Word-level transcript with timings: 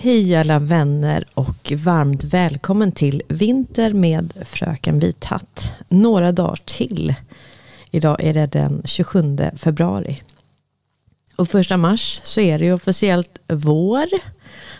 Hej 0.00 0.36
alla 0.36 0.58
vänner 0.58 1.24
och 1.34 1.72
varmt 1.76 2.24
välkommen 2.24 2.92
till 2.92 3.22
Vinter 3.28 3.92
med 3.92 4.32
Fröken 4.46 4.98
Vithatt. 4.98 5.72
Några 5.88 6.32
dagar 6.32 6.58
till. 6.64 7.14
Idag 7.90 8.24
är 8.24 8.34
det 8.34 8.46
den 8.46 8.82
27 8.84 9.38
februari. 9.56 10.22
Och 11.38 11.48
första 11.48 11.76
mars 11.76 12.20
så 12.24 12.40
är 12.40 12.58
det 12.58 12.64
ju 12.64 12.72
officiellt 12.72 13.38
vår. 13.48 14.06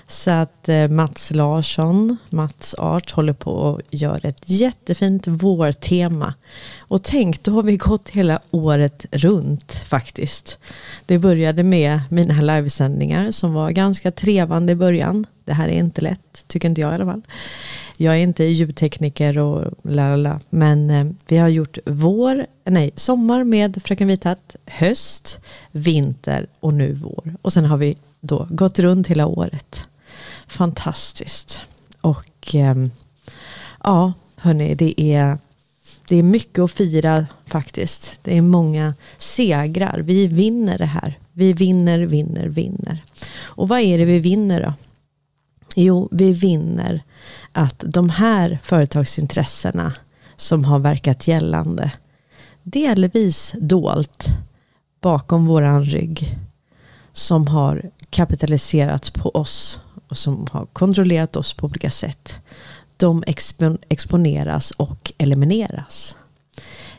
Så 0.07 0.31
att 0.31 0.69
eh, 0.69 0.89
Mats 0.89 1.31
Larsson, 1.31 2.17
Mats 2.31 2.75
Art, 2.75 3.11
håller 3.11 3.33
på 3.33 3.51
och 3.51 3.81
gör 3.91 4.27
ett 4.27 4.43
jättefint 4.45 5.27
vårtema. 5.27 6.35
Och 6.79 7.03
tänk, 7.03 7.43
då 7.43 7.53
har 7.53 7.63
vi 7.63 7.77
gått 7.77 8.09
hela 8.09 8.41
året 8.51 9.07
runt 9.11 9.73
faktiskt. 9.73 10.59
Det 11.07 11.19
började 11.19 11.63
med 11.63 12.01
mina 12.11 12.43
livesändningar 12.43 13.31
som 13.31 13.55
var 13.55 13.71
ganska 13.71 14.11
trevande 14.11 14.73
i 14.73 14.77
början. 14.77 15.27
Det 15.45 15.53
här 15.53 15.69
är 15.69 15.79
inte 15.79 16.01
lätt, 16.01 16.45
tycker 16.47 16.69
inte 16.69 16.81
jag 16.81 16.93
i 16.93 16.95
alla 16.95 17.13
fall. 17.13 17.23
Jag 18.01 18.15
är 18.15 18.19
inte 18.19 18.45
ljudtekniker 18.45 19.39
och 19.39 19.73
lalala, 19.83 20.41
men 20.51 20.91
eh, 20.91 21.07
vi 21.27 21.37
har 21.37 21.49
gjort 21.49 21.79
vår, 21.87 22.47
nej, 22.65 22.91
sommar 22.95 23.45
med 23.45 23.83
Fröken 23.85 24.09
Vithatt, 24.09 24.57
höst, 24.67 25.41
vinter 25.73 26.47
och 26.61 26.75
nu 26.75 26.93
vår. 26.93 27.35
Och 27.43 27.53
sen 27.53 27.65
har 27.65 27.77
vi 27.77 27.97
då 28.21 28.47
gått 28.51 28.79
runt 28.79 29.09
hela 29.09 29.27
året. 29.27 29.89
Fantastiskt. 30.47 31.63
Och 32.01 32.55
ehm, 32.55 32.91
ja, 33.85 34.13
hörni, 34.37 34.75
det 34.75 35.01
är, 35.01 35.39
det 36.09 36.17
är 36.17 36.23
mycket 36.23 36.59
att 36.59 36.73
fira 36.73 37.27
faktiskt. 37.47 38.21
Det 38.23 38.37
är 38.37 38.43
många 38.43 38.95
segrar. 39.17 39.99
Vi 39.99 40.27
vinner 40.27 40.79
det 40.79 40.87
här. 40.87 41.19
Vi 41.33 41.53
vinner, 41.53 41.99
vinner, 41.99 42.49
vinner. 42.49 43.03
Och 43.43 43.69
vad 43.69 43.81
är 43.81 43.99
det 43.99 44.05
vi 44.05 44.19
vinner 44.19 44.63
då? 44.63 44.75
Jo, 45.75 46.09
vi 46.13 46.33
vinner 46.33 47.03
att 47.59 47.85
de 47.87 48.11
här 48.11 48.59
företagsintressena 48.63 49.93
som 50.37 50.65
har 50.65 50.79
verkat 50.79 51.29
gällande 51.29 51.93
delvis 52.63 53.55
dolt 53.61 54.27
bakom 55.01 55.47
våran 55.47 55.85
rygg 55.85 56.39
som 57.13 57.47
har 57.47 57.91
kapitaliserat 58.11 59.13
på 59.13 59.31
oss 59.31 59.81
och 60.09 60.19
som 60.19 60.47
har 60.51 60.67
kontrollerat 60.67 61.37
oss 61.37 61.53
på 61.53 61.67
olika 61.67 61.91
sätt. 61.91 62.41
De 62.97 63.25
exponeras 63.89 64.71
och 64.71 65.13
elimineras. 65.19 66.17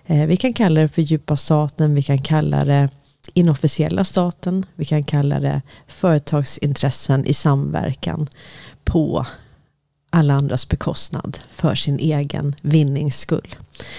Eh, 0.05 0.25
vi 0.25 0.37
kan 0.37 0.53
kalla 0.53 0.81
det 0.81 0.87
för 0.87 1.01
djupa 1.01 1.35
staten, 1.35 1.95
vi 1.95 2.03
kan 2.03 2.21
kalla 2.21 2.65
det 2.65 2.89
inofficiella 3.33 4.03
staten, 4.03 4.65
vi 4.75 4.85
kan 4.85 5.03
kalla 5.03 5.39
det 5.39 5.61
företagsintressen 5.87 7.25
i 7.25 7.33
samverkan 7.33 8.27
på 8.83 9.25
alla 10.09 10.33
andras 10.33 10.69
bekostnad 10.69 11.39
för 11.49 11.75
sin 11.75 11.99
egen 11.99 12.55
vinnings 12.61 13.19
skull. 13.19 13.55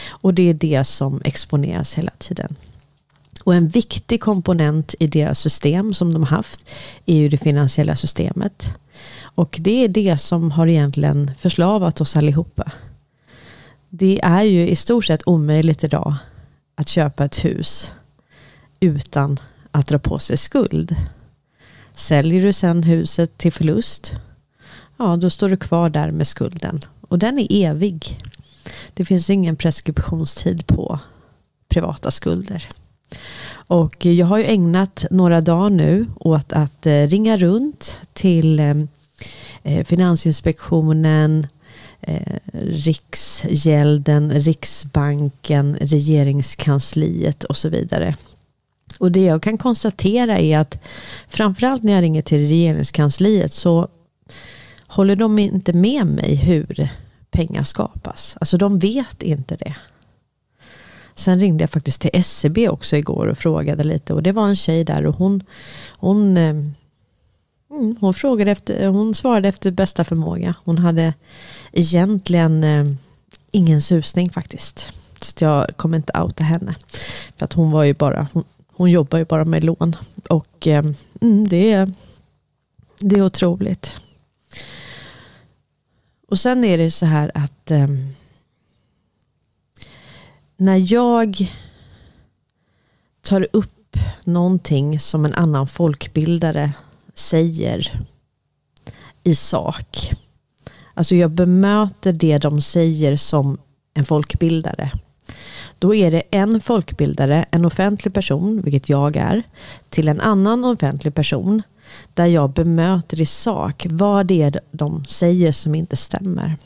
Och 0.09 0.35
det 0.35 0.51
är 0.51 0.55
det 0.55 0.85
som 0.85 1.21
exponeras 1.25 1.95
hela 1.95 2.13
tiden. 2.19 2.57
Och 3.45 3.55
en 3.55 3.69
viktig 3.69 4.21
komponent 4.21 4.95
i 4.99 5.07
deras 5.07 5.39
system 5.39 5.95
som 5.95 6.13
de 6.13 6.25
haft 6.25 6.71
är 7.07 7.17
ju 7.17 7.29
det 7.29 7.39
finansiella 7.39 7.97
systemet. 7.97 8.75
Och 9.23 9.57
det 9.61 9.85
är 9.85 9.89
det 9.89 10.17
som 10.17 10.51
har 10.51 10.67
egentligen 10.67 11.31
förslavat 11.39 12.01
oss 12.01 12.17
allihopa. 12.17 12.73
Det 13.89 14.21
är 14.23 14.43
ju 14.43 14.69
i 14.69 14.77
stort 14.77 15.05
sett 15.05 15.27
omöjligt 15.27 15.85
idag 15.85 16.15
att 16.75 16.89
köpa 16.89 17.25
ett 17.25 17.45
hus 17.45 17.93
utan 18.81 19.39
att 19.71 19.87
dra 19.87 19.99
på 19.99 20.19
sig 20.19 20.37
skuld. 20.37 20.97
Säljer 21.93 22.43
du 22.43 22.53
sen 22.53 22.83
huset 22.83 23.39
till 23.39 23.53
förlust, 23.53 24.13
ja 25.01 25.17
då 25.17 25.31
står 25.31 25.49
du 25.49 25.57
kvar 25.57 25.91
där 25.91 26.11
med 26.11 26.27
skulden. 26.27 26.81
Och 27.01 27.19
den 27.19 27.39
är 27.39 27.47
evig. 27.51 28.19
Det 28.95 29.05
finns 29.05 29.31
ingen 29.31 29.57
preskriptionstid 29.57 30.67
på 30.67 30.99
privata 31.69 32.11
skulder. 32.11 32.69
Och 33.53 34.07
jag 34.07 34.27
har 34.27 34.39
ju 34.39 34.45
ägnat 34.45 35.05
några 35.11 35.41
dagar 35.41 35.71
nu 35.71 36.07
åt 36.17 36.53
att 36.53 36.87
eh, 36.87 37.07
ringa 37.07 37.37
runt 37.37 38.03
till 38.13 38.61
eh, 38.61 38.75
eh, 39.63 39.85
Finansinspektionen, 39.85 41.47
Riksgälden, 42.53 44.33
Riksbanken, 44.33 45.77
Regeringskansliet 45.81 47.45
och 47.45 47.57
så 47.57 47.69
vidare. 47.69 48.15
Och 48.99 49.13
det 49.13 49.25
jag 49.25 49.43
kan 49.43 49.59
konstatera 49.59 50.39
är 50.39 50.59
att 50.59 50.79
framförallt 51.29 51.83
när 51.83 51.93
jag 51.93 52.03
ringer 52.03 52.23
till 52.23 52.39
Regeringskansliet 52.39 53.53
så 53.53 53.89
håller 54.91 55.17
de 55.17 55.39
inte 55.39 55.73
med 55.73 56.07
mig 56.07 56.35
hur 56.35 56.89
pengar 57.31 57.63
skapas. 57.63 58.37
Alltså 58.41 58.59
de 58.59 58.79
vet 58.79 59.23
inte 59.23 59.55
det. 59.55 59.75
Sen 61.15 61.41
ringde 61.41 61.63
jag 61.63 61.71
faktiskt 61.71 62.01
till 62.01 62.11
SCB 62.13 62.69
också 62.69 62.97
igår 62.97 63.27
och 63.27 63.39
frågade 63.39 63.85
lite. 63.85 64.15
Och 64.15 64.23
det 64.23 64.33
var 64.33 64.47
en 64.47 64.57
tjej 64.57 64.85
där 64.85 65.07
och 65.07 65.17
hon, 65.17 65.43
hon, 65.91 66.37
eh, 66.37 66.49
mm, 67.71 67.97
hon, 68.01 68.15
frågade 68.15 68.51
efter, 68.51 68.89
hon 68.89 69.15
svarade 69.15 69.49
efter 69.49 69.71
bästa 69.71 70.05
förmåga. 70.05 70.55
Hon 70.65 70.79
hade 70.79 71.15
egentligen 71.73 72.65
eh, 72.65 72.87
ingen 73.51 73.83
susning 73.83 74.31
faktiskt. 74.31 74.89
Så 75.21 75.45
jag 75.45 75.77
kommer 75.77 75.97
inte 75.97 76.21
outa 76.21 76.45
henne. 76.45 76.75
För 77.37 77.45
att 77.45 77.53
hon 77.53 77.71
var 77.71 77.85
ju 77.85 77.95
bara, 77.95 78.29
hon, 78.33 78.45
hon 78.73 78.91
jobbar 78.91 79.19
ju 79.19 79.25
bara 79.25 79.45
med 79.45 79.65
lån. 79.65 79.97
Och 80.29 80.67
eh, 80.67 80.85
mm, 81.21 81.49
det, 81.49 81.73
är, 81.73 81.93
det 82.99 83.17
är 83.17 83.23
otroligt. 83.23 83.93
Och 86.31 86.39
sen 86.39 86.65
är 86.65 86.79
det 86.79 86.91
så 86.91 87.07
här 87.07 87.31
att 87.35 87.71
ehm, 87.71 88.09
när 90.57 90.93
jag 90.93 91.53
tar 93.23 93.47
upp 93.53 93.97
någonting 94.25 95.01
som 95.01 95.25
en 95.25 95.35
annan 95.35 95.67
folkbildare 95.67 96.73
säger 97.15 98.01
i 99.25 99.35
sak. 99.35 100.11
Alltså 100.95 101.15
jag 101.15 101.31
bemöter 101.31 102.13
det 102.13 102.39
de 102.39 102.61
säger 102.61 103.17
som 103.17 103.59
en 103.95 104.05
folkbildare. 104.05 104.93
Då 105.79 105.95
är 105.95 106.11
det 106.11 106.23
en 106.31 106.61
folkbildare, 106.61 107.45
en 107.51 107.65
offentlig 107.65 108.15
person, 108.15 108.63
vilket 108.63 108.89
jag 108.89 109.17
är, 109.17 109.43
till 109.89 110.09
en 110.09 110.21
annan 110.21 110.65
offentlig 110.65 111.15
person 111.15 111.63
där 112.15 112.27
jag 112.27 112.51
bemöter 112.51 113.21
i 113.21 113.27
sak 113.27 113.87
vad 113.91 114.27
det 114.27 114.43
är 114.43 114.61
de 114.71 115.05
säger 115.05 115.53
som 115.53 115.75
inte 115.75 115.97
stämmer. 115.97 116.57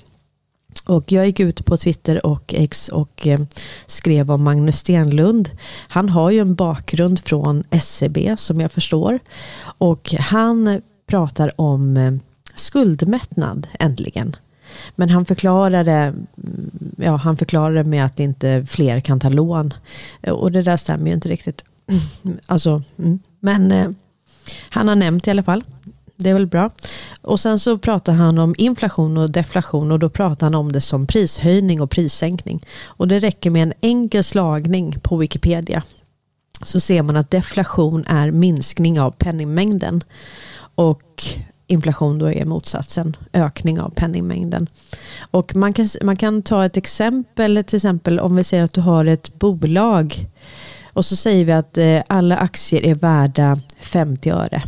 Och 0.87 1.13
jag 1.13 1.27
gick 1.27 1.41
ut 1.41 1.65
på 1.65 1.77
Twitter 1.77 2.27
och 2.27 2.55
X 2.55 2.89
och 2.89 3.27
eh, 3.27 3.41
skrev 3.87 4.31
om 4.31 4.45
Magnus 4.45 4.79
Stenlund. 4.79 5.51
Han 5.89 6.09
har 6.09 6.31
ju 6.31 6.41
en 6.41 6.55
bakgrund 6.55 7.21
från 7.21 7.65
SCB 7.71 8.37
som 8.37 8.61
jag 8.61 8.73
förstår. 8.73 9.19
Och 9.65 10.15
han 10.19 10.83
pratar 11.07 11.61
om 11.61 11.97
eh, 11.97 12.13
skuldmättnad 12.55 13.67
äntligen. 13.79 14.37
Men 14.97 15.11
han 15.11 15.25
förklarade, 15.25 15.93
mm, 15.93 16.71
ja, 16.97 17.17
han 17.17 17.37
förklarade 17.37 17.85
med 17.85 18.07
att 18.07 18.21
inte 18.21 18.67
fler 18.69 19.01
kan 19.01 19.21
ta 19.21 19.29
lån. 19.29 19.75
Och 20.29 20.53
det 20.53 20.63
där 20.63 20.77
stämmer 20.77 21.07
ju 21.07 21.13
inte 21.15 21.29
riktigt. 21.29 21.65
Alltså, 22.47 22.83
mm. 22.99 23.19
men 23.41 23.73
eh, 23.73 23.91
han 24.71 24.89
har 24.89 24.97
nämnt 24.97 25.27
i 25.27 25.31
alla 25.31 25.43
fall 25.43 25.63
det 26.17 26.31
är 26.31 26.35
väl 26.35 26.47
bra. 26.47 26.71
Och 27.21 27.41
sen 27.41 27.59
så 27.59 27.79
pratar 27.79 28.13
han 28.13 28.39
om 28.39 28.55
inflation 28.59 29.17
och 29.17 29.31
deflation 29.31 29.93
och 29.93 29.99
då 29.99 30.11
pratar 30.11 30.47
han 30.47 30.55
om 30.55 30.73
det 30.73 30.81
som 30.81 31.07
prishöjning 31.07 31.81
och 31.81 31.91
prissänkning. 31.91 32.67
Och 32.85 33.09
det 33.09 33.19
räcker 33.19 33.51
med 33.51 33.63
en 33.63 33.73
enkel 33.81 34.25
slagning 34.25 34.97
på 35.03 35.17
Wikipedia. 35.17 35.83
Så 36.63 36.81
ser 36.81 37.03
man 37.03 37.17
att 37.17 37.31
deflation 37.31 38.05
är 38.07 38.31
minskning 38.31 39.01
av 39.01 39.11
penningmängden. 39.11 40.05
Och 40.75 41.25
inflation 41.67 42.19
då 42.19 42.33
är 42.33 42.45
motsatsen, 42.45 43.17
ökning 43.33 43.81
av 43.81 43.91
penningmängden. 43.91 44.67
Och 45.31 45.57
man 45.57 45.73
kan, 45.73 45.89
man 46.03 46.17
kan 46.17 46.43
ta 46.43 46.65
ett 46.65 46.77
exempel, 46.77 47.65
till 47.65 47.77
exempel 47.77 48.21
om 48.21 48.37
vi 48.37 48.45
säger 48.45 48.65
att 48.65 48.73
du 48.73 48.81
har 48.81 49.05
ett 49.05 49.39
bolag 49.39 50.27
och 50.95 51.05
så 51.05 51.17
säger 51.17 51.45
vi 51.45 51.53
att 51.53 51.79
eh, 51.79 52.03
alla 52.07 52.37
aktier 52.37 52.87
är 52.87 52.95
värda 52.95 53.61
50 53.81 54.31
öre. 54.31 54.63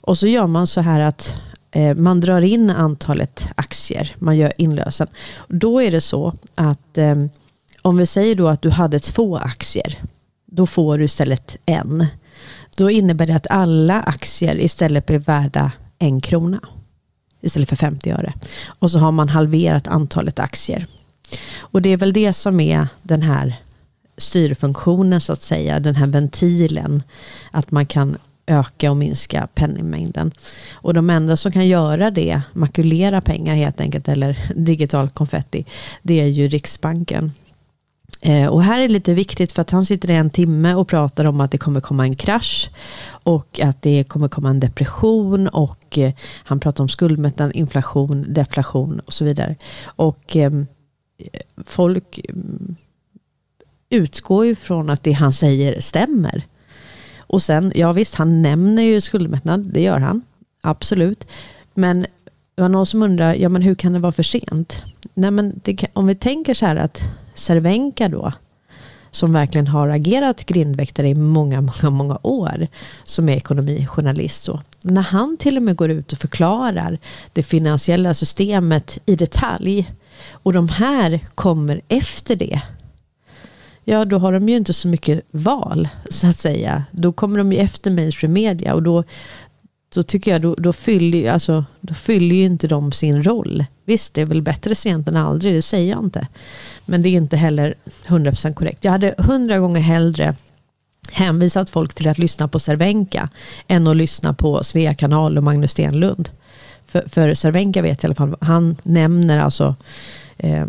Och 0.00 0.18
så 0.18 0.26
gör 0.26 0.46
man 0.46 0.66
så 0.66 0.80
här 0.80 1.00
att 1.00 1.36
eh, 1.70 1.94
man 1.94 2.20
drar 2.20 2.40
in 2.40 2.70
antalet 2.70 3.48
aktier, 3.54 4.14
man 4.18 4.36
gör 4.36 4.52
inlösen. 4.56 5.08
Då 5.48 5.82
är 5.82 5.90
det 5.90 6.00
så 6.00 6.34
att 6.54 6.98
eh, 6.98 7.14
om 7.82 7.96
vi 7.96 8.06
säger 8.06 8.34
då 8.34 8.48
att 8.48 8.62
du 8.62 8.70
hade 8.70 9.00
två 9.00 9.36
aktier, 9.36 10.02
då 10.46 10.66
får 10.66 10.98
du 10.98 11.04
istället 11.04 11.56
en. 11.66 12.06
Då 12.76 12.90
innebär 12.90 13.26
det 13.26 13.36
att 13.36 13.50
alla 13.50 14.02
aktier 14.02 14.60
istället 14.60 15.06
blir 15.06 15.18
värda 15.18 15.72
en 15.98 16.20
krona 16.20 16.60
istället 17.40 17.68
för 17.68 17.76
50 17.76 18.10
öre. 18.10 18.32
Och 18.66 18.90
så 18.90 18.98
har 18.98 19.12
man 19.12 19.28
halverat 19.28 19.88
antalet 19.88 20.38
aktier. 20.38 20.86
Och 21.58 21.82
det 21.82 21.88
är 21.88 21.96
väl 21.96 22.12
det 22.12 22.32
som 22.32 22.60
är 22.60 22.88
den 23.02 23.22
här 23.22 23.61
styrfunktionen 24.16 25.20
så 25.20 25.32
att 25.32 25.42
säga, 25.42 25.80
den 25.80 25.94
här 25.94 26.06
ventilen. 26.06 27.02
Att 27.50 27.70
man 27.70 27.86
kan 27.86 28.16
öka 28.46 28.90
och 28.90 28.96
minska 28.96 29.48
penningmängden. 29.54 30.32
Och 30.72 30.94
de 30.94 31.10
enda 31.10 31.36
som 31.36 31.52
kan 31.52 31.68
göra 31.68 32.10
det, 32.10 32.42
makulera 32.52 33.20
pengar 33.20 33.54
helt 33.54 33.80
enkelt, 33.80 34.08
eller 34.08 34.38
digital 34.56 35.08
konfetti, 35.08 35.66
det 36.02 36.20
är 36.20 36.26
ju 36.26 36.48
Riksbanken. 36.48 37.32
Eh, 38.20 38.46
och 38.46 38.62
här 38.62 38.78
är 38.78 38.82
det 38.82 38.94
lite 38.94 39.14
viktigt 39.14 39.52
för 39.52 39.62
att 39.62 39.70
han 39.70 39.86
sitter 39.86 40.10
i 40.10 40.14
en 40.14 40.30
timme 40.30 40.74
och 40.74 40.88
pratar 40.88 41.24
om 41.24 41.40
att 41.40 41.50
det 41.50 41.58
kommer 41.58 41.80
komma 41.80 42.04
en 42.04 42.16
krasch 42.16 42.70
och 43.08 43.60
att 43.60 43.82
det 43.82 44.04
kommer 44.04 44.28
komma 44.28 44.50
en 44.50 44.60
depression 44.60 45.48
och 45.48 45.98
eh, 45.98 46.12
han 46.44 46.60
pratar 46.60 46.84
om 46.84 46.88
skuldmättnad, 46.88 47.52
inflation, 47.54 48.26
deflation 48.28 49.00
och 49.00 49.12
så 49.12 49.24
vidare. 49.24 49.56
Och 49.84 50.36
ehm, 50.36 50.66
eh, 51.18 51.40
folk 51.66 52.20
mm, 52.28 52.76
utgår 53.92 54.46
ju 54.46 54.54
från 54.54 54.90
att 54.90 55.02
det 55.02 55.12
han 55.12 55.32
säger 55.32 55.80
stämmer. 55.80 56.44
Och 57.18 57.42
sen, 57.42 57.72
ja 57.74 57.92
visst, 57.92 58.14
han 58.14 58.42
nämner 58.42 58.82
ju 58.82 59.00
skuldmättnad, 59.00 59.66
det 59.72 59.80
gör 59.80 59.98
han. 59.98 60.22
Absolut. 60.60 61.26
Men 61.74 62.06
det 62.54 62.62
var 62.62 62.68
någon 62.68 62.86
som 62.86 63.02
undrar, 63.02 63.34
ja 63.34 63.48
men 63.48 63.62
hur 63.62 63.74
kan 63.74 63.92
det 63.92 63.98
vara 63.98 64.12
för 64.12 64.22
sent? 64.22 64.82
Nej 65.14 65.30
men 65.30 65.60
det, 65.64 65.84
om 65.92 66.06
vi 66.06 66.14
tänker 66.14 66.54
så 66.54 66.66
här 66.66 66.76
att 66.76 67.02
Cervenka 67.34 68.08
då, 68.08 68.32
som 69.10 69.32
verkligen 69.32 69.66
har 69.66 69.88
agerat 69.88 70.46
grindväktare 70.46 71.08
i 71.08 71.14
många, 71.14 71.60
många, 71.60 71.90
många 71.90 72.18
år, 72.22 72.66
som 73.04 73.28
är 73.28 73.36
ekonomijournalist. 73.36 74.44
Så. 74.44 74.60
När 74.82 75.02
han 75.02 75.36
till 75.36 75.56
och 75.56 75.62
med 75.62 75.76
går 75.76 75.90
ut 75.90 76.12
och 76.12 76.18
förklarar 76.18 76.98
det 77.32 77.42
finansiella 77.42 78.14
systemet 78.14 78.98
i 79.06 79.16
detalj 79.16 79.92
och 80.30 80.52
de 80.52 80.68
här 80.68 81.20
kommer 81.34 81.80
efter 81.88 82.36
det, 82.36 82.62
ja 83.84 84.04
då 84.04 84.18
har 84.18 84.32
de 84.32 84.48
ju 84.48 84.56
inte 84.56 84.72
så 84.72 84.88
mycket 84.88 85.20
val 85.30 85.88
så 86.10 86.26
att 86.26 86.36
säga. 86.36 86.84
Då 86.90 87.12
kommer 87.12 87.38
de 87.38 87.52
ju 87.52 87.58
efter 87.58 87.90
mainstream 87.90 88.32
media 88.32 88.74
och 88.74 88.82
då, 88.82 89.04
då 89.94 90.02
tycker 90.02 90.30
jag 90.30 90.42
då, 90.42 90.54
då, 90.54 90.72
fyller, 90.72 91.32
alltså, 91.32 91.64
då 91.80 91.94
fyller 91.94 92.36
ju 92.36 92.44
inte 92.44 92.68
de 92.68 92.92
sin 92.92 93.24
roll. 93.24 93.64
Visst, 93.84 94.14
det 94.14 94.20
är 94.20 94.26
väl 94.26 94.42
bättre 94.42 94.74
sent 94.74 95.08
än 95.08 95.16
aldrig, 95.16 95.54
det 95.54 95.62
säger 95.62 95.90
jag 95.90 96.04
inte. 96.04 96.26
Men 96.84 97.02
det 97.02 97.08
är 97.08 97.12
inte 97.12 97.36
heller 97.36 97.74
100% 98.06 98.54
korrekt. 98.54 98.84
Jag 98.84 98.92
hade 98.92 99.14
hundra 99.18 99.58
gånger 99.58 99.80
hellre 99.80 100.36
hänvisat 101.12 101.70
folk 101.70 101.94
till 101.94 102.08
att 102.08 102.18
lyssna 102.18 102.48
på 102.48 102.58
Cervenka 102.58 103.28
än 103.68 103.86
att 103.86 103.96
lyssna 103.96 104.34
på 104.34 104.64
Svea 104.64 104.94
kanal 104.94 105.38
och 105.38 105.44
Magnus 105.44 105.70
Stenlund. 105.70 106.30
För, 106.86 107.08
för 107.08 107.34
Cervenka 107.34 107.82
vet 107.82 108.02
jag 108.02 108.08
i 108.08 108.10
alla 108.10 108.14
fall, 108.14 108.36
han 108.40 108.76
nämner 108.82 109.38
alltså 109.38 109.74
eh, 110.36 110.66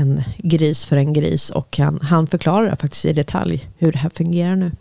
en 0.00 0.22
gris 0.38 0.84
för 0.84 0.96
en 0.96 1.12
gris 1.12 1.50
och 1.50 1.78
han, 1.78 2.00
han 2.02 2.26
förklarar 2.26 2.76
faktiskt 2.76 3.04
i 3.04 3.12
detalj 3.12 3.68
hur 3.78 3.92
det 3.92 3.98
här 3.98 4.10
fungerar 4.14 4.56
nu. 4.56 4.72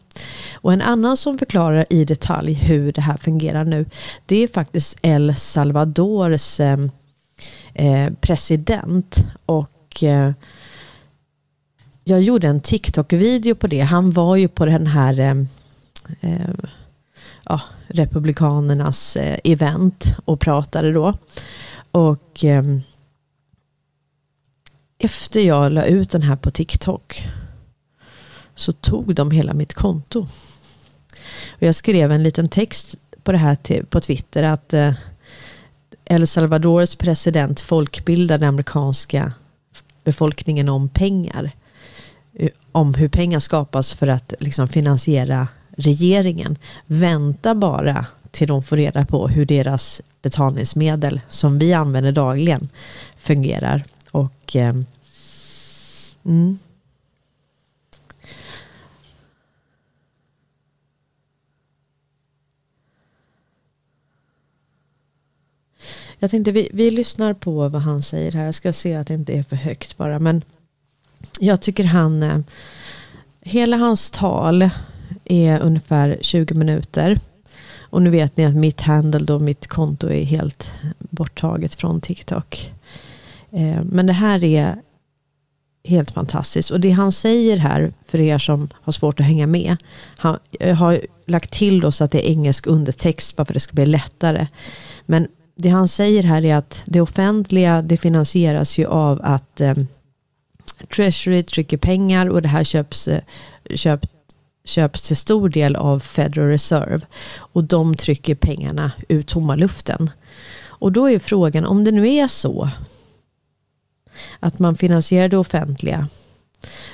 Och 0.53 0.73
en 0.73 0.81
annan 0.81 1.17
som 1.17 1.37
förklarar 1.37 1.85
i 1.89 2.05
detalj 2.05 2.53
hur 2.53 2.91
det 2.91 3.01
här 3.01 3.17
fungerar 3.17 3.63
nu 3.63 3.85
det 4.25 4.43
är 4.43 4.47
faktiskt 4.47 4.97
El 5.01 5.35
Salvadors 5.35 6.59
eh, 6.59 6.77
eh, 7.73 8.09
president 8.21 9.25
och 9.45 10.03
eh, 10.03 10.31
jag 12.03 12.21
gjorde 12.21 12.47
en 12.47 12.59
TikTok-video 12.59 13.55
på 13.55 13.67
det. 13.67 13.79
Han 13.79 14.11
var 14.11 14.35
ju 14.35 14.47
på 14.47 14.65
den 14.65 14.87
här 14.87 15.19
eh, 15.19 15.35
eh 16.21 16.49
ja, 17.45 17.61
Republikanernas 17.87 19.15
eh, 19.15 19.39
event 19.43 20.15
och 20.25 20.39
pratade 20.39 20.91
då. 20.91 21.13
Och 21.91 22.45
eh, 22.45 22.63
efter 24.99 25.39
jag 25.39 25.71
la 25.71 25.85
ut 25.85 26.11
den 26.11 26.21
här 26.21 26.35
på 26.35 26.51
TikTok 26.51 27.27
så 28.55 28.71
tog 28.71 29.15
de 29.15 29.31
hela 29.31 29.53
mitt 29.53 29.73
konto. 29.73 30.19
Och 31.49 31.63
jag 31.63 31.75
skrev 31.75 32.11
en 32.11 32.23
liten 32.23 32.49
text 32.49 32.95
på 33.23 33.31
det 33.31 33.37
här 33.37 33.55
till, 33.55 33.85
på 33.85 33.99
Twitter 33.99 34.43
att 34.43 34.73
eh, 34.73 34.93
El 36.05 36.27
Salvadors 36.27 36.95
president 36.95 37.61
folkbildar 37.61 38.37
den 38.37 38.49
amerikanska 38.49 39.33
befolkningen 40.03 40.69
om 40.69 40.89
pengar. 40.89 41.51
Eh, 42.33 42.49
om 42.71 42.93
hur 42.93 43.07
pengar 43.07 43.39
skapas 43.39 43.93
för 43.93 44.07
att 44.07 44.33
liksom, 44.39 44.67
finansiera 44.67 45.47
regeringen. 45.69 46.57
Vänta 46.85 47.55
bara 47.55 48.05
till 48.31 48.47
de 48.47 48.63
får 48.63 48.77
reda 48.77 49.05
på 49.05 49.27
hur 49.27 49.45
deras 49.45 50.01
betalningsmedel 50.21 51.21
som 51.27 51.59
vi 51.59 51.73
använder 51.73 52.11
dagligen 52.11 52.69
fungerar. 53.17 53.83
Och 54.11 54.55
eh, 54.55 54.73
mm. 56.25 56.59
Jag 66.19 66.31
tänkte 66.31 66.51
vi, 66.51 66.69
vi 66.73 66.91
lyssnar 66.91 67.33
på 67.33 67.69
vad 67.69 67.81
han 67.81 68.01
säger 68.01 68.31
här. 68.31 68.45
Jag 68.45 68.55
ska 68.55 68.73
se 68.73 68.95
att 68.95 69.07
det 69.07 69.13
inte 69.13 69.33
är 69.33 69.43
för 69.43 69.55
högt 69.55 69.97
bara. 69.97 70.19
Men 70.19 70.43
jag 71.39 71.61
tycker 71.61 71.83
han, 71.83 72.23
eh, 72.23 72.39
hela 73.41 73.77
hans 73.77 74.11
tal 74.11 74.69
är 75.25 75.59
ungefär 75.59 76.17
20 76.21 76.53
minuter. 76.53 77.19
Och 77.79 78.01
nu 78.01 78.09
vet 78.09 78.37
ni 78.37 78.45
att 78.45 78.55
mitt 78.55 78.81
handle 78.81 79.19
då, 79.19 79.39
mitt 79.39 79.67
konto 79.67 80.09
är 80.09 80.23
helt 80.23 80.71
borttaget 80.99 81.75
från 81.75 82.01
TikTok. 82.01 82.73
Eh, 83.51 83.83
men 83.83 84.05
det 84.05 84.13
här 84.13 84.43
är 84.43 84.75
helt 85.83 86.11
fantastiskt. 86.11 86.71
Och 86.71 86.79
det 86.79 86.91
han 86.91 87.11
säger 87.11 87.57
här, 87.57 87.93
för 88.07 88.21
er 88.21 88.37
som 88.37 88.69
har 88.73 88.93
svårt 88.93 89.19
att 89.19 89.25
hänga 89.25 89.47
med. 89.47 89.77
Han 90.17 90.39
eh, 90.59 90.75
har 90.75 91.01
lagt 91.25 91.51
till 91.51 91.79
då 91.79 91.91
så 91.91 92.03
att 92.03 92.11
det 92.11 92.27
är 92.27 92.31
engelsk 92.31 92.67
undertext 92.67 93.35
bara 93.35 93.45
för 93.45 93.53
att 93.53 93.55
det 93.55 93.59
ska 93.59 93.73
bli 93.73 93.85
lättare. 93.85 94.47
Men 95.05 95.27
det 95.55 95.69
han 95.69 95.87
säger 95.87 96.23
här 96.23 96.45
är 96.45 96.55
att 96.55 96.81
det 96.85 97.01
offentliga 97.01 97.81
det 97.81 97.97
finansieras 97.97 98.77
ju 98.77 98.85
av 98.85 99.21
att 99.23 99.61
eh, 99.61 99.75
Treasury 100.95 101.43
trycker 101.43 101.77
pengar 101.77 102.29
och 102.29 102.41
det 102.41 102.47
här 102.47 102.63
köps, 102.63 103.07
eh, 103.07 103.21
köp, 103.75 104.05
köps 104.65 105.07
till 105.07 105.17
stor 105.17 105.49
del 105.49 105.75
av 105.75 105.99
Federal 105.99 106.47
Reserve. 106.47 107.01
Och 107.37 107.63
de 107.63 107.95
trycker 107.95 108.35
pengarna 108.35 108.91
ur 109.09 109.21
tomma 109.21 109.55
luften. 109.55 110.11
Och 110.67 110.91
då 110.91 111.09
är 111.09 111.19
frågan, 111.19 111.65
om 111.65 111.83
det 111.83 111.91
nu 111.91 112.09
är 112.09 112.27
så 112.27 112.69
att 114.39 114.59
man 114.59 114.75
finansierar 114.75 115.29
det 115.29 115.37
offentliga. 115.37 116.07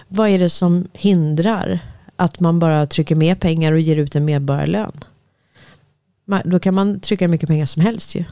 Vad 0.08 0.30
är 0.30 0.40
det 0.40 0.50
som 0.50 0.88
hindrar 0.94 1.80
att 2.16 2.40
man 2.40 2.60
bara 2.60 2.88
trycker 2.88 3.16
mer 3.16 3.36
pengar 3.36 3.72
och 3.72 3.80
ger 3.80 3.98
ut 3.98 4.16
en 4.16 4.26
medborgarlön? 4.26 4.92
Då 6.44 6.60
kan 6.60 6.74
man 6.74 7.00
trycka 7.00 7.28
mycket 7.28 7.50
pengar 7.50 7.66
som 7.66 7.82
helst 7.82 8.16
ju. 8.16 8.24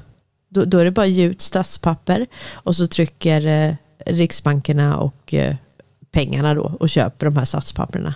Då, 0.49 0.65
då 0.65 0.77
är 0.77 0.85
det 0.85 0.91
bara 0.91 1.05
att 1.05 1.11
ge 1.11 1.23
ut 1.23 1.41
statspapper 1.41 2.27
och 2.53 2.75
så 2.75 2.87
trycker 2.87 3.45
eh, 3.45 3.75
riksbankerna 4.05 4.97
och 4.97 5.33
eh, 5.33 5.55
pengarna 6.11 6.53
då 6.53 6.77
och 6.79 6.89
köper 6.89 7.25
de 7.25 7.37
här 7.37 7.45
statspapperna. 7.45 8.15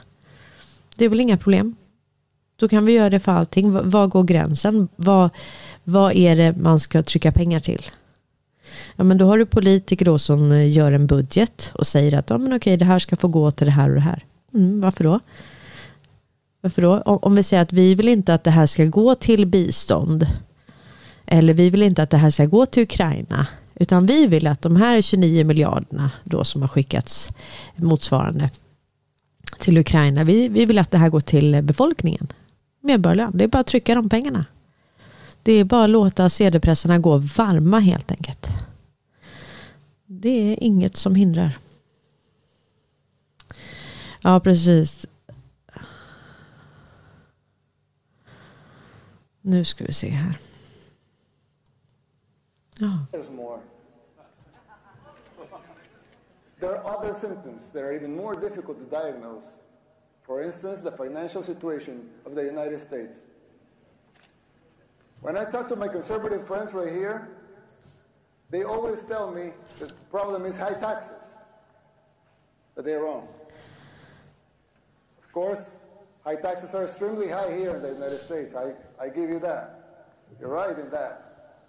Det 0.96 1.06
är 1.06 1.10
väl 1.10 1.20
inga 1.20 1.38
problem. 1.38 1.76
Då 2.56 2.68
kan 2.68 2.86
vi 2.86 2.94
göra 2.94 3.10
det 3.10 3.20
för 3.20 3.32
allting. 3.32 3.90
Var 3.90 4.08
går 4.08 4.24
gränsen? 4.24 4.88
Vad, 4.96 5.30
vad 5.84 6.14
är 6.16 6.36
det 6.36 6.58
man 6.58 6.80
ska 6.80 7.04
trycka 7.04 7.32
pengar 7.32 7.60
till? 7.60 7.86
Ja, 8.96 9.04
men 9.04 9.18
då 9.18 9.26
har 9.26 9.38
du 9.38 9.46
politiker 9.46 10.06
då 10.06 10.20
som 10.20 10.52
eh, 10.52 10.72
gör 10.72 10.92
en 10.92 11.08
budget 11.08 11.72
och 11.74 11.88
säger 11.88 12.18
att 12.18 12.30
ja, 12.30 12.38
men 12.38 12.54
okej, 12.54 12.78
det 12.78 12.86
här 12.86 13.00
ska 13.00 13.16
få 13.16 13.28
gå 13.28 13.52
till 13.52 13.68
det 13.68 13.72
här 13.72 13.90
och 13.90 13.96
det 13.96 14.02
här. 14.02 14.26
Mm, 14.54 14.82
varför 14.82 15.04
då? 15.04 15.20
Varför 16.62 16.82
då? 16.82 17.02
Om 17.02 17.36
vi 17.36 17.44
säger 17.44 17.64
att 17.64 17.74
vi 17.74 17.96
vill 17.96 18.08
inte 18.08 18.34
att 18.34 18.44
det 18.44 18.52
här 18.52 18.66
ska 18.66 18.86
gå 18.86 19.16
till 19.16 19.46
bistånd. 19.46 20.28
Eller 21.26 21.54
vi 21.54 21.70
vill 21.70 21.82
inte 21.82 22.04
att 22.04 22.10
det 22.10 22.18
här 22.18 22.30
ska 22.30 22.46
gå 22.46 22.66
till 22.66 22.84
Ukraina. 22.84 23.48
Utan 23.76 24.06
vi 24.06 24.28
vill 24.28 24.48
att 24.48 24.62
de 24.62 24.76
här 24.76 25.02
29 25.02 25.46
miljarderna 25.46 26.12
då 26.24 26.44
som 26.44 26.62
har 26.62 26.70
skickats 26.70 27.30
motsvarande 27.76 28.50
till 29.60 29.78
Ukraina. 29.78 30.24
Vi, 30.24 30.48
vi 30.48 30.66
vill 30.66 30.80
att 30.80 30.92
det 30.92 30.98
här 30.98 31.10
går 31.10 31.20
till 31.20 31.62
befolkningen. 31.64 32.28
Medborgarlön. 32.82 33.32
Det 33.34 33.44
är 33.44 33.48
bara 33.48 33.60
att 33.60 33.68
trycka 33.68 33.96
de 33.96 34.10
pengarna. 34.10 34.46
Det 35.48 35.54
är 35.54 35.64
bara 35.64 35.84
att 35.84 35.90
låta 35.90 36.30
sedelpressarna 36.30 37.00
gå 37.00 37.18
varma 37.18 37.80
helt 37.80 38.12
enkelt. 38.12 38.48
Det 40.06 40.30
är 40.52 40.64
inget 40.64 40.96
som 40.96 41.16
hindrar. 41.16 41.58
Ja, 44.22 44.40
precis. 44.40 45.06
Nu 49.42 49.66
ska 49.66 49.86
vi 49.86 49.94
se 49.94 50.10
här. 50.10 50.38
Ja. 52.80 53.06
There 56.60 56.80
are 56.80 56.98
other 56.98 57.14
symptoms 57.14 57.72
that 57.72 57.82
are 57.84 57.96
even 57.96 58.16
more 58.16 58.50
difficult 58.50 58.78
to 58.78 59.02
diagnose. 59.02 59.48
For 60.26 60.44
instance, 60.44 60.92
the 60.92 60.98
financial 60.98 61.44
situation 61.44 62.10
of 62.26 62.36
the 62.36 62.42
United 62.42 62.82
States. 62.82 63.18
When 65.22 65.38
I 65.38 65.46
talk 65.46 65.68
to 65.70 65.76
my 65.76 65.88
conservative 65.88 66.46
friends 66.46 66.74
right 66.74 66.92
here, 66.92 67.30
they 68.50 68.64
always 68.64 69.04
tell 69.04 69.32
me 69.32 69.52
the 69.80 69.92
problem 70.10 70.46
is 70.46 70.58
high 70.58 70.74
taxes. 70.74 71.14
But 72.76 72.86
they're 72.86 73.02
wrong. 73.02 73.28
Of 75.24 75.32
course, 75.34 75.78
High 76.28 76.36
taxes 76.36 76.76
are 76.76 76.84
extremely 76.84 77.30
high 77.30 77.56
here 77.56 77.74
in 77.74 77.82
the 77.82 77.94
United 77.94 78.18
States. 78.18 78.54
I, 78.54 78.74
I 79.00 79.08
give 79.08 79.30
you 79.30 79.40
that. 79.40 80.04
You're 80.42 80.50
right 80.50 80.78
in 80.78 80.90
that. 80.90 81.62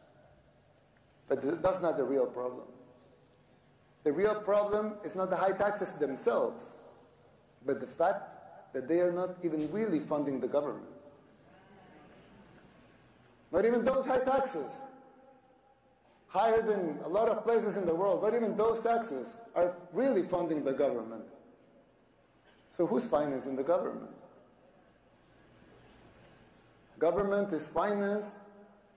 But 1.29 1.43
th- 1.43 1.63
that's 1.63 1.81
not 1.81 1.97
the 1.97 2.03
real 2.03 2.27
problem. 2.27 2.67
The 4.03 4.11
real 4.11 4.35
problem 4.35 4.95
is 5.05 5.15
not 5.15 5.31
the 5.31 5.37
high 5.37 5.53
taxes 5.53 5.93
themselves, 5.93 6.65
but 7.65 7.79
the 7.79 7.87
fact 7.87 8.73
that 8.73 8.89
they 8.89 9.01
are 9.01 9.13
not 9.13 9.37
even 9.45 9.71
really 9.71 10.01
funding 10.01 10.41
the 10.41 10.49
government. 10.49 10.89
Not 13.51 13.65
even 13.65 13.85
those 13.85 14.07
high 14.07 14.21
taxes, 14.21 14.81
higher 16.29 16.61
than 16.61 16.99
a 17.05 17.09
lot 17.09 17.29
of 17.29 17.43
places 17.45 17.77
in 17.77 17.87
the 17.87 17.95
world, 17.95 18.23
not 18.23 18.35
even 18.35 18.57
those 18.57 18.81
taxes 18.81 19.41
are 19.55 19.75
really 19.93 20.23
funding 20.23 20.63
the 20.63 20.73
government. 20.73 21.25
So 22.71 22.87
who's 22.87 23.07
financing 23.07 23.57
the 23.57 23.63
government? 23.63 24.11
Government 26.99 27.53
is 27.53 27.67
financed 27.67 28.37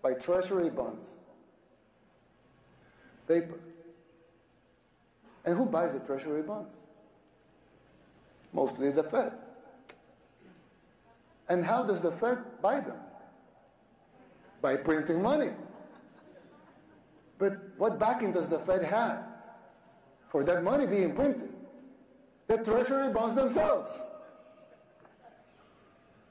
by 0.01 0.13
treasury 0.13 0.70
bonds, 0.70 1.08
paper. 3.27 3.60
And 5.46 5.58
who 5.58 5.65
buys 5.65 5.93
the 5.93 6.00
treasury 6.00 6.41
bonds? 6.41 6.75
Mostly 8.53 8.91
the 8.91 9.03
Fed. 9.03 9.34
And 11.50 11.63
how 11.63 11.84
does 11.84 12.01
the 12.01 12.12
Fed 12.12 12.39
buy 12.62 12.79
them? 12.79 12.98
By 14.62 14.77
printing 14.77 15.22
money. 15.22 15.51
But 17.38 17.58
what 17.77 17.98
backing 17.98 18.32
does 18.32 18.48
the 18.48 18.60
Fed 18.60 18.84
have 18.84 19.24
for 20.30 20.44
that 20.44 20.63
money 20.63 20.86
being 20.86 21.15
printed? 21.15 21.50
The 22.48 22.58
treasury 22.63 23.12
bonds 23.12 23.36
themselves. 23.36 24.03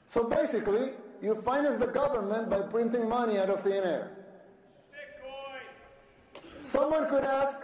So 0.05 0.23
basically, 0.23 0.91
you 1.21 1.35
finance 1.35 1.77
the 1.77 1.87
government 1.87 2.49
by 2.49 2.61
printing 2.61 3.07
money 3.07 3.37
out 3.37 3.49
of 3.49 3.61
thin 3.61 3.83
air. 3.83 4.11
Someone 6.57 7.09
could 7.09 7.23
ask, 7.23 7.63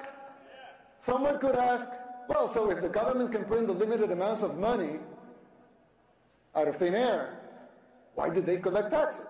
someone 0.98 1.40
could 1.40 1.56
ask, 1.56 1.88
well, 2.28 2.48
so 2.48 2.70
if 2.72 2.82
the 2.82 2.90
government 2.90 3.32
can 3.32 3.46
print 3.46 3.68
the 3.68 3.74
limited 3.74 4.12
amounts 4.12 4.44
of 4.44 4.58
money 4.58 5.00
out 6.56 6.68
of 6.68 6.78
thin 6.78 6.96
air, 6.96 7.40
why 8.16 8.30
do 8.30 8.42
they 8.42 8.58
collect 8.58 8.92
taxes? 8.92 9.26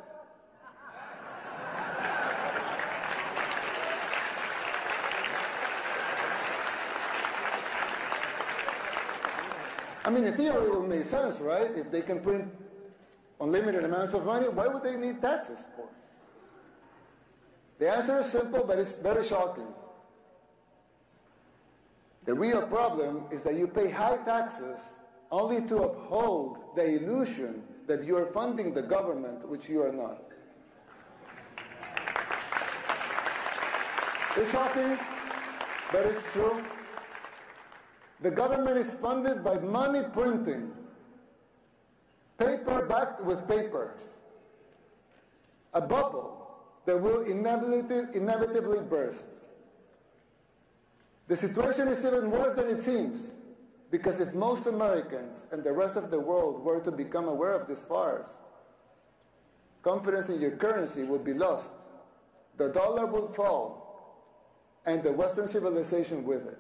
I 10.07 10.09
mean, 10.09 10.23
in 10.23 10.33
theory, 10.35 10.67
it 10.67 10.73
would 10.73 10.87
make 10.87 11.03
sense, 11.03 11.41
right? 11.41 11.69
If 11.75 11.91
they 11.91 12.01
can 12.01 12.21
print 12.21 12.47
unlimited 13.41 13.83
amounts 13.83 14.13
of 14.13 14.25
money, 14.25 14.47
why 14.47 14.65
would 14.65 14.81
they 14.81 14.95
need 14.95 15.21
taxes 15.21 15.65
for? 15.75 15.89
The 17.77 17.91
answer 17.91 18.17
is 18.21 18.27
simple, 18.27 18.63
but 18.63 18.79
it's 18.79 18.95
very 19.01 19.25
shocking. 19.25 19.67
The 22.23 22.33
real 22.33 22.61
problem 22.61 23.25
is 23.31 23.41
that 23.41 23.55
you 23.55 23.67
pay 23.67 23.89
high 23.89 24.15
taxes 24.23 24.93
only 25.29 25.61
to 25.67 25.83
uphold 25.83 26.59
the 26.77 26.85
illusion 26.85 27.63
that 27.87 28.05
you 28.05 28.15
are 28.15 28.27
funding 28.27 28.73
the 28.73 28.83
government, 28.83 29.45
which 29.49 29.67
you 29.67 29.81
are 29.81 29.91
not. 29.91 30.23
It's 34.37 34.53
shocking, 34.53 34.97
but 35.91 36.05
it's 36.05 36.23
true. 36.31 36.63
The 38.21 38.31
government 38.31 38.77
is 38.77 38.93
funded 38.93 39.43
by 39.43 39.59
money 39.59 40.03
printing, 40.11 40.71
paper 42.39 42.85
backed 42.85 43.23
with 43.23 43.47
paper, 43.47 43.95
a 45.73 45.81
bubble 45.81 46.49
that 46.85 46.99
will 46.99 47.21
inevitably, 47.21 48.81
burst. 48.81 49.27
The 51.27 51.35
situation 51.35 51.89
is 51.89 52.03
even 52.05 52.31
worse 52.31 52.53
than 52.53 52.69
it 52.69 52.81
seems, 52.81 53.33
because 53.91 54.19
if 54.19 54.33
most 54.33 54.65
Americans 54.65 55.45
and 55.51 55.63
the 55.63 55.73
rest 55.73 55.95
of 55.95 56.09
the 56.09 56.19
world 56.19 56.63
were 56.63 56.79
to 56.79 56.91
become 56.91 57.27
aware 57.27 57.53
of 57.53 57.67
this 57.67 57.81
farce, 57.81 58.35
confidence 59.83 60.29
in 60.29 60.41
your 60.41 60.51
currency 60.51 61.03
would 61.03 61.23
be 61.23 61.33
lost, 61.33 61.71
the 62.57 62.69
dollar 62.69 63.05
would 63.05 63.35
fall, 63.35 63.83
and 64.85 65.03
the 65.03 65.11
Western 65.11 65.47
civilization 65.47 66.23
with 66.23 66.47
it. 66.47 66.57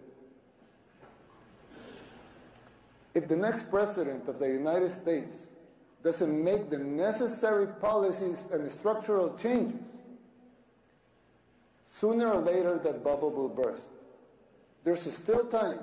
If 3.17 3.27
the 3.27 3.35
next 3.35 3.71
president 3.71 4.27
of 4.27 4.37
the 4.37 4.47
United 4.47 4.91
States 4.91 5.49
doesn't 6.03 6.43
make 6.43 6.69
the 6.69 6.77
necessary 6.77 7.65
policies 7.65 8.47
and 8.53 8.71
structural 8.71 9.35
changes, 9.35 9.81
sooner 11.83 12.31
or 12.31 12.41
later 12.41 12.77
that 12.77 13.03
bubble 13.03 13.31
will 13.31 13.49
burst. 13.49 13.89
There's 14.83 15.01
still 15.01 15.47
time. 15.47 15.79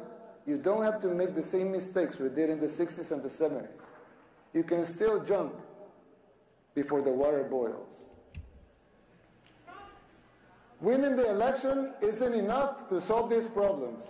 You 0.46 0.58
don't 0.58 0.84
have 0.84 1.00
to 1.00 1.08
make 1.08 1.34
the 1.34 1.42
same 1.42 1.72
mistakes 1.72 2.20
we 2.20 2.28
did 2.28 2.50
in 2.50 2.60
the 2.60 2.68
60s 2.68 3.10
and 3.10 3.20
the 3.20 3.28
70s. 3.28 3.66
You 4.52 4.62
can 4.62 4.84
still 4.84 5.24
jump 5.24 5.56
before 6.72 7.02
the 7.02 7.10
water 7.10 7.42
boils. 7.42 7.94
Winning 10.80 11.16
the 11.16 11.28
election 11.28 11.94
isn't 12.00 12.32
enough 12.32 12.88
to 12.90 13.00
solve 13.00 13.28
these 13.28 13.48
problems. 13.48 14.04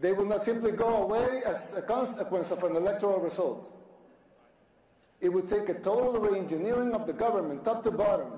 They 0.00 0.12
will 0.12 0.24
not 0.24 0.42
simply 0.42 0.72
go 0.72 1.02
away 1.02 1.42
as 1.44 1.74
a 1.74 1.82
consequence 1.82 2.50
of 2.50 2.64
an 2.64 2.74
electoral 2.74 3.20
result. 3.20 3.70
It 5.20 5.28
would 5.28 5.46
take 5.46 5.68
a 5.68 5.74
total 5.74 6.18
re-engineering 6.18 6.94
of 6.94 7.06
the 7.06 7.12
government, 7.12 7.64
top 7.64 7.82
to 7.82 7.90
bottom. 7.90 8.32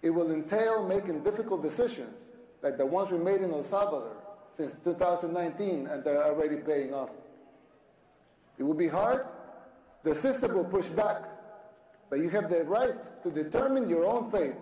It 0.00 0.10
will 0.10 0.30
entail 0.30 0.86
making 0.86 1.24
difficult 1.24 1.62
decisions, 1.62 2.14
like 2.62 2.78
the 2.78 2.86
ones 2.86 3.10
we 3.10 3.18
made 3.18 3.40
in 3.40 3.50
El 3.50 3.64
Salvador 3.64 4.16
since 4.52 4.72
2019, 4.84 5.88
and 5.88 6.04
they're 6.04 6.24
already 6.24 6.56
paying 6.56 6.94
off. 6.94 7.10
It 8.56 8.62
will 8.62 8.74
be 8.74 8.88
hard. 8.88 9.26
The 10.04 10.14
system 10.14 10.54
will 10.54 10.64
push 10.64 10.86
back, 10.86 11.24
but 12.08 12.20
you 12.20 12.28
have 12.30 12.48
the 12.48 12.62
right 12.64 13.22
to 13.24 13.30
determine 13.30 13.88
your 13.88 14.04
own 14.04 14.30
fate. 14.30 14.54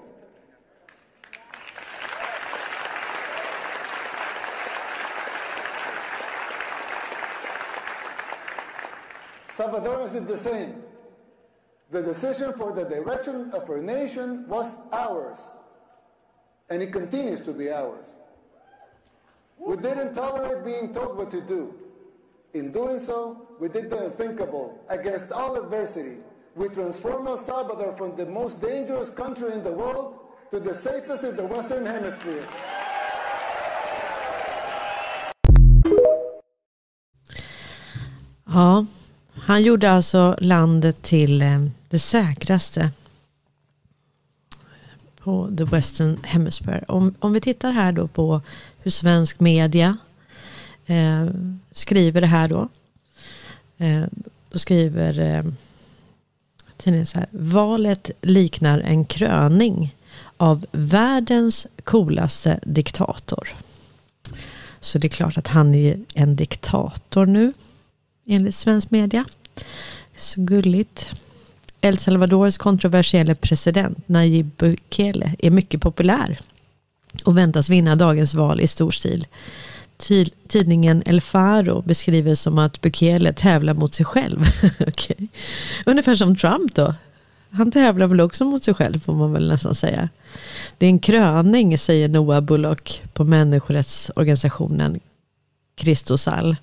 Salvadorans 9.56 10.12
did 10.12 10.28
the 10.28 10.36
same. 10.36 10.82
The 11.90 12.02
decision 12.02 12.52
for 12.52 12.72
the 12.72 12.84
direction 12.84 13.50
of 13.52 13.70
our 13.70 13.80
nation 13.80 14.46
was 14.48 14.76
ours, 14.92 15.38
and 16.68 16.82
it 16.82 16.92
continues 16.92 17.40
to 17.42 17.52
be 17.52 17.70
ours. 17.70 18.04
We 19.58 19.76
didn't 19.76 20.12
tolerate 20.12 20.62
being 20.62 20.92
told 20.92 21.16
what 21.16 21.30
to 21.30 21.40
do. 21.40 21.75
In 22.52 22.70
doing 22.70 22.98
so, 22.98 23.48
we 23.58 23.68
did 23.68 23.88
the 23.88 24.06
unthinkable. 24.06 24.78
Against 24.90 25.32
all 25.32 25.56
adversity, 25.56 26.18
we 26.54 26.68
transformed 26.68 27.26
El 27.26 27.38
Salvador 27.38 27.96
from 27.96 28.14
the 28.14 28.26
most 28.26 28.60
dangerous 28.60 29.08
country 29.08 29.52
in 29.52 29.62
the 29.62 29.72
world 29.72 30.18
to 30.50 30.60
the 30.60 30.75
safest 30.75 31.25
in 31.25 31.34
the 31.34 31.46
Western 31.46 31.86
Hemisphere. 31.86 32.44
Ja, 38.48 38.84
han 39.46 39.62
gjorde 39.62 39.92
alltså 39.92 40.36
landet 40.40 41.02
till 41.02 41.42
eh, 41.42 41.66
det 41.88 41.98
säkraste 41.98 42.90
på 45.18 45.50
the 45.58 45.64
Western 45.64 46.18
Hemisphere. 46.22 46.84
Om, 46.88 47.14
om 47.18 47.32
vi 47.32 47.40
tittar 47.40 47.72
här 47.72 47.92
då 47.92 48.08
på 48.08 48.40
hur 48.78 48.90
svensk 48.90 49.40
media 49.40 49.96
eh, 50.86 51.26
skriver 51.72 52.20
det 52.20 52.26
här 52.26 52.48
då. 52.48 52.68
Eh, 53.78 54.04
då 54.50 54.58
skriver 54.58 55.18
eh, 55.18 55.44
tidningen 56.76 57.06
så 57.06 57.18
här. 57.18 57.28
Valet 57.30 58.10
liknar 58.20 58.78
en 58.78 59.04
kröning 59.04 59.94
av 60.36 60.66
världens 60.72 61.66
coolaste 61.84 62.60
diktator. 62.62 63.54
Så 64.80 64.98
det 64.98 65.06
är 65.06 65.08
klart 65.08 65.38
att 65.38 65.48
han 65.48 65.74
är 65.74 65.98
en 66.14 66.36
diktator 66.36 67.26
nu 67.26 67.52
enligt 68.26 68.54
svensk 68.54 68.90
media. 68.90 69.25
Så 70.16 70.40
gulligt. 70.40 71.11
El 71.80 71.99
Salvadors 71.99 72.59
kontroversiella 72.59 73.35
president 73.35 74.09
Nayib 74.09 74.50
Bukele 74.56 75.35
är 75.38 75.50
mycket 75.50 75.80
populär 75.80 76.38
och 77.25 77.38
väntas 77.38 77.68
vinna 77.68 77.95
dagens 77.95 78.35
val 78.35 78.61
i 78.61 78.66
stor 78.66 78.90
stil. 78.90 79.26
Tidningen 80.49 81.02
El 81.06 81.21
Faro 81.21 81.83
beskriver 81.83 82.35
som 82.35 82.59
att 82.59 82.80
Bukele 82.80 83.33
tävlar 83.33 83.75
mot 83.75 83.95
sig 83.95 84.06
själv. 84.06 84.40
okay. 84.87 85.28
Ungefär 85.87 86.14
som 86.14 86.37
Trump 86.37 86.75
då. 86.75 86.95
Han 87.50 87.71
tävlar 87.71 88.06
väl 88.06 88.21
också 88.21 88.45
mot 88.45 88.64
sig 88.64 88.75
själv 88.75 89.00
får 89.00 89.12
man 89.12 89.33
väl 89.33 89.49
nästan 89.49 89.75
säga. 89.75 90.09
Det 90.78 90.87
är 90.87 90.90
en 90.90 90.99
kröning 90.99 91.78
säger 91.78 92.09
Noah 92.09 92.40
Bullock 92.40 93.02
på 93.12 93.25
människorättsorganisationen 93.25 95.00
Kristosal. 95.75 96.56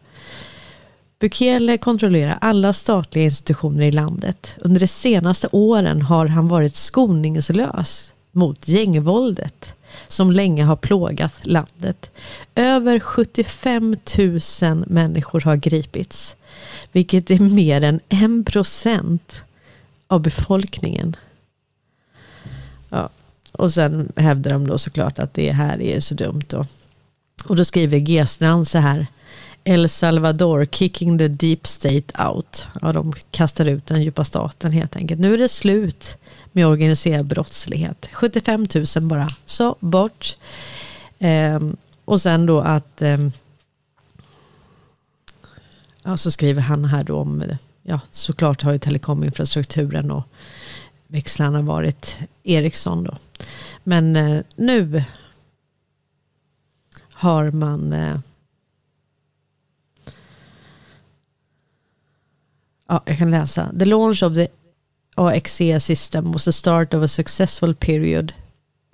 Bukele 1.23 1.77
kontrollerar 1.77 2.37
alla 2.41 2.73
statliga 2.73 3.23
institutioner 3.23 3.85
i 3.85 3.91
landet. 3.91 4.55
Under 4.57 4.79
de 4.79 4.87
senaste 4.87 5.47
åren 5.51 6.01
har 6.01 6.25
han 6.25 6.47
varit 6.47 6.75
skoningslös 6.75 8.13
mot 8.31 8.67
gängvåldet 8.67 9.73
som 10.07 10.31
länge 10.31 10.63
har 10.63 10.75
plågat 10.75 11.45
landet. 11.45 12.11
Över 12.55 12.99
75 12.99 13.95
000 14.61 14.85
människor 14.87 15.41
har 15.41 15.55
gripits, 15.55 16.35
vilket 16.91 17.31
är 17.31 17.39
mer 17.39 17.81
än 17.81 17.99
en 18.09 18.43
procent 18.43 19.41
av 20.07 20.21
befolkningen. 20.21 21.15
Ja. 22.89 23.09
Och 23.51 23.73
sen 23.73 24.11
hävdar 24.15 24.51
de 24.51 24.67
då 24.67 24.77
såklart 24.77 25.19
att 25.19 25.33
det 25.33 25.51
här 25.51 25.81
är 25.81 25.99
så 25.99 26.13
dumt. 26.15 26.45
Då. 26.47 26.65
Och 27.45 27.55
då 27.55 27.65
skriver 27.65 27.97
G-strand 27.97 28.67
så 28.67 28.77
här. 28.77 29.07
El 29.63 29.89
Salvador 29.89 30.65
kicking 30.65 31.17
the 31.17 31.27
deep 31.27 31.67
state 31.67 32.23
out. 32.23 32.67
Ja, 32.81 32.93
de 32.93 33.13
kastar 33.31 33.65
ut 33.65 33.85
den 33.85 34.03
djupa 34.03 34.23
staten 34.23 34.71
helt 34.71 34.95
enkelt. 34.95 35.19
Nu 35.21 35.33
är 35.33 35.37
det 35.37 35.49
slut 35.49 36.17
med 36.51 36.67
organiserad 36.67 37.25
brottslighet. 37.25 38.09
75 38.13 38.67
000 38.95 39.03
bara, 39.03 39.27
så 39.45 39.75
bort. 39.79 40.37
Ehm, 41.19 41.77
och 42.05 42.21
sen 42.21 42.45
då 42.45 42.59
att 42.59 43.01
ehm, 43.01 43.31
ja, 46.03 46.17
så 46.17 46.31
skriver 46.31 46.61
han 46.61 46.85
här 46.85 47.03
då 47.03 47.17
om, 47.17 47.43
ja 47.83 47.99
såklart 48.11 48.61
har 48.61 48.71
ju 48.71 48.79
telekominfrastrukturen 48.79 50.11
och 50.11 50.23
växlarna 51.07 51.61
varit 51.61 52.19
Ericsson 52.43 53.03
då. 53.03 53.17
Men 53.83 54.15
eh, 54.15 54.41
nu 54.55 55.03
har 57.11 57.51
man 57.51 57.93
eh, 57.93 58.19
ja, 62.93 63.01
jag 63.05 63.17
kan 63.17 63.31
läsa. 63.31 63.71
The 63.79 63.85
launch 63.85 64.23
of 64.23 64.33
the 64.33 64.47
AXE 65.15 65.79
system 65.79 66.31
was 66.31 66.45
the 66.45 66.51
start 66.51 66.93
of 66.93 67.03
a 67.03 67.07
successful 67.07 67.73
period 67.73 68.33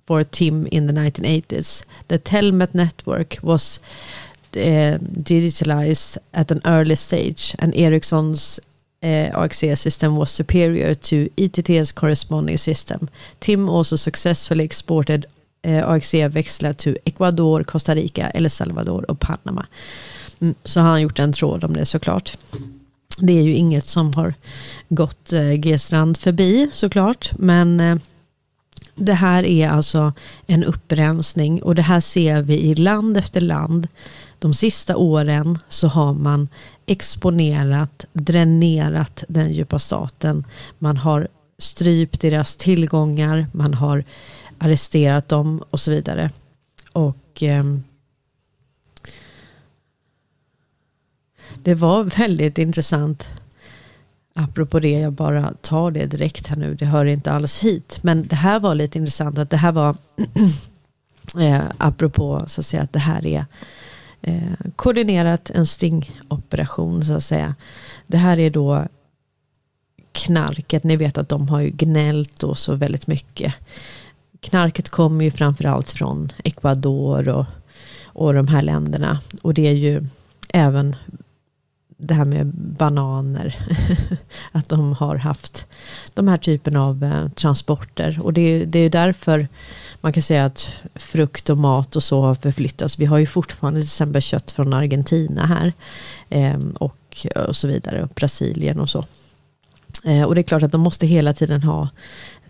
for 0.07 0.23
TIM 0.23 0.67
in 0.71 0.87
the 0.87 0.93
1980s. 0.93 1.85
The 2.07 2.17
Telmet 2.17 2.73
network 2.73 3.37
was 3.41 3.79
uh, 4.55 4.97
digitalized 5.01 6.17
at 6.31 6.51
an 6.51 6.61
early 6.65 6.95
stage 6.95 7.55
and 7.59 7.73
Ericsson's 7.75 8.59
eh, 9.01 9.29
uh, 9.29 9.43
AXE 9.43 9.79
system 9.79 10.15
was 10.15 10.31
superior 10.31 10.93
to 10.95 11.29
ETT's 11.37 11.91
corresponding 11.91 12.57
system. 12.57 13.09
TIM 13.39 13.69
also 13.69 13.95
successfully 13.95 14.63
exported 14.63 15.25
eh, 15.63 15.83
uh, 15.83 15.93
AXE-växlar 15.93 16.73
to 16.73 16.95
Ecuador, 17.05 17.63
Costa 17.63 17.95
Rica, 17.95 18.29
El 18.33 18.49
Salvador 18.49 19.11
och 19.11 19.19
Panama. 19.19 19.65
Mm, 20.41 20.55
så 20.63 20.79
har 20.79 20.89
han 20.89 21.01
gjort 21.01 21.19
en 21.19 21.33
tråd 21.33 21.63
om 21.63 21.73
det 21.73 21.85
såklart. 21.85 22.37
Det 23.17 23.39
är 23.39 23.43
ju 23.43 23.55
inget 23.55 23.85
som 23.85 24.13
har 24.13 24.33
gått 24.89 25.33
eh, 25.33 25.53
G-strand 25.53 26.17
förbi 26.17 26.69
såklart. 26.73 27.31
Men 27.37 27.79
eh, 27.79 27.95
det 28.95 29.13
här 29.13 29.43
är 29.43 29.69
alltså 29.69 30.13
en 30.47 30.63
upprensning 30.63 31.63
och 31.63 31.75
det 31.75 31.81
här 31.81 31.99
ser 31.99 32.41
vi 32.41 32.59
i 32.61 32.75
land 32.75 33.17
efter 33.17 33.41
land. 33.41 33.87
De 34.39 34.53
sista 34.53 34.97
åren 34.97 35.59
så 35.69 35.87
har 35.87 36.13
man 36.13 36.47
exponerat, 36.85 38.05
dränerat 38.13 39.23
den 39.27 39.53
djupa 39.53 39.79
staten. 39.79 40.45
Man 40.79 40.97
har 40.97 41.27
strypt 41.57 42.21
deras 42.21 42.55
tillgångar, 42.55 43.47
man 43.51 43.73
har 43.73 44.03
arresterat 44.57 45.29
dem 45.29 45.63
och 45.69 45.79
så 45.79 45.91
vidare. 45.91 46.31
Och 46.93 47.43
eh, 47.43 47.63
det 51.69 51.75
var 51.75 52.03
väldigt 52.03 52.57
intressant. 52.57 53.27
Apropå 54.33 54.79
det, 54.79 54.91
jag 54.91 55.13
bara 55.13 55.53
tar 55.61 55.91
det 55.91 56.05
direkt 56.05 56.47
här 56.47 56.55
nu. 56.55 56.75
Det 56.75 56.85
hör 56.85 57.05
inte 57.05 57.31
alls 57.31 57.63
hit. 57.63 57.99
Men 58.01 58.27
det 58.27 58.35
här 58.35 58.59
var 58.59 58.75
lite 58.75 58.97
intressant 58.97 59.37
att 59.37 59.49
det 59.49 59.57
här 59.57 59.71
var 59.71 59.95
eh, 61.39 61.61
apropå 61.77 62.43
så 62.47 62.61
att 62.61 62.65
säga 62.65 62.83
att 62.83 62.93
det 62.93 62.99
här 62.99 63.27
är 63.27 63.45
eh, 64.21 64.71
koordinerat 64.75 65.49
en 65.49 65.65
stingoperation 65.65 67.05
så 67.05 67.13
att 67.13 67.23
säga. 67.23 67.55
Det 68.07 68.17
här 68.17 68.39
är 68.39 68.49
då 68.49 68.83
knarket. 70.11 70.83
Ni 70.83 70.95
vet 70.95 71.17
att 71.17 71.29
de 71.29 71.49
har 71.49 71.59
ju 71.59 71.69
gnällt 71.69 72.43
och 72.43 72.57
så 72.57 72.75
väldigt 72.75 73.07
mycket. 73.07 73.53
Knarket 74.39 74.89
kommer 74.89 75.25
ju 75.25 75.31
framförallt 75.31 75.91
från 75.91 76.31
Ecuador 76.43 77.29
och, 77.29 77.45
och 78.03 78.33
de 78.33 78.47
här 78.47 78.61
länderna. 78.61 79.19
Och 79.41 79.53
det 79.53 79.67
är 79.67 79.75
ju 79.75 80.05
även 80.53 80.95
det 82.01 82.13
här 82.13 82.25
med 82.25 82.47
bananer. 82.55 83.55
att 84.51 84.69
de 84.69 84.93
har 84.93 85.15
haft 85.15 85.67
de 86.13 86.27
här 86.27 86.37
typen 86.37 86.75
av 86.75 87.03
eh, 87.03 87.29
transporter. 87.29 88.19
Och 88.23 88.33
det, 88.33 88.65
det 88.65 88.79
är 88.79 88.89
därför 88.89 89.47
man 90.01 90.13
kan 90.13 90.23
säga 90.23 90.45
att 90.45 90.83
frukt 90.95 91.49
och 91.49 91.57
mat 91.57 91.95
och 91.95 92.03
så 92.03 92.21
har 92.21 92.35
förflyttats. 92.35 92.99
Vi 92.99 93.05
har 93.05 93.17
ju 93.17 93.25
fortfarande 93.25 93.79
till 93.79 93.87
exempel 93.87 94.21
kött 94.21 94.51
från 94.51 94.73
Argentina 94.73 95.45
här. 95.45 95.73
Ehm, 96.29 96.71
och, 96.71 97.27
och 97.47 97.55
så 97.55 97.67
vidare. 97.67 98.03
Och 98.03 98.09
Brasilien 98.09 98.79
och 98.79 98.89
så. 98.89 99.05
Eh, 100.03 100.23
och 100.23 100.35
det 100.35 100.41
är 100.41 100.43
klart 100.43 100.63
att 100.63 100.71
de 100.71 100.81
måste 100.81 101.07
hela 101.07 101.33
tiden 101.33 101.63
ha 101.63 101.89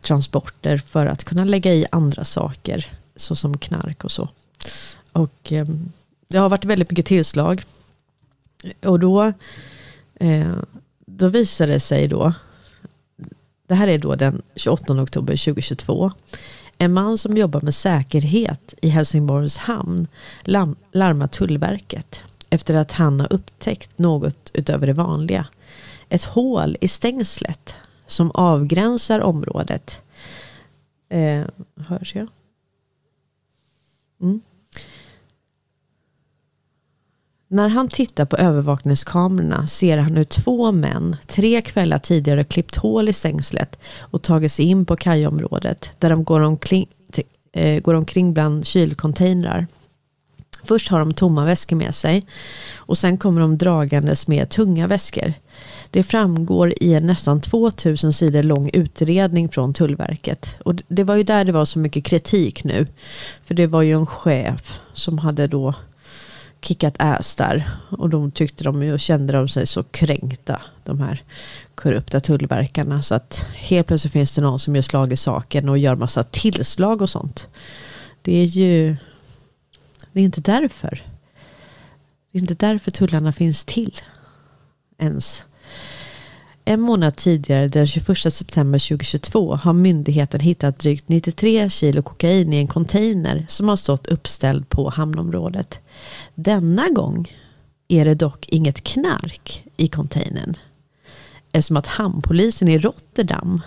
transporter 0.01 0.77
för 0.77 1.05
att 1.05 1.23
kunna 1.23 1.43
lägga 1.43 1.73
i 1.73 1.85
andra 1.91 2.23
saker. 2.23 2.87
Såsom 3.15 3.57
knark 3.57 4.03
och 4.03 4.11
så. 4.11 4.29
Och 5.11 5.51
ehm, 5.51 5.91
det 6.27 6.37
har 6.37 6.49
varit 6.49 6.65
väldigt 6.65 6.91
mycket 6.91 7.05
tillslag. 7.05 7.63
Och 8.85 8.99
då, 8.99 9.33
eh, 10.15 10.55
då 11.05 11.27
visade 11.27 11.73
det 11.73 11.79
sig 11.79 12.07
då, 12.07 12.33
det 13.67 13.75
här 13.75 13.87
är 13.87 13.97
då 13.97 14.15
den 14.15 14.41
28 14.55 15.01
oktober 15.01 15.35
2022, 15.35 16.11
en 16.77 16.93
man 16.93 17.17
som 17.17 17.37
jobbar 17.37 17.61
med 17.61 17.73
säkerhet 17.73 18.73
i 18.81 18.89
Helsingborgs 18.89 19.57
hamn 19.57 20.07
larmar 20.91 21.27
Tullverket 21.27 22.23
efter 22.49 22.75
att 22.75 22.91
han 22.91 23.19
har 23.19 23.33
upptäckt 23.33 23.97
något 23.97 24.51
utöver 24.53 24.87
det 24.87 24.93
vanliga. 24.93 25.47
Ett 26.09 26.23
hål 26.23 26.77
i 26.81 26.87
stängslet 26.87 27.75
som 28.05 28.31
avgränsar 28.31 29.19
området. 29.19 30.01
Eh, 31.09 31.45
hörs 31.75 32.15
jag? 32.15 32.27
Mm. 34.21 34.41
När 37.51 37.69
han 37.69 37.87
tittar 37.87 38.25
på 38.25 38.37
övervakningskamerorna 38.37 39.67
ser 39.67 39.97
han 39.97 40.17
hur 40.17 40.23
två 40.23 40.71
män 40.71 41.15
tre 41.27 41.61
kvällar 41.61 41.99
tidigare 41.99 42.43
klippt 42.43 42.75
hål 42.75 43.09
i 43.09 43.13
stängslet 43.13 43.79
och 43.99 44.21
tagit 44.21 44.51
sig 44.51 44.65
in 44.65 44.85
på 44.85 44.95
kajområdet 44.95 45.91
där 45.99 46.09
de 46.09 46.23
går 46.23 46.41
omkring, 46.41 46.87
eh, 47.53 47.81
går 47.81 47.93
omkring 47.93 48.33
bland 48.33 48.65
kylcontainrar. 48.65 49.67
Först 50.63 50.89
har 50.89 50.99
de 50.99 51.13
tomma 51.13 51.45
väskor 51.45 51.75
med 51.75 51.95
sig 51.95 52.25
och 52.77 52.97
sen 52.97 53.17
kommer 53.17 53.41
de 53.41 53.57
dragandes 53.57 54.27
med 54.27 54.49
tunga 54.49 54.87
väskor. 54.87 55.33
Det 55.91 56.03
framgår 56.03 56.73
i 56.81 56.93
en 56.93 57.07
nästan 57.07 57.41
2000 57.41 58.13
sidor 58.13 58.43
lång 58.43 58.69
utredning 58.73 59.49
från 59.49 59.73
Tullverket. 59.73 60.55
Och 60.65 60.75
det 60.87 61.03
var 61.03 61.15
ju 61.15 61.23
där 61.23 61.45
det 61.45 61.51
var 61.51 61.65
så 61.65 61.79
mycket 61.79 62.05
kritik 62.05 62.63
nu. 62.63 62.87
För 63.43 63.53
det 63.53 63.67
var 63.67 63.81
ju 63.81 63.93
en 63.93 64.05
chef 64.05 64.79
som 64.93 65.17
hade 65.17 65.47
då 65.47 65.73
kickat 66.61 66.95
ass 66.99 67.35
där. 67.35 67.69
Och 67.89 68.09
de 68.09 68.31
tyckte 68.31 68.63
de 68.63 68.91
och 68.91 68.99
kände 68.99 69.33
de 69.33 69.47
sig 69.47 69.67
så 69.67 69.83
kränkta, 69.83 70.61
de 70.83 70.99
här 70.99 71.23
korrupta 71.75 72.19
tullverkarna. 72.19 73.01
Så 73.01 73.15
att 73.15 73.45
helt 73.53 73.87
plötsligt 73.87 74.13
finns 74.13 74.35
det 74.35 74.41
någon 74.41 74.59
som 74.59 74.75
gör 74.75 74.81
slag 74.81 75.13
i 75.13 75.17
saken 75.17 75.69
och 75.69 75.77
gör 75.77 75.95
massa 75.95 76.23
tillslag 76.23 77.01
och 77.01 77.09
sånt. 77.09 77.47
Det 78.21 78.37
är 78.37 78.45
ju 78.45 78.95
det 80.11 80.19
är 80.19 80.23
inte 80.23 80.41
därför. 80.41 81.03
Det 82.31 82.37
är 82.37 82.41
inte 82.41 82.53
därför 82.53 82.91
tullarna 82.91 83.31
finns 83.31 83.65
till. 83.65 84.01
Ens. 84.97 85.45
En 86.69 86.81
månad 86.81 87.15
tidigare, 87.15 87.67
den 87.67 87.87
21 87.87 88.33
september 88.33 88.79
2022, 88.79 89.55
har 89.55 89.73
myndigheten 89.73 90.39
hittat 90.39 90.79
drygt 90.79 91.09
93 91.09 91.69
kilo 91.69 92.01
kokain 92.01 92.53
i 92.53 92.57
en 92.57 92.67
container 92.67 93.45
som 93.47 93.69
har 93.69 93.75
stått 93.75 94.07
uppställd 94.07 94.69
på 94.69 94.89
hamnområdet. 94.89 95.79
Denna 96.35 96.89
gång 96.89 97.35
är 97.87 98.05
det 98.05 98.15
dock 98.15 98.47
inget 98.49 98.83
knark 98.83 99.65
i 99.77 99.87
containern. 99.87 100.55
Eftersom 101.51 101.77
att 101.77 101.87
hamnpolisen 101.87 102.67
i 102.67 102.79
Rotterdam 102.79 103.61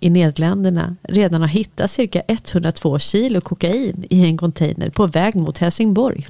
i 0.00 0.10
Nederländerna 0.10 0.96
redan 1.02 1.40
har 1.40 1.48
hittat 1.48 1.90
cirka 1.90 2.22
102 2.28 2.98
kilo 2.98 3.40
kokain 3.40 4.04
i 4.10 4.24
en 4.24 4.38
container 4.38 4.90
på 4.90 5.06
väg 5.06 5.34
mot 5.34 5.58
Helsingborg. 5.58 6.28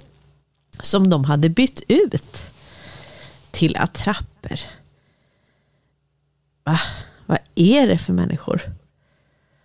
Som 0.81 1.11
de 1.11 1.25
hade 1.25 1.49
bytt 1.49 1.81
ut 1.88 2.51
till 3.51 3.77
attrapper. 3.77 4.61
Va? 6.67 6.81
Vad 7.27 7.39
är 7.55 7.87
det 7.87 7.99
för 7.99 8.13
människor? 8.13 8.63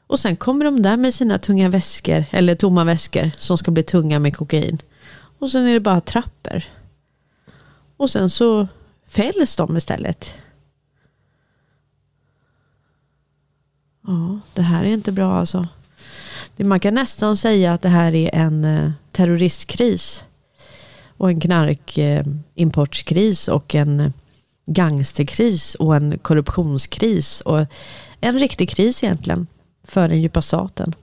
Och 0.08 0.20
sen 0.20 0.36
kommer 0.36 0.66
de 0.66 0.82
där 0.82 0.98
med 0.98 1.14
sina 1.14 1.40
tunga 1.40 1.70
väskor, 1.70 2.26
eller 2.32 2.56
tomma 2.56 2.84
väskor 2.84 3.32
som 3.38 3.58
ska 3.58 3.72
bli 3.72 3.84
tunga 3.84 4.20
med 4.20 4.38
kokain. 4.38 4.78
Och 5.40 5.52
sen 5.52 5.68
är 5.68 5.74
det 5.74 5.80
bara 5.80 6.02
trappor. 6.02 6.64
Och 7.98 8.10
sen 8.10 8.30
så 8.30 8.68
fälls 9.08 9.56
de 9.56 9.78
istället. 9.78 10.34
Ja, 14.08 14.40
det 14.54 14.62
här 14.62 14.84
är 14.84 14.90
inte 14.90 15.12
bra 15.12 15.34
alltså. 15.34 15.68
Man 16.56 16.80
kan 16.80 16.94
nästan 16.94 17.38
säga 17.38 17.74
att 17.74 17.82
det 17.82 17.90
här 17.90 18.16
är 18.16 18.36
en 18.36 18.66
eh, 18.66 18.92
terroristkris. 19.12 20.24
Och 21.18 21.30
en 21.30 21.40
knarkimportskris 21.40 23.48
eh, 23.48 23.56
och 23.56 23.76
en 23.76 24.00
eh, 24.00 24.12
gangsterkris 24.74 25.76
och 25.76 25.96
en 25.96 26.18
korruptionskris. 26.18 27.42
Och 27.42 27.66
en 28.22 28.40
riktig 28.40 28.70
kris 28.70 29.04
egentligen 29.04 29.48
för 29.84 30.10
den 30.10 30.22
djupa 30.22 30.42
staten. 30.42 30.96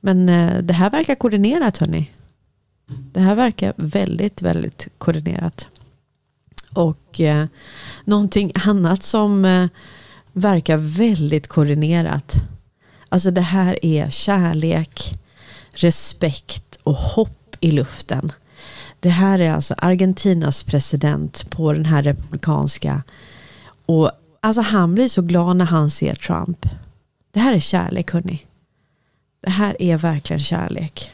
Men 0.00 0.28
eh, 0.28 0.62
det 0.62 0.74
här 0.74 0.90
verkar 0.90 1.14
koordinerat 1.14 1.78
hörni. 1.78 2.10
Det 2.86 3.20
här 3.20 3.34
verkar 3.34 3.72
väldigt, 3.76 4.42
väldigt 4.42 4.88
koordinerat. 4.98 5.66
Och 6.74 7.20
eh, 7.20 7.46
någonting 8.04 8.52
annat 8.66 9.02
som 9.02 9.44
eh, 9.44 9.68
verkar 10.32 10.76
väldigt 10.76 11.46
koordinerat. 11.46 12.34
Alltså 13.08 13.30
det 13.30 13.40
här 13.40 13.84
är 13.84 14.10
kärlek, 14.10 15.12
respekt 15.72 16.78
och 16.82 16.94
hopp 16.94 17.56
i 17.60 17.72
luften. 17.72 18.32
Det 19.02 19.10
här 19.10 19.38
är 19.38 19.52
alltså 19.52 19.74
Argentinas 19.78 20.62
president 20.62 21.50
på 21.50 21.72
den 21.72 21.84
här 21.84 22.02
republikanska. 22.02 23.02
Och 23.86 24.10
alltså 24.40 24.62
han 24.62 24.94
blir 24.94 25.08
så 25.08 25.22
glad 25.22 25.56
när 25.56 25.64
han 25.64 25.90
ser 25.90 26.14
Trump. 26.14 26.66
Det 27.30 27.40
här 27.40 27.52
är 27.52 27.58
kärlek 27.58 28.10
hörni. 28.10 28.46
Det 29.40 29.50
här 29.50 29.82
är 29.82 29.96
verkligen 29.96 30.40
kärlek. 30.40 31.12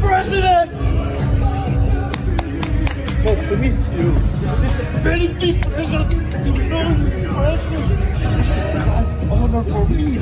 President! 0.00 0.70
Nice 3.24 3.48
to 3.48 3.56
meet 3.56 3.98
you. 3.98 4.14
This 4.62 4.80
is 4.80 5.04
very 5.04 5.28
big 5.28 5.62
president. 5.62 6.22
know 8.82 8.94
an 8.96 9.21
honor 9.32 9.62
for 9.64 9.88
me. 9.88 10.18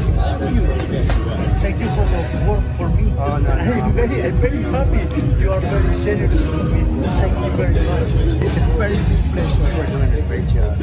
Thank 1.61 1.81
you 1.81 1.89
for 1.91 2.07
the 2.07 2.21
work 2.49 2.65
for 2.77 2.89
me. 2.89 3.13
Oh, 3.19 3.39
no. 3.39 3.51
I'm 3.51 3.93
very, 3.93 4.23
I'm 4.23 4.37
very 4.39 4.63
happy. 4.63 5.43
You 5.43 5.53
are 5.53 5.61
very 5.61 6.05
generous 6.05 6.41
to 6.41 6.65
me. 6.65 6.81
Thank 7.19 7.35
you 7.45 7.51
very 7.53 7.75
much. 7.75 8.13
It's 8.45 8.57
a 8.57 8.61
very 8.79 8.97
big 8.97 9.23
pleasure. 9.33 9.77
You're 9.77 9.87
doing 9.87 10.13
a 10.13 10.23
great 10.27 10.49
job. 10.49 10.77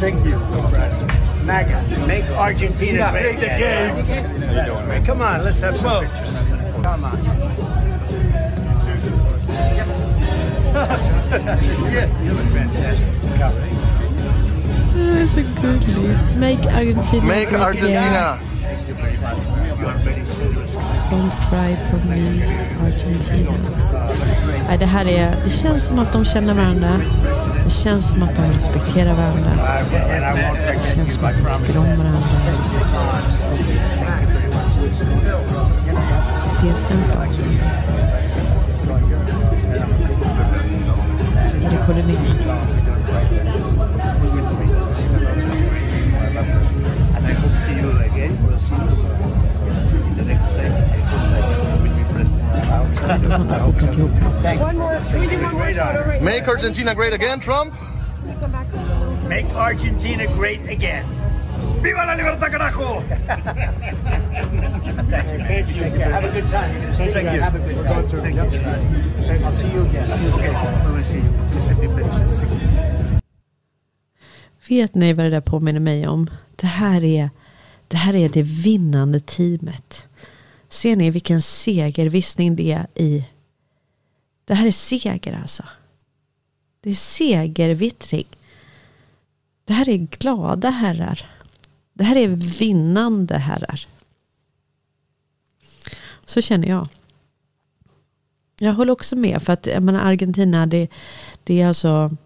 Thank 0.00 0.24
you. 0.24 0.38
MAGA. 1.44 2.06
Make 2.06 2.24
Argentina 2.30 3.10
great 3.10 3.38
again. 3.38 5.04
Come 5.04 5.22
on, 5.22 5.44
let's 5.44 5.60
have 5.60 5.76
some 5.76 6.06
pictures. 6.06 6.38
Come 6.82 7.04
on. 7.04 7.18
yeah, 10.72 12.22
you 12.22 12.32
look 12.32 12.46
fantastic. 12.46 13.38
Come. 13.38 13.81
Det 14.94 15.22
är 15.22 15.26
så 15.26 15.40
gulligt. 15.62 16.20
Make 16.38 16.76
Argentina 16.76 17.24
Make 17.24 17.58
Argentina. 17.58 18.36
Don't 21.10 21.36
cry 21.50 21.76
for 21.90 21.98
me, 22.08 22.42
Argentina. 22.86 23.52
Nej, 24.68 24.78
det, 24.78 24.86
här 24.86 25.04
är, 25.04 25.34
det 25.44 25.50
känns 25.50 25.84
som 25.84 25.98
att 25.98 26.12
de 26.12 26.24
känner 26.24 26.54
varandra. 26.54 27.00
Det 27.64 27.70
känns 27.70 28.10
som 28.10 28.22
att 28.22 28.36
de 28.36 28.42
respekterar 28.42 29.14
varandra. 29.14 29.50
Det 30.74 30.94
känns 30.94 31.14
som 31.14 31.24
att 31.24 31.32
de 31.32 31.66
tycker 31.66 31.78
om 31.78 31.84
varandra. 31.84 32.18
Det 36.62 36.68
är 36.68 36.74
centralt. 36.74 37.38
Är 41.64 41.70
det 41.70 43.71
koordinerat? 47.66 48.12
Make 56.22 56.48
Argentina 56.48 56.94
great 56.94 57.12
again, 57.12 57.40
Trump. 57.40 57.74
Make 59.28 59.46
Argentina 59.54 60.26
great 60.26 60.60
again. 60.68 61.04
¡Viva 61.82 62.06
la 62.06 62.14
libertad, 62.14 62.50
carajo! 62.50 63.02
Thank 65.48 65.76
you. 65.76 65.82
Have 65.82 66.24
a 66.24 66.30
good 66.32 66.48
time. 66.48 66.94
Thank 66.94 67.14
you. 67.32 67.40
Have 67.40 67.54
a 67.54 67.58
good 67.58 67.84
time. 67.84 68.08
Thank 68.20 68.36
you. 68.36 68.42
I'll 69.44 69.52
see 69.52 69.68
you 69.72 69.82
again. 69.82 70.06
Okay. 70.34 70.52
We 70.86 70.92
will 70.92 71.04
see 71.04 71.18
you. 71.18 71.30
Just 71.52 71.68
be 71.80 71.88
patient. 71.88 72.42
Vet 74.68 74.94
ni 74.94 75.12
vad 75.12 75.26
det 75.26 75.30
där 75.30 75.40
påminner 75.40 75.80
mig 75.80 76.08
om? 76.08 76.30
Det 76.56 76.66
här 76.66 77.04
är 77.04 77.30
det, 77.92 77.98
här 77.98 78.14
är 78.14 78.28
det 78.28 78.42
vinnande 78.42 79.20
teamet. 79.20 80.06
Ser 80.68 80.96
ni 80.96 81.10
vilken 81.10 81.42
segervissning 81.42 82.56
det 82.56 82.72
är 82.72 82.86
i 82.94 83.24
det 84.44 84.54
här 84.54 84.66
är 84.66 84.70
seger 84.70 85.38
alltså. 85.42 85.62
Det 86.80 86.90
är 86.90 86.94
segervittring. 86.94 88.26
Det 89.64 89.72
här 89.72 89.88
är 89.88 89.96
glada 89.96 90.70
herrar. 90.70 91.30
Det 91.92 92.04
här 92.04 92.16
är 92.16 92.28
vinnande 92.28 93.38
herrar. 93.38 93.86
Så 96.26 96.40
känner 96.40 96.68
jag. 96.68 96.88
Jag 98.58 98.72
håller 98.72 98.92
också 98.92 99.16
med 99.16 99.42
för 99.42 99.52
att 99.52 99.66
jag 99.66 99.82
menar, 99.82 100.00
Argentina 100.00 100.66
det, 100.66 100.88
det 101.44 101.60
är 101.60 101.68
alltså 101.68 102.16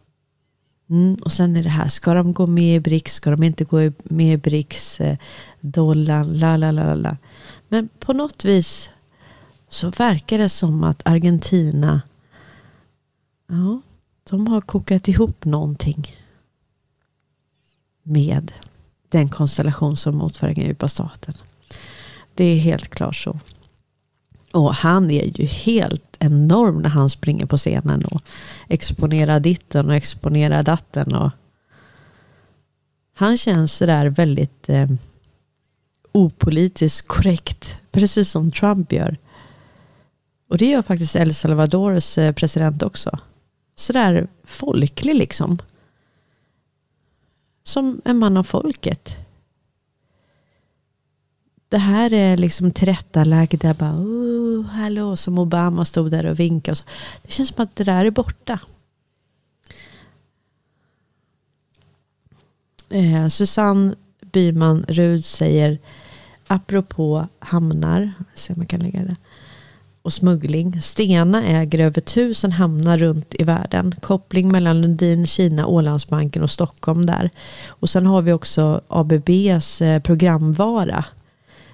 mm, 0.91 1.15
och 1.15 1.33
sen 1.33 1.57
är 1.57 1.63
det 1.63 1.69
här, 1.69 1.89
ska 1.89 2.15
de 2.15 2.33
gå 2.33 2.47
med 2.47 2.77
i 2.77 2.81
BRICS, 2.81 3.15
ska 3.15 3.31
de 3.31 3.43
inte 3.43 3.65
gå 3.65 3.93
med 4.05 4.35
i 4.35 4.37
BRICS, 4.37 5.01
eh, 5.01 5.19
dollarn, 5.61 6.39
la 6.39 6.57
la 6.57 6.71
la 6.71 6.95
la. 6.95 7.17
Men 7.69 7.89
på 7.99 8.13
något 8.13 8.45
vis 8.45 8.91
så 9.69 9.91
verkar 9.91 10.39
det 10.39 10.49
som 10.49 10.85
att 10.85 11.03
Argentina 11.05 12.03
ja, 13.49 13.81
de 14.31 14.47
har 14.47 14.61
kokat 14.61 15.09
ihop 15.09 15.45
någonting 15.45 16.17
med 18.03 18.53
den 19.09 19.29
konstellation 19.29 19.97
som 19.97 20.17
motverkar 20.17 20.63
djupa 20.63 20.89
staten. 20.89 21.35
Det 22.35 22.45
är 22.45 22.59
helt 22.59 22.89
klart 22.89 23.17
så. 23.17 23.39
Och 24.57 24.75
han 24.75 25.11
är 25.11 25.41
ju 25.41 25.47
helt 25.47 26.17
enorm 26.19 26.83
när 26.83 26.89
han 26.89 27.11
springer 27.11 27.47
på 27.47 27.57
scenen 27.57 28.05
och 28.05 28.23
exponerar 28.69 29.41
ditten 29.41 29.87
och 29.87 29.95
exponerar 29.95 30.63
datten. 30.63 31.15
Och 31.15 31.31
han 33.15 33.37
känns 33.37 33.77
sådär 33.77 34.07
väldigt 34.07 34.69
eh, 34.69 34.87
opolitiskt 36.13 37.09
korrekt. 37.09 37.79
Precis 37.91 38.31
som 38.31 38.51
Trump 38.51 38.93
gör. 38.93 39.17
Och 40.49 40.59
det 40.59 40.67
gör 40.67 40.83
faktiskt 40.83 41.17
El 41.17 41.35
Salvadors 41.35 42.19
eh, 42.19 42.33
president 42.33 42.83
också. 42.83 43.19
Sådär 43.75 44.29
folklig 44.45 45.15
liksom. 45.15 45.59
Som 47.65 48.01
en 48.05 48.19
man 48.19 48.37
av 48.37 48.45
folket. 48.45 49.17
Det 51.69 51.79
här 51.79 52.13
är 52.13 52.37
liksom 52.37 52.71
tillrättalagda, 52.71 53.75
bara 53.75 53.93
oh, 53.93 54.67
hallå, 54.67 55.17
som 55.17 55.39
Obama 55.39 55.85
stod 55.85 56.11
där 56.11 56.27
och 56.27 56.41
vinkade. 56.41 56.73
Och 56.73 56.79
så. 56.79 56.85
Det 57.23 57.33
känns 57.33 57.49
som 57.49 57.63
att 57.63 57.77
det 57.77 57.85
där 57.85 58.05
är 58.05 58.11
borta. 58.11 58.59
Eh, 62.91 63.27
Susanne 63.27 63.95
Byman 64.21 64.85
Rud 64.89 65.25
säger 65.25 65.79
apropå 66.47 67.27
hamnar, 67.39 68.13
se 68.35 68.53
om 68.53 68.59
man 68.59 68.67
kan 68.67 68.81
lägga 68.81 69.01
det 69.01 69.17
och 70.07 70.13
smuggling. 70.13 70.83
Stena 70.83 71.45
äger 71.45 71.79
över 71.79 72.01
tusen 72.01 72.53
hamnar 72.53 72.99
runt 72.99 73.35
i 73.39 73.45
världen. 73.45 73.95
Koppling 74.01 74.49
mellan 74.53 74.81
Lundin, 74.81 75.27
Kina, 75.27 75.67
Ålandsbanken 75.67 76.43
och 76.43 76.51
Stockholm 76.51 77.07
där. 77.07 77.31
Och 77.69 77.91
sen 77.91 78.07
har 78.07 78.23
vi 78.23 78.33
också 78.33 78.81
ABBs 78.89 79.83
eh, 79.83 80.03
programvara 80.03 81.05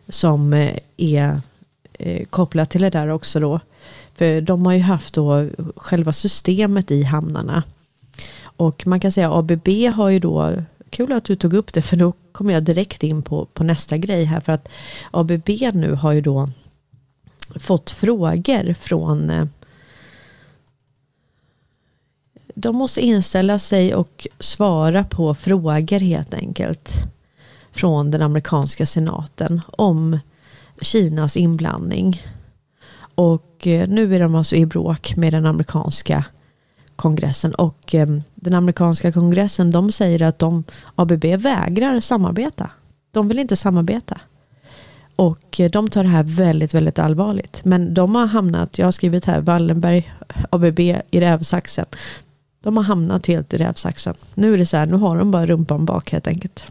som 0.08 0.52
eh, 0.52 0.78
är 0.96 1.40
eh, 1.92 2.24
kopplat 2.24 2.70
till 2.70 2.82
det 2.82 2.90
där 2.90 3.08
också 3.08 3.40
då. 3.40 3.60
För 4.14 4.40
de 4.40 4.66
har 4.66 4.72
ju 4.72 4.80
haft 4.80 5.14
då 5.14 5.48
själva 5.76 6.12
systemet 6.12 6.90
i 6.90 7.02
hamnarna. 7.02 7.62
Och 8.44 8.86
man 8.86 9.00
kan 9.00 9.12
säga 9.12 9.32
ABB 9.32 9.68
har 9.94 10.08
ju 10.08 10.18
då, 10.18 10.52
kul 10.90 11.12
att 11.12 11.24
du 11.24 11.36
tog 11.36 11.54
upp 11.54 11.72
det 11.72 11.82
för 11.82 11.96
då 11.96 12.12
kommer 12.32 12.54
jag 12.54 12.62
direkt 12.62 13.02
in 13.02 13.22
på, 13.22 13.44
på 13.44 13.64
nästa 13.64 13.96
grej 13.96 14.24
här. 14.24 14.40
För 14.40 14.52
att 14.52 14.68
ABB 15.10 15.48
nu 15.72 15.92
har 15.92 16.12
ju 16.12 16.20
då 16.20 16.48
fått 17.56 17.90
frågor 17.90 18.74
från 18.74 19.30
eh, 19.30 19.46
de 22.54 22.76
måste 22.76 23.00
inställa 23.00 23.58
sig 23.58 23.94
och 23.94 24.26
svara 24.40 25.04
på 25.04 25.34
frågor 25.34 26.00
helt 26.00 26.34
enkelt 26.34 26.92
från 27.72 28.10
den 28.10 28.22
amerikanska 28.22 28.86
senaten 28.86 29.60
om 29.66 30.18
Kinas 30.80 31.36
inblandning. 31.36 32.22
Och 33.14 33.66
eh, 33.66 33.88
nu 33.88 34.14
är 34.14 34.20
de 34.20 34.34
alltså 34.34 34.56
i 34.56 34.66
bråk 34.66 35.16
med 35.16 35.32
den 35.32 35.46
amerikanska 35.46 36.24
kongressen. 36.96 37.54
Och 37.54 37.94
eh, 37.94 38.08
den 38.34 38.54
amerikanska 38.54 39.12
kongressen 39.12 39.70
de 39.70 39.92
säger 39.92 40.22
att 40.22 40.38
de, 40.38 40.64
ABB 40.94 41.24
vägrar 41.24 42.00
samarbeta. 42.00 42.70
De 43.10 43.28
vill 43.28 43.38
inte 43.38 43.56
samarbeta. 43.56 44.20
Och 45.16 45.60
eh, 45.60 45.70
de 45.70 45.88
tar 45.88 46.02
det 46.02 46.08
här 46.08 46.22
väldigt, 46.22 46.74
väldigt 46.74 46.98
allvarligt. 46.98 47.64
Men 47.64 47.94
de 47.94 48.14
har 48.14 48.26
hamnat, 48.26 48.78
jag 48.78 48.86
har 48.86 48.92
skrivit 48.92 49.24
här, 49.24 49.40
Wallenberg, 49.40 50.12
ABB 50.50 50.80
i 50.80 51.20
rävsaxen. 51.20 51.86
De 52.62 52.76
har 52.76 52.84
hamnat 52.84 53.26
helt 53.26 53.54
i 53.54 53.56
rävsaxen. 53.56 54.14
Nu 54.34 54.54
är 54.54 54.58
det 54.58 54.66
så 54.66 54.76
här, 54.76 54.86
nu 54.86 54.96
har 54.96 55.16
de 55.16 55.30
bara 55.30 55.46
rumpan 55.46 55.84
bak 55.84 56.10
helt 56.10 56.26
enkelt. 56.26 56.66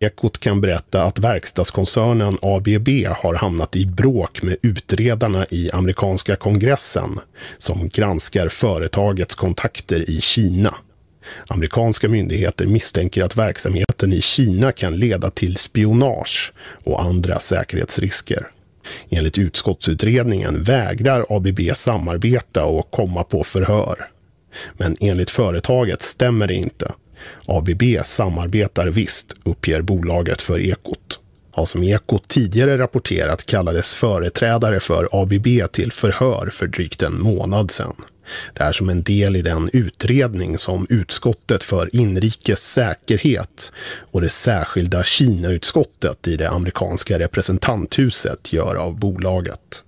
Ekot 0.00 0.40
kan 0.40 0.60
berätta 0.60 1.02
att 1.02 1.18
verkstadskoncernen 1.18 2.38
ABB 2.42 2.88
har 3.06 3.34
hamnat 3.34 3.76
i 3.76 3.86
bråk 3.86 4.42
med 4.42 4.56
utredarna 4.62 5.46
i 5.50 5.70
amerikanska 5.70 6.36
kongressen 6.36 7.20
som 7.58 7.88
granskar 7.88 8.48
företagets 8.48 9.34
kontakter 9.34 10.10
i 10.10 10.20
Kina. 10.20 10.74
Amerikanska 11.46 12.08
myndigheter 12.08 12.66
misstänker 12.66 13.24
att 13.24 13.36
verksamheten 13.36 14.12
i 14.12 14.20
Kina 14.20 14.72
kan 14.72 14.96
leda 14.96 15.30
till 15.30 15.56
spionage 15.56 16.52
och 16.84 17.02
andra 17.02 17.38
säkerhetsrisker. 17.38 18.46
Enligt 19.08 19.38
utskottsutredningen 19.38 20.62
vägrar 20.62 21.26
ABB 21.28 21.60
samarbeta 21.74 22.64
och 22.64 22.90
komma 22.90 23.24
på 23.24 23.44
förhör. 23.44 24.08
Men 24.72 24.96
enligt 25.00 25.30
företaget 25.30 26.02
stämmer 26.02 26.46
det 26.46 26.54
inte. 26.54 26.92
ABB 27.46 27.82
samarbetar 28.04 28.86
visst, 28.86 29.36
uppger 29.44 29.82
bolaget 29.82 30.42
för 30.42 30.60
Ekot. 30.60 31.20
Ja, 31.56 31.66
som 31.66 31.82
Ekot 31.82 32.28
tidigare 32.28 32.78
rapporterat 32.78 33.46
kallades 33.46 33.94
företrädare 33.94 34.80
för 34.80 35.08
ABB 35.12 35.72
till 35.72 35.92
förhör 35.92 36.50
för 36.52 36.66
drygt 36.66 37.02
en 37.02 37.20
månad 37.20 37.70
sedan. 37.70 37.94
Det 38.54 38.64
är 38.64 38.72
som 38.72 38.88
en 38.88 39.02
del 39.02 39.36
i 39.36 39.42
den 39.42 39.70
utredning 39.72 40.58
som 40.58 40.86
utskottet 40.90 41.64
för 41.64 41.96
inrikes 41.96 42.72
säkerhet 42.72 43.72
och 44.10 44.20
det 44.20 44.28
särskilda 44.28 45.04
Kina-utskottet 45.04 46.28
i 46.28 46.36
det 46.36 46.50
amerikanska 46.50 47.18
representanthuset 47.18 48.52
gör 48.52 48.74
av 48.74 48.98
bolaget. 48.98 49.82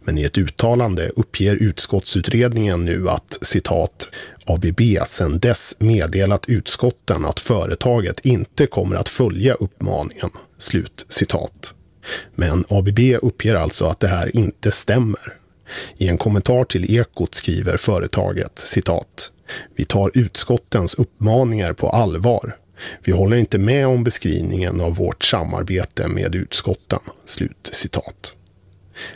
Men 0.00 0.18
i 0.18 0.22
ett 0.22 0.38
uttalande 0.38 1.10
uppger 1.16 1.56
utskottsutredningen 1.56 2.84
nu 2.84 3.08
att 3.08 3.38
citat 3.42 4.08
ABB 4.46 4.80
sedan 5.06 5.38
dess 5.38 5.76
meddelat 5.78 6.48
utskotten 6.48 7.24
att 7.24 7.40
företaget 7.40 8.20
inte 8.20 8.66
kommer 8.66 8.96
att 8.96 9.08
följa 9.08 9.54
uppmaningen. 9.54 10.30
Slut 10.58 11.06
citat. 11.08 11.74
Men 12.34 12.64
ABB 12.68 12.98
uppger 13.22 13.54
alltså 13.54 13.86
att 13.86 14.00
det 14.00 14.08
här 14.08 14.36
inte 14.36 14.70
stämmer. 14.70 15.36
I 15.96 16.08
en 16.08 16.18
kommentar 16.18 16.64
till 16.64 16.94
Ekot 16.94 17.34
skriver 17.34 17.76
företaget 17.76 18.58
citat. 18.58 19.30
Vi 19.76 19.84
tar 19.84 20.10
utskottens 20.14 20.94
uppmaningar 20.94 21.72
på 21.72 21.90
allvar. 21.90 22.56
Vi 23.04 23.12
håller 23.12 23.36
inte 23.36 23.58
med 23.58 23.86
om 23.86 24.04
beskrivningen 24.04 24.80
av 24.80 24.94
vårt 24.94 25.24
samarbete 25.24 26.08
med 26.08 26.34
utskotten. 26.34 27.00
Slut 27.26 27.70
citat. 27.72 28.34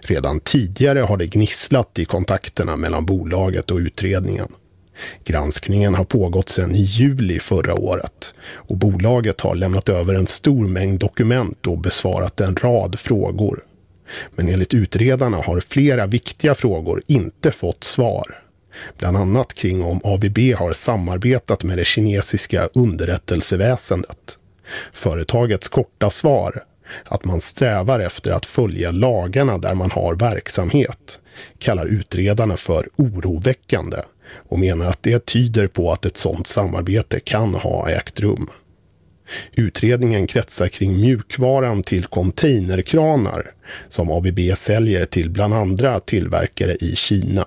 Redan 0.01 0.41
tidigare 0.41 1.01
har 1.01 1.17
det 1.17 1.27
gnisslat 1.27 1.99
i 1.99 2.05
kontakterna 2.05 2.77
mellan 2.77 3.07
bolaget 3.07 3.71
och 3.71 3.79
utredningen. 3.79 4.49
Granskningen 5.25 5.95
har 5.95 6.05
pågått 6.05 6.49
sedan 6.49 6.75
i 6.75 6.81
juli 6.81 7.39
förra 7.39 7.75
året 7.75 8.35
och 8.55 8.77
bolaget 8.77 9.41
har 9.41 9.55
lämnat 9.55 9.89
över 9.89 10.15
en 10.15 10.27
stor 10.27 10.69
mängd 10.69 11.01
dokument 11.01 11.67
och 11.67 11.79
besvarat 11.79 12.41
en 12.41 12.57
rad 12.57 12.99
frågor. 12.99 13.65
Men 14.35 14.49
enligt 14.49 14.75
utredarna 14.75 15.37
har 15.37 15.61
flera 15.61 16.07
viktiga 16.07 16.55
frågor 16.55 17.03
inte 17.07 17.51
fått 17.51 17.85
svar. 17.85 18.43
Bland 18.99 19.17
annat 19.17 19.55
kring 19.55 19.83
om 19.83 20.01
ABB 20.05 20.39
har 20.39 20.73
samarbetat 20.73 21.65
med 21.65 21.79
det 21.79 21.87
kinesiska 21.87 22.69
underrättelseväsendet. 22.75 24.39
Företagets 24.93 25.69
korta 25.69 26.11
svar 26.11 26.65
att 27.05 27.25
man 27.25 27.41
strävar 27.41 28.01
efter 28.01 28.31
att 28.31 28.47
följa 28.47 28.91
lagarna 28.91 29.59
där 29.59 29.75
man 29.75 29.91
har 29.91 30.15
verksamhet, 30.15 31.21
kallar 31.59 31.87
utredarna 31.87 32.57
för 32.57 32.89
oroväckande 32.97 33.99
och 34.33 34.59
menar 34.59 34.87
att 34.87 35.03
det 35.03 35.27
tyder 35.27 35.67
på 35.67 35.93
att 35.93 36.05
ett 36.05 36.17
sådant 36.17 36.47
samarbete 36.47 37.21
kan 37.21 37.55
ha 37.55 37.91
ägt 37.91 38.21
rum. 38.21 38.51
Utredningen 39.53 40.27
kretsar 40.27 40.69
kring 40.69 41.01
mjukvaran 41.01 41.83
till 41.83 42.05
containerkranar 42.05 43.53
som 43.89 44.11
ABB 44.11 44.39
säljer 44.55 45.05
till 45.05 45.31
bland 45.31 45.55
andra 45.55 46.01
tillverkare 46.01 46.75
i 46.75 46.97
Kina. 46.97 47.47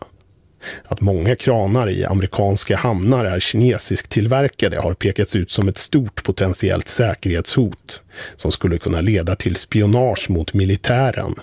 Att 0.83 1.01
många 1.01 1.35
kranar 1.35 1.89
i 1.89 2.05
amerikanska 2.05 2.77
hamnar 2.77 3.25
är 3.25 3.39
kinesiskt 3.39 4.11
tillverkade 4.11 4.79
har 4.79 4.93
pekats 4.93 5.35
ut 5.35 5.51
som 5.51 5.67
ett 5.67 5.77
stort 5.77 6.23
potentiellt 6.23 6.87
säkerhetshot 6.87 8.01
som 8.35 8.51
skulle 8.51 8.77
kunna 8.77 9.01
leda 9.01 9.35
till 9.35 9.55
spionage 9.55 10.29
mot 10.29 10.53
militären 10.53 11.35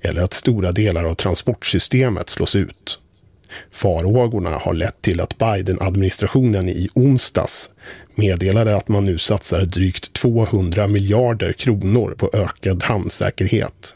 eller 0.00 0.22
att 0.22 0.32
stora 0.32 0.72
delar 0.72 1.04
av 1.04 1.14
transportsystemet 1.14 2.30
slås 2.30 2.56
ut. 2.56 2.98
Farhågorna 3.70 4.50
har 4.50 4.74
lett 4.74 5.02
till 5.02 5.20
att 5.20 5.38
Biden-administrationen 5.38 6.68
i 6.68 6.88
onsdags 6.94 7.70
meddelade 8.14 8.76
att 8.76 8.88
man 8.88 9.04
nu 9.04 9.18
satsar 9.18 9.62
drygt 9.62 10.12
200 10.12 10.86
miljarder 10.86 11.52
kronor 11.52 12.14
på 12.18 12.30
ökad 12.32 12.82
hamnsäkerhet 12.82 13.94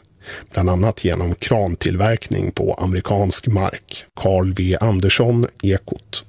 bland 0.53 0.69
annat 0.69 1.05
genom 1.05 1.35
krantillverkning 1.35 2.51
på 2.51 2.73
amerikansk 2.73 3.47
mark. 3.47 4.05
Carl 4.13 4.53
V 4.53 4.77
Andersson, 4.81 5.47
Ekot. 5.63 6.23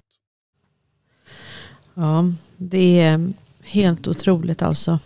Ja, 1.95 2.25
det 2.57 3.01
är 3.01 3.33
helt 3.63 4.09
otroligt 4.09 4.63
alltså. 4.63 4.99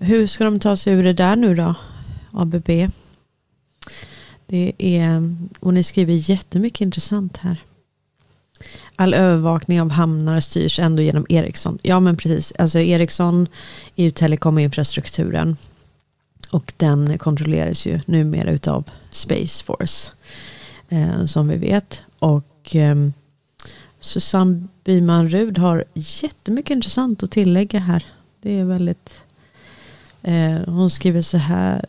Hur 0.00 0.26
ska 0.26 0.44
de 0.44 0.60
ta 0.60 0.76
sig 0.76 0.92
ur 0.92 1.04
det 1.04 1.12
där 1.12 1.36
nu 1.36 1.54
då, 1.54 1.74
ABB? 2.32 2.70
Det 4.50 4.72
är, 4.78 5.36
och 5.60 5.74
ni 5.74 5.82
skriver 5.82 6.30
jättemycket 6.30 6.80
intressant 6.80 7.36
här. 7.36 7.62
All 8.96 9.14
övervakning 9.14 9.80
av 9.80 9.90
hamnar 9.90 10.40
styrs 10.40 10.78
ändå 10.78 11.02
genom 11.02 11.26
Ericsson. 11.28 11.78
Ja 11.82 12.00
men 12.00 12.16
precis, 12.16 12.52
alltså 12.58 12.78
Ericsson 12.78 13.46
är 13.96 14.04
ju 14.04 14.10
telekominfrastrukturen. 14.10 15.56
Och 16.50 16.72
den 16.76 17.18
kontrolleras 17.18 17.86
ju 17.86 18.00
numera 18.06 18.50
utav 18.50 18.84
Space 19.10 19.64
Force. 19.64 20.12
Eh, 20.88 21.24
som 21.24 21.48
vi 21.48 21.56
vet. 21.56 22.02
Och 22.18 22.76
eh, 22.76 22.96
Susanne 24.00 24.66
Byman 24.84 25.28
Rud 25.28 25.58
har 25.58 25.84
jättemycket 25.94 26.70
intressant 26.70 27.22
att 27.22 27.30
tillägga 27.30 27.80
här. 27.80 28.06
Det 28.42 28.58
är 28.58 28.64
väldigt... 28.64 29.20
Eh, 30.22 30.56
hon 30.66 30.90
skriver 30.90 31.22
så 31.22 31.38
här. 31.38 31.84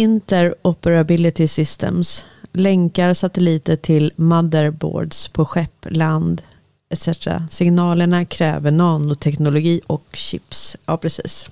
Interoperability 0.00 1.48
systems 1.48 2.24
länkar 2.52 3.14
satelliter 3.14 3.76
till 3.76 4.12
motherboards 4.16 5.28
på 5.28 5.44
skepp, 5.44 5.86
land 5.90 6.42
etc. 6.90 7.08
Signalerna 7.50 8.24
kräver 8.24 8.70
nanoteknologi 8.70 9.80
och 9.86 10.04
chips. 10.12 10.76
Ja, 10.86 10.96
precis. 10.96 11.50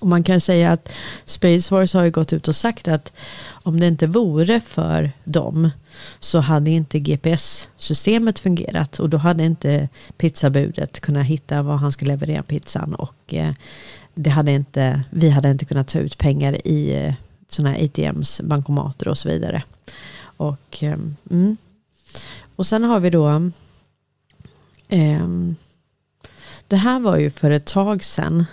Och 0.00 0.06
man 0.06 0.22
kan 0.22 0.40
säga 0.40 0.72
att 0.72 0.88
Space 1.24 1.68
Force 1.68 1.98
har 1.98 2.04
ju 2.04 2.10
gått 2.10 2.32
ut 2.32 2.48
och 2.48 2.56
sagt 2.56 2.88
att 2.88 3.12
om 3.50 3.80
det 3.80 3.86
inte 3.86 4.06
vore 4.06 4.60
för 4.60 5.12
dem 5.24 5.70
så 6.20 6.40
hade 6.40 6.70
inte 6.70 6.98
GPS-systemet 6.98 8.38
fungerat 8.38 8.98
och 8.98 9.10
då 9.10 9.16
hade 9.16 9.44
inte 9.44 9.88
pizzabudet 10.16 11.00
kunnat 11.00 11.26
hitta 11.26 11.62
var 11.62 11.76
han 11.76 11.92
ska 11.92 12.06
leverera 12.06 12.42
pizzan 12.42 12.94
och 12.94 13.34
eh, 13.34 13.52
det 14.14 14.30
hade 14.30 14.52
inte, 14.52 15.02
vi 15.10 15.30
hade 15.30 15.50
inte 15.50 15.64
kunnat 15.64 15.88
ta 15.88 15.98
ut 15.98 16.18
pengar 16.18 16.66
i 16.66 17.04
eh, 17.04 17.14
sådana 17.48 17.76
här 17.76 17.84
ATMs, 17.84 18.40
bankomater 18.40 19.08
och 19.08 19.18
så 19.18 19.28
vidare. 19.28 19.62
Och, 20.20 20.78
ehm, 20.80 21.16
mm. 21.30 21.56
och 22.56 22.66
sen 22.66 22.84
har 22.84 23.00
vi 23.00 23.10
då 23.10 23.50
ehm, 24.88 25.56
det 26.68 26.76
här 26.76 27.00
var 27.00 27.16
ju 27.16 27.30
för 27.30 27.50
ett 27.50 27.66
tag 27.66 28.04
sedan 28.04 28.44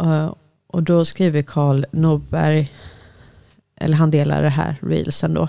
Uh, 0.00 0.34
och 0.66 0.82
då 0.82 1.04
skriver 1.04 1.42
Karl 1.42 1.84
Norberg, 1.90 2.72
eller 3.76 3.96
han 3.96 4.10
delar 4.10 4.42
det 4.42 4.48
här 4.48 4.76
reelsen 4.82 5.34
då. 5.34 5.48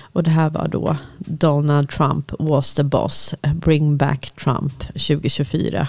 Och 0.00 0.22
det 0.22 0.30
här 0.30 0.50
var 0.50 0.68
då 0.68 0.96
Donald 1.18 1.90
Trump 1.90 2.32
was 2.38 2.74
the 2.74 2.82
boss, 2.82 3.34
bring 3.54 3.96
back 3.96 4.30
Trump 4.30 4.78
2024. 4.78 5.88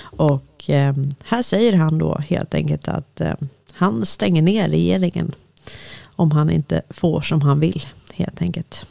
Och 0.00 0.70
eh, 0.70 0.94
här 1.24 1.42
säger 1.42 1.76
han 1.76 1.98
då 1.98 2.18
helt 2.18 2.54
enkelt 2.54 2.88
att 2.88 3.20
eh, 3.20 3.34
han 3.74 4.06
stänger 4.06 4.42
ner 4.42 4.68
regeringen 4.68 5.34
om 6.04 6.30
han 6.30 6.50
inte 6.50 6.82
får 6.90 7.20
som 7.20 7.42
han 7.42 7.60
vill 7.60 7.86
helt 8.12 8.42
enkelt. 8.42 8.86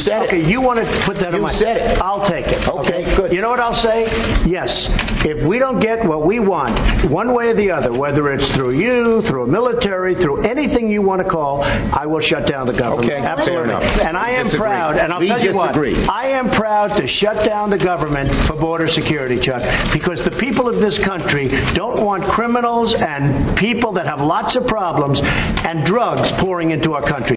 Said 0.00 0.22
okay, 0.26 0.40
it. 0.42 0.48
you 0.48 0.60
want 0.60 0.84
to 0.84 0.86
put 1.02 1.16
that 1.18 1.30
You 1.32 1.36
on 1.38 1.42
my... 1.42 1.50
said 1.50 1.76
it. 1.76 2.00
I'll 2.02 2.24
take 2.24 2.46
it. 2.48 2.66
Okay, 2.68 3.04
good. 3.16 3.32
You 3.32 3.40
know 3.40 3.50
what 3.50 3.60
I'll 3.60 3.74
say? 3.74 4.04
Yes. 4.46 4.88
If 5.24 5.44
we 5.44 5.58
don't 5.58 5.80
get 5.80 6.06
what 6.06 6.24
we 6.24 6.40
want, 6.40 6.78
one 7.10 7.34
way 7.34 7.50
or 7.50 7.54
the 7.54 7.70
other, 7.70 7.92
whether 7.92 8.30
it's 8.32 8.50
through 8.54 8.70
you, 8.72 9.20
through 9.22 9.44
a 9.44 9.46
military, 9.46 10.14
through 10.14 10.42
anything 10.42 10.90
you 10.90 11.02
want 11.02 11.20
to 11.22 11.28
call, 11.28 11.62
I 11.92 12.06
will 12.06 12.20
shut 12.20 12.46
down 12.46 12.66
the 12.66 12.72
government. 12.72 13.10
Okay, 13.10 13.20
fair 13.20 13.28
Absolutely. 13.28 13.70
enough. 13.70 14.00
And 14.02 14.16
I 14.16 14.30
am 14.30 14.44
Disagree. 14.44 14.66
proud, 14.66 14.96
and 14.96 15.12
I'll 15.12 15.20
We 15.20 15.26
tell 15.28 15.38
you 15.40 15.52
disagree. 15.52 15.94
what, 15.94 16.08
I 16.08 16.26
am 16.28 16.48
proud 16.48 16.96
to 16.96 17.06
shut 17.06 17.44
down 17.44 17.68
the 17.70 17.78
government 17.78 18.34
for 18.34 18.56
border 18.56 18.88
security, 18.88 19.38
Chuck, 19.38 19.62
because 19.92 20.24
the 20.24 20.30
people 20.30 20.68
of 20.68 20.76
this 20.80 20.98
country 20.98 21.48
don't 21.74 22.02
want 22.02 22.24
criminals 22.24 22.94
and 22.94 23.56
people 23.56 23.92
that 23.92 24.06
have 24.06 24.20
lots 24.22 24.56
of 24.56 24.66
problems 24.66 25.20
and 25.64 25.84
drugs 25.84 26.32
pouring 26.32 26.70
into 26.70 26.94
our 26.94 27.02
country. 27.02 27.36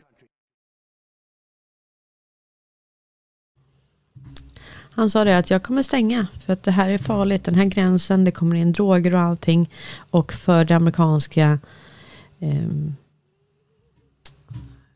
Han 4.96 5.10
sa 5.10 5.24
det 5.24 5.38
att 5.38 5.50
jag 5.50 5.64
kommer 5.64 5.84
stänga 5.84 6.28
för 6.46 6.54
att 6.54 6.64
det 6.64 6.72
här 6.72 6.90
är 6.90 6.98
farligt. 6.98 7.44
Den 7.44 7.56
här 7.56 7.66
gränsen, 7.66 8.24
det 8.24 8.32
kommer 8.32 8.56
in 8.56 8.72
droger 8.72 9.16
och 9.16 9.22
allting. 9.22 9.70
Och 9.98 10.34
för 10.34 10.66
det 10.66 10.76
amerikanska 10.76 11.60
eh, 12.40 12.68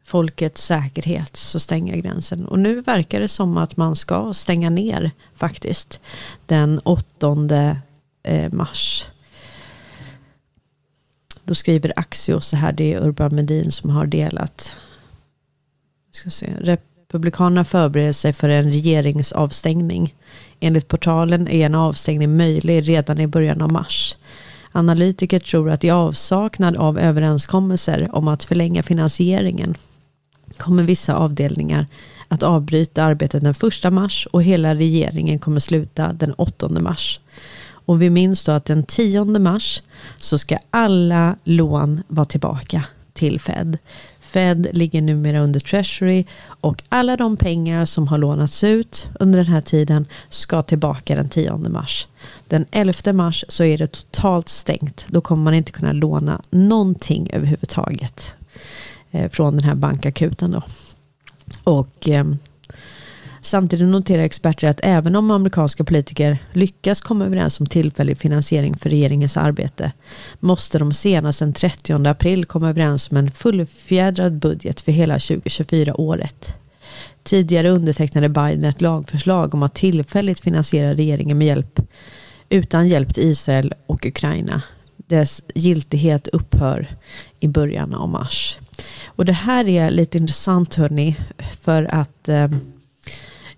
folkets 0.03 0.65
säkerhet 0.65 1.37
så 1.37 1.59
stänger 1.59 1.93
jag 1.93 2.03
gränsen. 2.03 2.45
Och 2.45 2.59
nu 2.59 2.81
verkar 2.81 3.19
det 3.19 3.27
som 3.27 3.57
att 3.57 3.77
man 3.77 3.95
ska 3.95 4.33
stänga 4.33 4.69
ner 4.69 5.11
faktiskt 5.35 5.99
den 6.45 6.79
8 6.79 7.35
eh, 8.23 8.51
mars. 8.51 9.07
Då 11.43 11.55
skriver 11.55 11.93
Axios 11.95 12.47
så 12.47 12.57
här, 12.57 12.71
det 12.71 12.93
är 12.93 13.07
Urban 13.07 13.35
Medin 13.35 13.71
som 13.71 13.89
har 13.89 14.05
delat. 14.05 14.77
Ska 16.11 16.29
se. 16.29 16.77
Republikanerna 17.09 17.63
förbereder 17.65 18.11
sig 18.11 18.33
för 18.33 18.49
en 18.49 18.71
regeringsavstängning. 18.71 20.15
Enligt 20.59 20.87
portalen 20.87 21.47
är 21.47 21.65
en 21.65 21.75
avstängning 21.75 22.37
möjlig 22.37 22.89
redan 22.89 23.19
i 23.19 23.27
början 23.27 23.61
av 23.61 23.71
mars. 23.71 24.17
Analytiker 24.71 25.39
tror 25.39 25.69
att 25.69 25.83
i 25.83 25.89
avsaknad 25.89 26.75
av 26.75 26.99
överenskommelser 26.99 28.07
om 28.11 28.27
att 28.27 28.43
förlänga 28.43 28.83
finansieringen 28.83 29.75
kommer 30.57 30.83
vissa 30.83 31.15
avdelningar 31.15 31.87
att 32.27 32.43
avbryta 32.43 33.03
arbetet 33.03 33.43
den 33.43 33.53
1 33.85 33.93
mars 33.93 34.27
och 34.31 34.43
hela 34.43 34.75
regeringen 34.75 35.39
kommer 35.39 35.59
sluta 35.59 36.13
den 36.13 36.33
8 36.33 36.69
mars. 36.69 37.19
Och 37.69 38.01
vi 38.01 38.09
minns 38.09 38.43
då 38.43 38.51
att 38.51 38.65
den 38.65 38.83
10 38.83 39.25
mars 39.25 39.81
så 40.17 40.37
ska 40.37 40.57
alla 40.69 41.35
lån 41.43 42.03
vara 42.07 42.25
tillbaka 42.25 42.83
till 43.13 43.39
Fed. 43.39 43.77
Fed 44.27 44.67
ligger 44.71 45.01
numera 45.01 45.39
under 45.39 45.59
Treasury 45.59 46.25
och 46.45 46.83
alla 46.89 47.17
de 47.17 47.37
pengar 47.37 47.85
som 47.85 48.07
har 48.07 48.17
lånats 48.17 48.63
ut 48.63 49.09
under 49.19 49.39
den 49.39 49.47
här 49.47 49.61
tiden 49.61 50.05
ska 50.29 50.61
tillbaka 50.61 51.15
den 51.15 51.29
10 51.29 51.57
mars. 51.57 52.07
Den 52.47 52.65
11 52.71 53.13
mars 53.13 53.45
så 53.47 53.63
är 53.63 53.77
det 53.77 53.87
totalt 53.87 54.49
stängt. 54.49 55.05
Då 55.09 55.21
kommer 55.21 55.43
man 55.43 55.53
inte 55.53 55.71
kunna 55.71 55.93
låna 55.93 56.41
någonting 56.49 57.29
överhuvudtaget 57.33 58.33
eh, 59.11 59.29
från 59.29 59.55
den 59.55 59.63
här 59.63 59.75
bankakuten. 59.75 60.51
Då. 60.51 60.61
Och 61.63 62.09
ehm, 62.09 62.37
Samtidigt 63.41 63.87
noterar 63.87 64.23
experter 64.23 64.69
att 64.69 64.79
även 64.83 65.15
om 65.15 65.31
amerikanska 65.31 65.83
politiker 65.83 66.37
lyckas 66.53 67.01
komma 67.01 67.25
överens 67.25 67.59
om 67.59 67.65
tillfällig 67.65 68.17
finansiering 68.17 68.77
för 68.77 68.89
regeringens 68.89 69.37
arbete 69.37 69.91
måste 70.39 70.79
de 70.79 70.93
senast 70.93 71.39
den 71.39 71.53
30 71.53 72.07
april 72.07 72.45
komma 72.45 72.69
överens 72.69 73.11
om 73.11 73.17
en 73.17 73.31
fullfjädrad 73.31 74.39
budget 74.39 74.81
för 74.81 74.91
hela 74.91 75.17
2024-året. 75.17 76.53
Tidigare 77.23 77.69
undertecknade 77.69 78.29
Biden 78.29 78.65
ett 78.65 78.81
lagförslag 78.81 79.53
om 79.53 79.63
att 79.63 79.75
tillfälligt 79.75 80.39
finansiera 80.39 80.93
regeringen 80.93 81.37
med 81.37 81.47
hjälp 81.47 81.79
utan 82.49 82.87
hjälp 82.87 83.13
till 83.13 83.23
Israel 83.23 83.73
och 83.85 84.05
Ukraina. 84.05 84.61
Dess 84.97 85.43
giltighet 85.55 86.27
upphör 86.27 86.95
i 87.39 87.47
början 87.47 87.93
av 87.93 88.09
mars. 88.09 88.57
Och 89.05 89.25
det 89.25 89.33
här 89.33 89.67
är 89.67 89.91
lite 89.91 90.17
intressant 90.17 90.75
hörni 90.75 91.15
för 91.61 91.83
att 91.83 92.29
eh, 92.29 92.47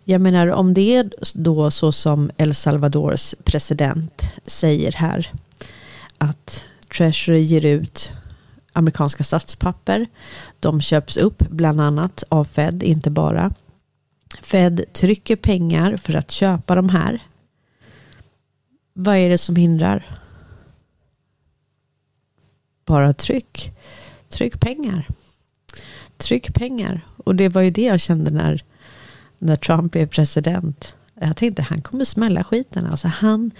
jag 0.09 0.21
menar 0.21 0.47
om 0.47 0.73
det 0.73 0.95
är 0.95 1.11
då 1.33 1.71
så 1.71 1.91
som 1.91 2.31
El 2.37 2.55
Salvadors 2.55 3.35
president 3.43 4.33
säger 4.45 4.91
här 4.91 5.31
att 6.17 6.65
Treasury 6.97 7.39
ger 7.39 7.65
ut 7.65 8.11
amerikanska 8.73 9.23
statspapper. 9.23 10.07
De 10.59 10.81
köps 10.81 11.17
upp 11.17 11.39
bland 11.49 11.81
annat 11.81 12.23
av 12.29 12.45
Fed, 12.45 12.83
inte 12.83 13.09
bara. 13.09 13.53
Fed 14.41 14.93
trycker 14.93 15.35
pengar 15.35 15.97
för 15.97 16.15
att 16.15 16.31
köpa 16.31 16.75
de 16.75 16.89
här. 16.89 17.23
Vad 18.93 19.17
är 19.17 19.29
det 19.29 19.37
som 19.37 19.55
hindrar? 19.55 20.19
Bara 22.85 23.13
tryck. 23.13 23.71
Tryck 24.29 24.59
pengar. 24.59 25.07
Tryck 26.17 26.53
pengar. 26.53 27.05
Och 27.17 27.35
det 27.35 27.49
var 27.49 27.61
ju 27.61 27.71
det 27.71 27.83
jag 27.83 27.99
kände 27.99 28.31
när 28.31 28.63
när 29.39 29.55
Trump 29.55 29.91
blev 29.91 30.07
president. 30.07 30.95
Jag 31.21 31.35
tänkte 31.35 31.61
han 31.61 31.81
kommer 31.81 32.03
smälla 32.03 32.43
skiten. 32.43 32.85
Alltså 32.85 33.07
han 33.07 33.51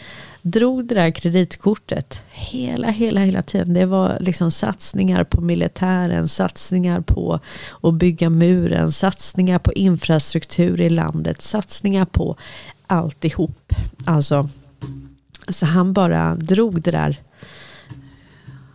drog 0.42 0.86
det 0.86 0.96
där 0.96 1.12
kreditkortet 1.12 2.22
hela, 2.30 2.90
hela, 2.90 3.20
hela 3.20 3.42
tiden. 3.42 3.74
Det 3.74 3.86
var 3.86 4.18
liksom 4.20 4.52
satsningar 4.52 5.24
på 5.24 5.42
militären, 5.42 6.28
satsningar 6.28 7.02
på 7.02 7.40
att 7.82 7.94
bygga 7.94 8.30
muren, 8.30 8.92
satsningar 8.92 9.60
på 9.60 9.74
infrastruktur 9.74 10.82
i 10.82 10.90
landet, 10.90 11.42
satsningar 11.42 12.06
på 12.06 12.36
alltihop. 12.88 13.74
Alltså, 14.06 14.50
så 15.48 15.66
han 15.66 15.94
bara 15.94 16.36
drog 16.36 16.82
det 16.82 16.92
där. 16.92 17.22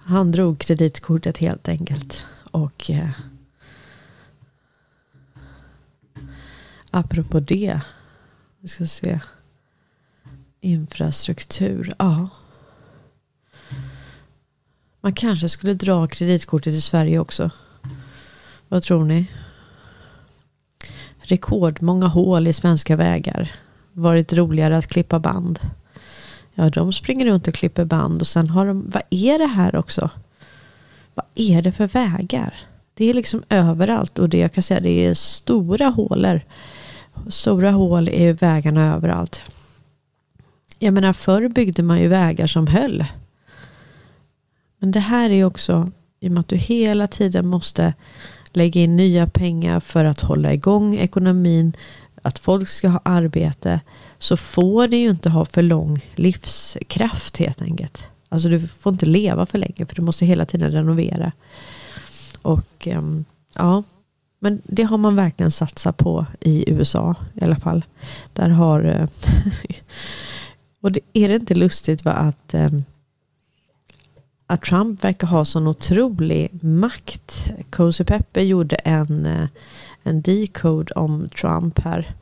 Han 0.05 0.32
drog 0.32 0.59
kreditkortet 0.59 1.38
helt 1.38 1.68
enkelt. 1.68 2.26
Och 2.50 2.90
eh, 2.90 3.11
Apropå 6.97 7.40
det. 7.40 7.80
Vi 8.61 8.68
ska 8.68 8.86
se. 8.86 9.20
Infrastruktur. 10.61 11.95
Ja. 11.99 12.28
Man 15.01 15.12
kanske 15.12 15.49
skulle 15.49 15.74
dra 15.74 16.07
kreditkortet 16.07 16.74
i 16.74 16.80
Sverige 16.80 17.18
också. 17.18 17.51
Vad 18.68 18.82
tror 18.82 19.05
ni? 19.05 19.26
Rekordmånga 21.18 22.07
hål 22.07 22.49
i 22.49 22.53
svenska 22.53 22.97
vägar. 22.97 23.53
Varit 23.92 24.32
roligare 24.32 24.76
att 24.76 24.86
klippa 24.86 25.18
band. 25.18 25.59
Ja, 26.55 26.70
de 26.70 26.92
springer 26.92 27.26
runt 27.26 27.49
och 27.49 27.55
klipper 27.55 27.84
band 27.84 28.20
och 28.20 28.28
sen 28.28 28.49
har 28.49 28.66
de, 28.66 28.90
vad 28.90 29.03
är 29.11 29.38
det 29.38 29.47
här 29.47 29.76
också? 29.76 30.11
Vad 31.14 31.26
är 31.34 31.62
det 31.62 31.72
för 31.72 31.86
vägar? 31.86 32.55
Det 32.95 33.11
är 33.11 33.14
liksom 33.14 33.42
överallt 33.49 34.18
och 34.18 34.28
det 34.28 34.38
jag 34.38 34.53
kan 34.53 34.62
säga 34.62 34.80
det 34.80 35.07
är 35.07 35.14
stora 35.14 35.86
hålor. 35.86 36.40
Stora 37.28 37.70
hål 37.70 38.08
i 38.08 38.32
vägarna 38.32 38.94
överallt. 38.94 39.42
Jag 40.78 40.94
menar 40.94 41.12
förr 41.12 41.48
byggde 41.48 41.82
man 41.82 42.00
ju 42.00 42.08
vägar 42.08 42.46
som 42.46 42.66
höll. 42.66 43.04
Men 44.78 44.90
det 44.90 45.00
här 45.00 45.30
är 45.30 45.44
också 45.44 45.90
i 46.20 46.28
och 46.28 46.32
med 46.32 46.40
att 46.40 46.48
du 46.48 46.56
hela 46.56 47.06
tiden 47.06 47.46
måste 47.46 47.94
lägga 48.52 48.80
in 48.80 48.96
nya 48.96 49.26
pengar 49.26 49.80
för 49.80 50.04
att 50.04 50.20
hålla 50.20 50.52
igång 50.52 50.96
ekonomin, 50.96 51.76
att 52.22 52.38
folk 52.38 52.68
ska 52.68 52.88
ha 52.88 53.00
arbete, 53.04 53.80
så 54.18 54.36
får 54.36 54.88
det 54.88 54.96
ju 54.96 55.10
inte 55.10 55.30
ha 55.30 55.44
för 55.44 55.62
lång 55.62 56.00
livskraft 56.14 57.36
helt 57.36 57.62
enkelt. 57.62 58.08
Alltså 58.28 58.48
du 58.48 58.68
får 58.68 58.92
inte 58.92 59.06
leva 59.06 59.46
för 59.46 59.58
länge 59.58 59.86
för 59.86 59.94
du 59.94 60.02
måste 60.02 60.26
hela 60.26 60.46
tiden 60.46 60.70
renovera. 60.70 61.32
Och 62.42 62.88
ehm, 62.88 63.24
ja, 63.54 63.82
men 64.45 64.62
det 64.64 64.82
har 64.82 64.97
man 64.97 65.16
verkligen 65.16 65.51
satsat 65.51 65.97
på 65.97 66.26
i 66.40 66.70
USA 66.70 67.14
i 67.34 67.45
alla 67.45 67.57
fall. 67.57 67.84
Där 68.32 68.49
har... 68.49 68.84
Eh, 68.84 69.09
och 70.80 70.92
det, 70.92 71.01
är 71.12 71.28
det 71.28 71.34
inte 71.34 71.55
lustigt 71.55 72.05
va, 72.05 72.12
att, 72.12 72.55
ehm, 72.55 72.84
att 74.47 74.62
Trump 74.62 75.05
verkar 75.05 75.26
ha 75.26 75.45
sån 75.45 75.66
otrolig 75.66 76.64
makt. 76.64 77.47
Cozy 77.70 78.05
Pepper 78.05 78.40
gjorde 78.40 78.76
en, 78.76 79.26
eh, 79.26 79.49
en 80.03 80.22
decode 80.22 80.92
om 80.95 81.28
Trump 81.28 81.78
här. 81.78 82.14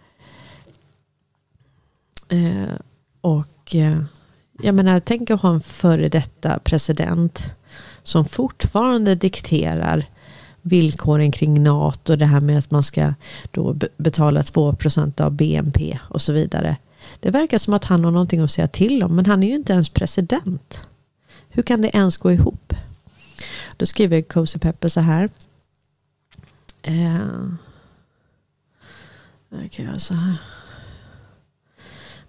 Eh, 2.28 2.76
och 3.20 3.74
jag 4.62 4.74
menar, 4.74 5.00
tänk 5.00 5.30
att 5.30 5.42
ha 5.42 5.54
en 5.54 5.60
före 5.60 6.08
detta 6.08 6.58
president 6.58 7.54
som 8.02 8.24
fortfarande 8.24 9.14
dikterar 9.14 10.06
villkoren 10.62 11.32
kring 11.32 11.62
NATO, 11.62 12.16
det 12.16 12.26
här 12.26 12.40
med 12.40 12.58
att 12.58 12.70
man 12.70 12.82
ska 12.82 13.14
då 13.50 13.76
betala 13.96 14.42
2% 14.42 15.20
av 15.20 15.32
BNP 15.32 15.98
och 16.02 16.22
så 16.22 16.32
vidare. 16.32 16.76
Det 17.20 17.30
verkar 17.30 17.58
som 17.58 17.74
att 17.74 17.84
han 17.84 18.04
har 18.04 18.10
någonting 18.10 18.40
att 18.40 18.50
säga 18.50 18.68
till 18.68 19.02
om, 19.02 19.16
men 19.16 19.26
han 19.26 19.42
är 19.42 19.48
ju 19.48 19.54
inte 19.54 19.72
ens 19.72 19.88
president. 19.88 20.80
Hur 21.48 21.62
kan 21.62 21.82
det 21.82 21.96
ens 21.96 22.16
gå 22.16 22.32
ihop? 22.32 22.74
Då 23.76 23.86
skriver 23.86 24.22
Cozy 24.22 24.58
Pepper 24.58 24.88
så 24.88 25.00
här. 25.00 25.30
Eh, 26.82 27.18
Jag 29.48 29.70
kan 29.70 29.84
göra 29.84 29.98
så 29.98 30.14
här. 30.14 30.36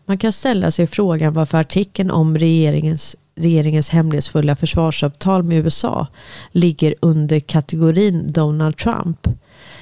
Man 0.05 0.17
kan 0.17 0.31
ställa 0.31 0.71
sig 0.71 0.87
frågan 0.87 1.33
varför 1.33 1.57
artikeln 1.57 2.11
om 2.11 2.37
regeringens, 2.37 3.15
regeringens 3.35 3.89
hemlighetsfulla 3.89 4.55
försvarsavtal 4.55 5.43
med 5.43 5.57
USA 5.65 6.07
ligger 6.51 6.95
under 6.99 7.39
kategorin 7.39 8.27
Donald 8.27 8.77
Trump. 8.77 9.27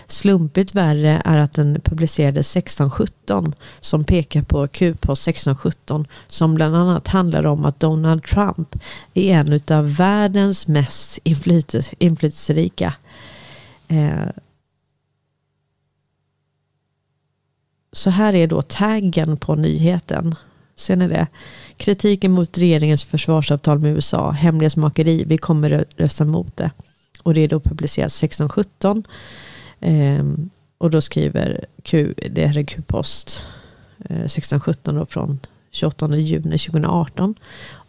Slumpigt 0.08 0.76
värre 0.76 1.22
är 1.26 1.40
att 1.40 1.54
den 1.54 1.82
publicerades 1.84 2.58
1617 2.58 3.56
som 3.80 4.04
pekar 4.04 4.42
på 4.42 4.68
Q-post 4.68 5.28
1617 5.28 6.08
som 6.28 6.56
bland 6.56 6.76
annat 6.76 7.08
handlar 7.08 7.46
om 7.46 7.66
att 7.66 7.80
Donald 7.80 8.24
Trump 8.24 8.76
är 9.14 9.34
en 9.34 9.62
av 9.78 9.96
världens 9.96 10.68
mest 10.68 11.20
inflytelserika 12.00 12.94
eh, 13.88 14.30
Så 17.94 18.10
här 18.10 18.36
är 18.36 18.48
då 18.48 18.62
taggen 18.62 19.38
på 19.38 19.56
nyheten. 19.56 20.36
Ser 20.82 20.96
ni 20.96 21.08
det? 21.08 21.28
Kritiken 21.78 22.32
mot 22.32 22.58
regeringens 22.58 23.04
försvarsavtal 23.04 23.80
med 23.80 23.92
USA, 23.92 24.32
hemlighetsmakeri, 24.32 25.24
vi 25.24 25.38
kommer 25.38 25.86
rösta 25.98 26.26
mot 26.26 26.58
det. 26.58 26.72
Och 27.24 27.34
det 27.34 27.42
är 27.42 27.48
då 27.48 27.60
publicerat 27.60 28.12
1617. 28.12 29.04
Ehm, 29.80 30.50
och 30.78 30.92
då 30.92 31.02
skriver 31.02 31.66
Q, 31.84 32.14
det 32.32 32.48
här 32.48 32.58
är 32.58 32.64
Q-post 32.64 33.46
eh, 34.00 34.22
1617 34.22 34.96
då 34.96 35.06
från 35.06 35.40
28 35.72 36.16
juni 36.16 36.58
2018. 36.58 37.36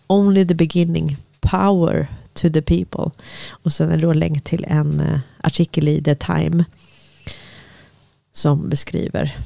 Only 0.06 0.46
the 0.46 0.54
beginning, 0.54 1.16
power 1.40 2.06
to 2.32 2.50
the 2.50 2.62
people. 2.62 3.10
Och 3.50 3.72
sen 3.72 3.90
är 3.90 3.96
det 3.96 4.02
då 4.02 4.12
länk 4.12 4.44
till 4.44 4.64
en 4.68 5.00
eh, 5.00 5.18
artikel 5.40 5.88
i 5.88 6.02
The 6.02 6.14
Time 6.14 6.64
som 8.32 8.68
beskriver 8.68 9.36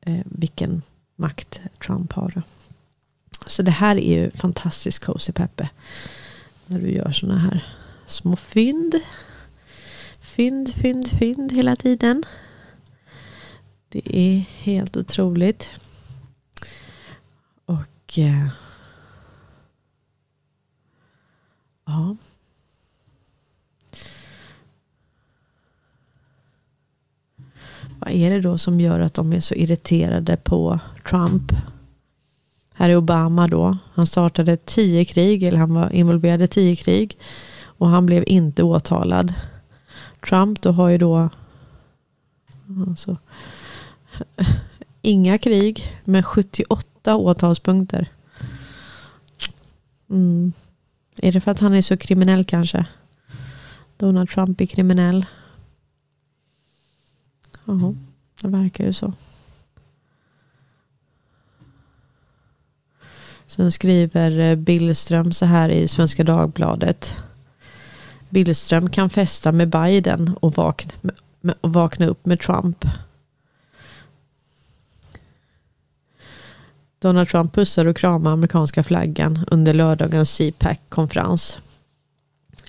eh, 0.00 0.20
vilken 0.24 0.82
makt 1.20 1.60
Trump 1.86 2.12
har. 2.12 2.42
Så 3.46 3.62
det 3.62 3.70
här 3.70 3.96
är 3.96 4.22
ju 4.22 4.30
fantastiskt 4.30 5.04
cozy 5.04 5.32
Peppe. 5.32 5.68
När 6.66 6.80
du 6.80 6.90
gör 6.90 7.12
sådana 7.12 7.38
här 7.38 7.64
små 8.06 8.36
fynd. 8.36 8.94
Fynd, 10.20 10.74
fynd, 10.74 11.08
fynd 11.08 11.52
hela 11.52 11.76
tiden. 11.76 12.22
Det 13.88 14.16
är 14.18 14.38
helt 14.38 14.96
otroligt. 14.96 15.80
Och 17.64 18.18
eh, 18.18 18.48
ja. 21.84 22.16
Vad 28.00 28.12
är 28.12 28.30
det 28.30 28.40
då 28.40 28.58
som 28.58 28.80
gör 28.80 29.00
att 29.00 29.14
de 29.14 29.32
är 29.32 29.40
så 29.40 29.54
irriterade 29.54 30.36
på 30.36 30.78
Trump? 31.10 31.52
Här 32.74 32.90
är 32.90 32.96
Obama 32.96 33.48
då. 33.48 33.76
Han 33.94 34.06
startade 34.06 34.56
tio 34.56 35.04
krig, 35.04 35.42
eller 35.42 35.58
han 35.58 35.74
var 35.74 35.92
involverad 35.92 36.42
i 36.42 36.46
tio 36.46 36.76
krig. 36.76 37.18
Och 37.62 37.88
han 37.88 38.06
blev 38.06 38.24
inte 38.26 38.62
åtalad. 38.62 39.34
Trump 40.28 40.62
då 40.62 40.72
har 40.72 40.88
ju 40.88 40.98
då 40.98 41.28
alltså, 42.88 43.16
inga 45.02 45.38
krig 45.38 45.82
med 46.04 46.26
78 46.26 47.16
åtalspunkter. 47.16 48.08
Mm. 50.10 50.52
Är 51.22 51.32
det 51.32 51.40
för 51.40 51.50
att 51.50 51.60
han 51.60 51.74
är 51.74 51.82
så 51.82 51.96
kriminell 51.96 52.44
kanske? 52.44 52.86
Donald 53.96 54.30
Trump 54.30 54.60
är 54.60 54.66
kriminell. 54.66 55.26
Ja, 57.70 57.94
det 58.40 58.48
verkar 58.48 58.84
ju 58.84 58.92
så. 58.92 59.12
Sen 63.46 63.72
skriver 63.72 64.38
eh, 64.38 64.56
Billström 64.56 65.32
så 65.32 65.46
här 65.46 65.68
i 65.68 65.88
Svenska 65.88 66.24
Dagbladet. 66.24 67.16
Billström 68.28 68.90
kan 68.90 69.10
festa 69.10 69.52
med 69.52 69.68
Biden 69.68 70.36
och 70.40 70.54
vakna, 70.54 71.14
och 71.60 71.72
vakna 71.72 72.06
upp 72.06 72.26
med 72.26 72.40
Trump. 72.40 72.84
Donald 76.98 77.28
Trump 77.28 77.54
pussar 77.54 77.86
och 77.86 77.96
kramar 77.96 78.32
amerikanska 78.32 78.84
flaggan 78.84 79.44
under 79.50 79.74
lördagens 79.74 80.36
CPAC-konferens. 80.36 81.58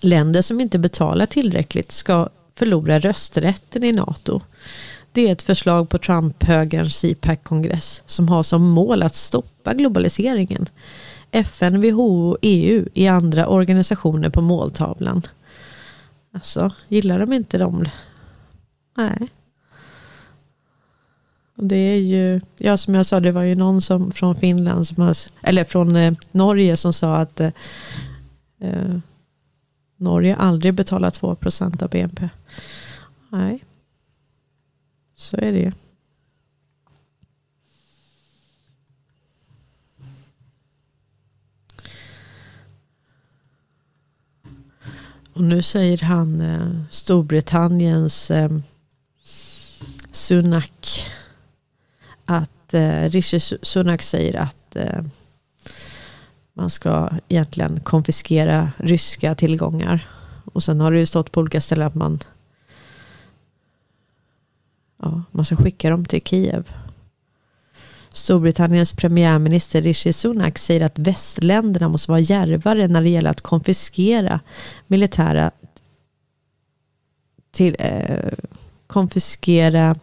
Länder 0.01 0.41
som 0.41 0.61
inte 0.61 0.79
betalar 0.79 1.25
tillräckligt 1.25 1.91
ska 1.91 2.29
förlora 2.55 2.99
rösträtten 2.99 3.83
i 3.83 3.91
NATO. 3.91 4.41
Det 5.11 5.27
är 5.27 5.31
ett 5.31 5.41
förslag 5.41 5.89
på 5.89 5.97
Trump-högerns 5.97 6.99
CPAC-kongress 6.99 8.03
som 8.05 8.29
har 8.29 8.43
som 8.43 8.69
mål 8.69 9.03
att 9.03 9.15
stoppa 9.15 9.73
globaliseringen. 9.73 10.69
FN, 11.31 11.81
WHO 11.81 12.29
och 12.29 12.37
EU 12.41 12.87
är 12.93 13.11
andra 13.11 13.47
organisationer 13.47 14.29
på 14.29 14.41
måltavlan. 14.41 15.21
Alltså, 16.33 16.71
gillar 16.87 17.19
de 17.19 17.33
inte 17.33 17.57
dem? 17.57 17.85
Nej. 18.97 19.27
Det 21.55 21.75
är 21.75 21.97
ju, 21.97 22.41
ja 22.57 22.77
som 22.77 22.95
jag 22.95 23.05
sa, 23.05 23.19
det 23.19 23.31
var 23.31 23.41
ju 23.41 23.55
någon 23.55 23.81
som, 23.81 24.11
från 24.11 24.35
Finland, 24.35 24.87
som 24.87 25.03
har, 25.03 25.17
eller 25.41 25.63
från 25.63 25.95
eh, 25.95 26.13
Norge 26.31 26.77
som 26.77 26.93
sa 26.93 27.17
att 27.17 27.39
eh, 27.39 27.51
eh 28.59 28.97
Norge 29.97 30.35
aldrig 30.35 30.73
betalar 30.73 31.09
2% 31.09 31.83
av 31.83 31.89
BNP. 31.89 32.29
Nej. 33.29 33.63
Så 35.21 35.37
är 35.37 35.51
det 35.51 35.59
ju. 35.59 35.71
Och 45.33 45.41
nu 45.41 45.61
säger 45.61 45.97
han 45.97 46.41
eh, 46.41 46.83
Storbritanniens 46.89 48.31
eh, 48.31 48.49
Sunak 50.11 51.05
att 52.25 52.73
eh, 52.73 53.09
Rishi 53.09 53.39
Sunak 53.61 54.01
säger 54.01 54.35
att 54.35 54.75
eh, 54.75 55.03
man 56.53 56.69
ska 56.69 57.09
egentligen 57.27 57.79
konfiskera 57.79 58.71
ryska 58.77 59.35
tillgångar. 59.35 60.07
Och 60.53 60.63
sen 60.63 60.79
har 60.79 60.91
det 60.91 60.99
ju 60.99 61.05
stått 61.05 61.31
på 61.31 61.39
olika 61.39 61.61
ställen 61.61 61.87
att 61.87 61.95
man 61.95 62.19
ja, 65.01 65.23
man 65.31 65.45
ska 65.45 65.55
skicka 65.55 65.89
dem 65.89 66.05
till 66.05 66.21
Kiev. 66.21 66.73
Storbritanniens 68.13 68.93
premiärminister 68.93 69.81
Rishi 69.81 70.13
Sunak 70.13 70.57
säger 70.57 70.85
att 70.85 70.99
västländerna 70.99 71.89
måste 71.89 72.11
vara 72.11 72.19
järvare 72.19 72.87
när 72.87 73.01
det 73.01 73.09
gäller 73.09 73.29
att 73.29 73.41
konfiskera 73.41 74.39
militära 74.87 75.51
till, 77.51 77.75
eh, 77.79 78.33
konfiskera 78.87 79.95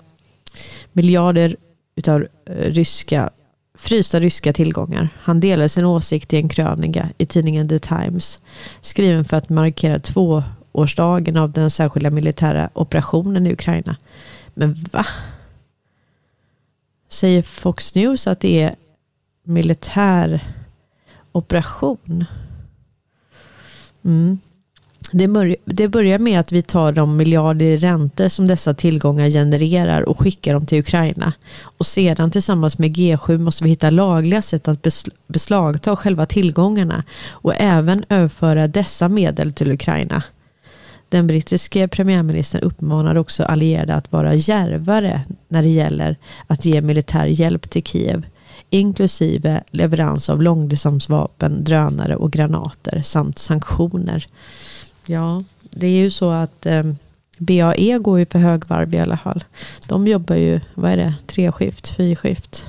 miljarder 0.93 1.57
utav 1.97 2.27
eh, 2.47 2.55
ryska, 2.55 3.31
frysta 3.75 4.21
ryska 4.21 4.53
tillgångar. 4.53 5.09
Han 5.21 5.41
delar 5.41 5.69
sin 5.69 5.85
åsikt 5.85 6.33
i 6.33 6.37
en 6.37 6.49
krönika 6.49 7.09
i 7.19 7.27
tidningen 7.27 7.69
The 7.69 7.79
Times 7.79 8.39
skriven 8.81 9.25
för 9.25 9.37
att 9.37 9.49
markera 9.49 9.99
tvåårsdagen 9.99 11.37
av 11.37 11.53
den 11.53 11.71
särskilda 11.71 12.11
militära 12.11 12.71
operationen 12.75 13.47
i 13.47 13.53
Ukraina. 13.53 13.97
Men 14.59 14.75
va? 14.93 15.07
Säger 17.09 17.43
Fox 17.43 17.95
News 17.95 18.27
att 18.27 18.41
det 18.41 18.63
är 18.63 18.75
militär 19.43 20.45
operation? 21.33 22.25
Mm. 24.05 24.39
Det, 25.13 25.29
börjar, 25.29 25.57
det 25.65 25.89
börjar 25.89 26.19
med 26.19 26.41
att 26.41 26.53
vi 26.53 26.63
tar 26.63 26.93
de 26.93 27.17
miljarder 27.17 27.67
i 27.67 27.77
räntor 27.77 28.29
som 28.29 28.47
dessa 28.47 28.75
tillgångar 28.75 29.31
genererar 29.31 30.03
och 30.03 30.21
skickar 30.21 30.55
dem 30.55 30.67
till 30.67 30.81
Ukraina. 30.81 31.33
Och 31.63 31.87
sedan 31.87 32.31
tillsammans 32.31 32.79
med 32.79 32.97
G7 32.97 33.39
måste 33.39 33.65
vi 33.65 33.71
hitta 33.71 33.91
lagliga 33.91 34.43
sätt 34.43 34.69
att 34.69 34.87
beslagta 35.27 35.97
själva 35.97 36.27
tillgångarna 36.27 37.05
och 37.29 37.55
även 37.57 38.05
överföra 38.09 38.69
dessa 38.69 39.09
medel 39.09 39.53
till 39.53 39.73
Ukraina. 39.73 40.23
Den 41.09 41.27
brittiske 41.27 41.89
premiärministern 41.89 42.63
uppmanar 42.63 43.15
också 43.15 43.43
allierade 43.43 43.95
att 43.95 44.13
vara 44.13 44.35
järvare 44.35 45.23
när 45.49 45.63
det 45.63 45.69
gäller 45.69 46.17
att 46.47 46.65
ge 46.65 46.83
militär 46.83 47.27
hjälp 47.27 47.71
till 47.71 47.83
Kiev, 47.83 48.27
inklusive 48.71 49.63
leverans 49.71 50.31
av 50.31 50.43
långdistansvapen, 50.43 51.65
drönare 51.65 52.17
och 52.17 52.31
granater 52.31 53.03
samt 53.03 53.39
sanktioner. 53.39 54.27
Ja, 55.07 55.45
det 55.71 55.87
är 55.87 55.99
ju 55.99 56.11
så 56.11 56.31
att 56.31 56.67
eh, 56.67 56.83
BAE 57.39 57.99
går 57.99 58.19
ju 58.19 58.27
för 58.27 58.39
högvarv 58.39 58.95
i 58.95 58.99
alla 58.99 59.17
fall. 59.17 59.45
De 59.87 60.07
jobbar 60.07 60.37
ju, 60.37 60.61
vad 60.75 60.91
är 60.91 60.97
det, 60.97 61.15
Treskift, 61.27 61.89
fyrskift. 61.89 62.67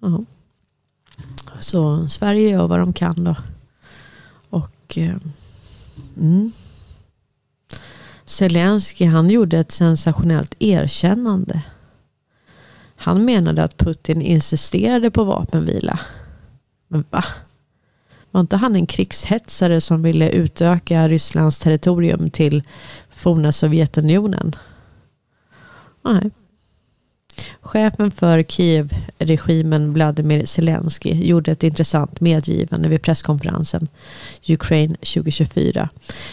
Ja. 0.00 0.20
Så 1.58 2.08
Sverige 2.08 2.50
gör 2.50 2.66
vad 2.66 2.78
de 2.78 2.92
kan 2.92 3.24
då. 3.24 3.36
Och 4.50 4.98
eh, 4.98 5.16
Mm. 6.16 6.52
Zelensky 8.24 9.04
han 9.06 9.30
gjorde 9.30 9.58
ett 9.58 9.72
sensationellt 9.72 10.54
erkännande. 10.58 11.62
Han 12.96 13.24
menade 13.24 13.64
att 13.64 13.76
Putin 13.76 14.22
insisterade 14.22 15.10
på 15.10 15.24
vapenvila. 15.24 16.00
Men 16.88 17.04
va? 17.10 17.24
Var 18.30 18.40
inte 18.40 18.56
han 18.56 18.76
en 18.76 18.86
krigshetsare 18.86 19.80
som 19.80 20.02
ville 20.02 20.30
utöka 20.30 21.08
Rysslands 21.08 21.58
territorium 21.58 22.30
till 22.30 22.62
forna 23.10 23.52
Sovjetunionen? 23.52 24.56
Nej. 26.02 26.30
Chefen 27.60 28.10
för 28.10 28.42
Kiev-regimen 28.42 29.92
Vladimir 29.92 30.46
Zelensky 30.46 31.10
gjorde 31.10 31.52
ett 31.52 31.62
intressant 31.62 32.20
medgivande 32.20 32.88
vid 32.88 33.02
presskonferensen 33.02 33.88
Ukraine 34.48 34.94
2024. 34.94 35.88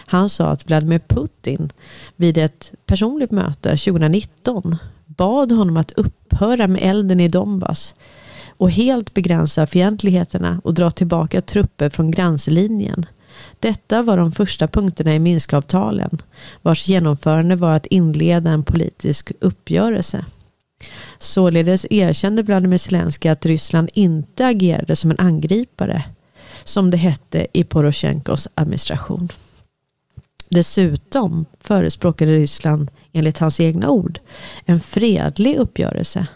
Han 0.06 0.30
sa 0.30 0.48
att 0.48 0.68
Vladimir 0.68 1.00
Putin 1.00 1.72
vid 2.16 2.38
ett 2.38 2.72
personligt 2.86 3.32
möte 3.32 3.70
2019 3.70 4.78
bad 5.06 5.52
honom 5.52 5.78
att 5.78 5.92
upphöra 5.92 6.68
med 6.68 6.82
elden 6.84 7.20
i 7.20 7.28
Donbass 7.28 7.96
och 8.58 8.72
helt 8.72 9.14
begränsa 9.14 9.68
fientligheterna 9.68 10.62
och 10.64 10.74
dra 10.74 10.92
tillbaka 10.92 11.42
trupper 11.42 11.90
från 11.90 12.12
gränslinjen. 12.12 13.06
Detta 13.60 14.02
var 14.02 14.18
de 14.18 14.32
första 14.32 14.68
punkterna 14.68 15.16
i 15.16 15.20
Minskavtalen, 15.20 16.18
vars 16.62 16.88
genomförande 16.88 17.56
var 17.56 17.76
att 17.76 17.86
inleda 17.86 18.50
en 18.50 18.64
politisk 18.64 19.32
uppgörelse. 19.40 20.26
Således 21.18 21.86
erkände 21.90 22.44
Vladimir 22.44 22.78
Zelensky 22.78 23.30
att 23.30 23.46
Ryssland 23.46 23.90
inte 23.94 24.46
agerade 24.46 24.96
som 24.96 25.12
en 25.12 25.20
angripare, 25.20 26.04
som 26.64 26.92
det 26.92 26.98
hette 26.98 27.48
i 27.54 27.64
Poroshenkos 27.64 28.48
administration. 28.56 29.30
Dessutom 30.50 31.46
förespråkade 31.60 32.32
Ryssland, 32.32 32.92
enligt 33.14 33.40
hans 33.40 33.60
egna 33.60 33.90
ord, 33.90 34.20
en 34.66 34.80
fredlig 34.80 35.56
uppgörelse. 35.56 36.28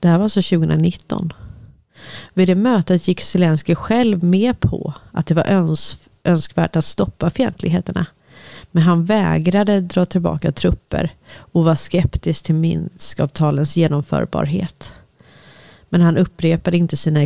Det 0.00 0.08
här 0.08 0.18
var 0.18 0.22
alltså 0.22 0.42
2019. 0.42 1.32
Vid 2.34 2.48
det 2.48 2.54
mötet 2.54 3.08
gick 3.08 3.20
Zelensky 3.20 3.74
själv 3.74 4.24
med 4.24 4.60
på 4.60 4.94
att 5.12 5.26
det 5.26 5.34
var 5.34 5.44
öns 5.44 5.98
önskvärt 6.24 6.76
att 6.76 6.84
stoppa 6.84 7.30
fientligheterna. 7.30 8.06
Men 8.74 8.82
han 8.82 9.04
vägrade 9.04 9.80
dra 9.80 10.06
tillbaka 10.06 10.52
trupper 10.52 11.10
och 11.36 11.64
var 11.64 11.74
skeptisk 11.74 12.44
till 12.44 12.54
Minskavtalens 12.54 13.76
genomförbarhet. 13.76 14.92
Men 15.88 16.00
han 16.00 16.16
upprepade 16.16 16.76
inte 16.76 16.96
sina 16.96 17.22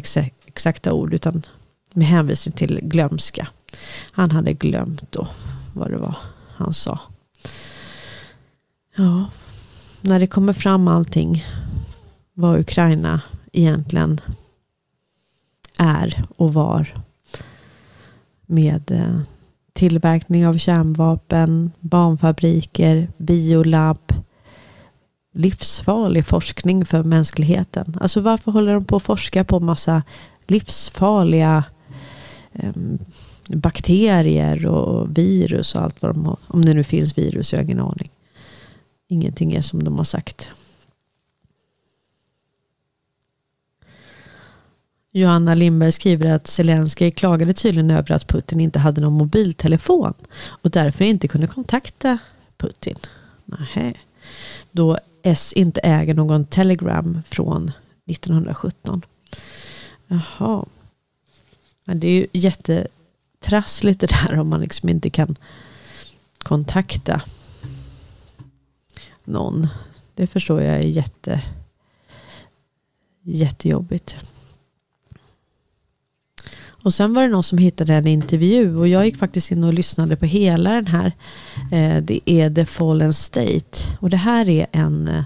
exakta 0.46 0.92
ord 0.92 1.14
utan 1.14 1.42
med 1.92 2.06
hänvisning 2.06 2.52
till 2.52 2.80
glömska. 2.82 3.48
Han 4.12 4.30
hade 4.30 4.52
glömt 4.52 5.12
då 5.12 5.28
vad 5.74 5.90
det 5.90 5.96
var 5.96 6.16
han 6.54 6.74
sa. 6.74 7.00
Ja, 8.96 9.30
när 10.00 10.20
det 10.20 10.26
kommer 10.26 10.52
fram 10.52 10.88
allting 10.88 11.44
vad 12.34 12.60
Ukraina 12.60 13.20
egentligen 13.52 14.20
är 15.78 16.24
och 16.36 16.54
var 16.54 16.94
med 18.46 18.90
eh, 18.90 19.20
tillverkning 19.78 20.46
av 20.46 20.58
kärnvapen, 20.58 21.70
barnfabriker, 21.80 23.08
biolabb, 23.16 24.12
livsfarlig 25.34 26.26
forskning 26.26 26.84
för 26.84 27.02
mänskligheten. 27.02 27.96
Alltså 28.00 28.20
varför 28.20 28.52
håller 28.52 28.74
de 28.74 28.84
på 28.84 28.96
att 28.96 29.02
forska 29.02 29.44
på 29.44 29.60
massa 29.60 30.02
livsfarliga 30.46 31.64
um, 32.52 32.98
bakterier 33.48 34.66
och 34.66 35.18
virus 35.18 35.74
och 35.74 35.82
allt 35.82 36.02
vad 36.02 36.14
de 36.14 36.24
har. 36.24 36.36
Om 36.46 36.64
det 36.64 36.74
nu 36.74 36.84
finns 36.84 37.18
virus, 37.18 37.52
jag 37.52 37.58
har 37.58 37.64
ingen 37.64 37.80
aning. 37.80 38.08
Ingenting 39.08 39.52
är 39.52 39.62
som 39.62 39.84
de 39.84 39.96
har 39.96 40.04
sagt. 40.04 40.50
Johanna 45.18 45.54
Lindberg 45.54 45.92
skriver 45.92 46.30
att 46.30 46.46
Zelenskyj 46.46 47.10
klagade 47.10 47.52
tydligen 47.52 47.90
över 47.90 48.12
att 48.12 48.26
Putin 48.26 48.60
inte 48.60 48.78
hade 48.78 49.00
någon 49.00 49.12
mobiltelefon 49.12 50.14
och 50.46 50.70
därför 50.70 51.04
inte 51.04 51.28
kunde 51.28 51.46
kontakta 51.46 52.18
Putin. 52.56 52.94
Nähä. 53.44 53.94
Då 54.70 54.98
S 55.22 55.52
inte 55.52 55.80
äger 55.80 56.14
någon 56.14 56.44
telegram 56.44 57.22
från 57.28 57.72
1917. 58.06 59.02
Jaha. 60.06 60.64
Det 61.84 62.08
är 62.08 62.12
ju 62.12 62.26
jättetrassligt 62.32 64.00
det 64.00 64.06
där 64.06 64.38
om 64.38 64.48
man 64.48 64.60
liksom 64.60 64.88
inte 64.88 65.10
kan 65.10 65.36
kontakta 66.38 67.22
någon. 69.24 69.68
Det 70.14 70.26
förstår 70.26 70.62
jag 70.62 70.74
är 70.74 70.86
jätte, 70.86 71.42
jättejobbigt. 73.22 74.16
Och 76.82 76.94
sen 76.94 77.14
var 77.14 77.22
det 77.22 77.28
någon 77.28 77.42
som 77.42 77.58
hittade 77.58 77.94
en 77.94 78.06
intervju 78.06 78.76
och 78.76 78.88
jag 78.88 79.06
gick 79.06 79.16
faktiskt 79.16 79.50
in 79.50 79.64
och 79.64 79.74
lyssnade 79.74 80.16
på 80.16 80.26
hela 80.26 80.70
den 80.70 80.86
här. 80.86 81.12
Eh, 81.72 82.02
det 82.02 82.30
är 82.30 82.50
The 82.50 82.66
Fallen 82.66 83.12
State 83.12 83.78
och 84.00 84.10
det 84.10 84.16
här 84.16 84.48
är 84.48 84.66
en 84.72 85.08
eh, 85.08 85.24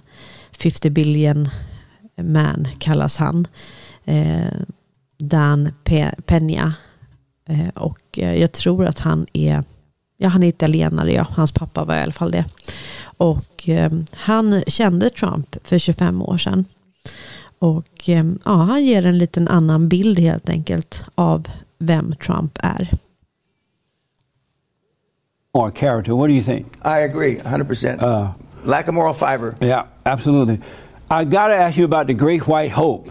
50 0.53 0.91
billion 0.91 1.49
man 2.17 2.69
kallas 2.79 3.17
han. 3.17 3.47
Eh, 4.05 4.53
Dan 5.19 5.71
Peña. 6.27 6.73
Och 7.75 8.19
jag 8.19 8.53
tror 8.53 8.87
att 8.87 8.99
han 8.99 9.27
är, 9.33 9.65
ja 10.17 10.29
han 10.29 10.43
är 10.43 10.49
italienare 10.49 11.13
ja, 11.13 11.27
hans 11.31 11.53
pappa 11.53 11.85
var 11.85 11.97
i 11.97 12.01
alla 12.01 12.13
fall 12.13 12.31
det. 12.31 12.45
Och 13.03 13.69
han 14.13 14.63
kände 14.67 15.11
Trump 15.11 15.57
för 15.65 15.79
25 15.79 16.23
år 16.23 16.39
sedan. 16.39 16.65
Och 17.63 18.09
eh, 18.09 18.25
ja, 18.45 18.53
han 18.53 18.85
ger 18.85 19.07
en 19.07 19.19
liten 19.19 19.49
annan 19.49 19.89
bild 19.89 20.19
helt 20.19 20.49
enkelt 20.49 21.05
av 21.15 21.49
vem 21.79 22.15
Trump 22.15 22.59
är. 22.63 22.91
Or 25.53 25.71
character, 25.71 26.13
what 26.13 26.29
do 26.29 26.35
you 26.35 26.43
think? 26.43 26.67
I 26.85 27.05
agree, 27.05 27.37
100%. 27.37 28.03
Uh, 28.03 28.31
Lack 28.65 28.89
of 28.89 28.95
moral 28.95 29.15
fiber. 29.15 29.55
Yeah, 29.61 29.87
absolutely. 30.05 30.59
I 31.11 31.25
got 31.25 31.49
to 31.49 31.55
ask 31.55 31.79
you 31.79 31.85
about 31.85 32.07
the 32.07 32.15
Great 32.15 32.49
White 32.49 32.73
Hope. 32.73 33.11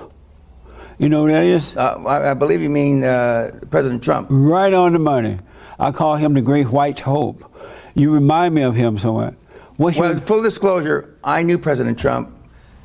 You 0.97 1.07
know 1.07 1.23
what 1.23 1.31
that 1.31 1.45
is? 1.45 1.77
Uh, 1.77 2.03
I, 2.07 2.31
I, 2.31 2.33
believe 2.33 2.61
you 2.61 2.69
mean 2.69 3.03
uh, 3.03 3.51
President 3.69 4.03
Trump. 4.03 4.27
Right 4.29 4.73
on 4.73 4.93
the 4.93 4.99
money. 4.99 5.37
I 5.79 5.91
call 5.91 6.17
him 6.17 6.33
the 6.33 6.41
Great 6.41 6.67
White 6.67 6.99
Hope. 6.99 7.45
You 7.95 8.13
remind 8.13 8.53
me 8.53 8.63
of 8.63 8.75
him 8.75 8.97
somewhat. 8.97 9.33
What's 9.77 9.97
well, 9.97 10.11
your... 10.11 10.19
full 10.19 10.43
disclosure, 10.43 11.15
I 11.23 11.43
knew 11.43 11.57
President 11.57 11.97
Trump 11.97 12.29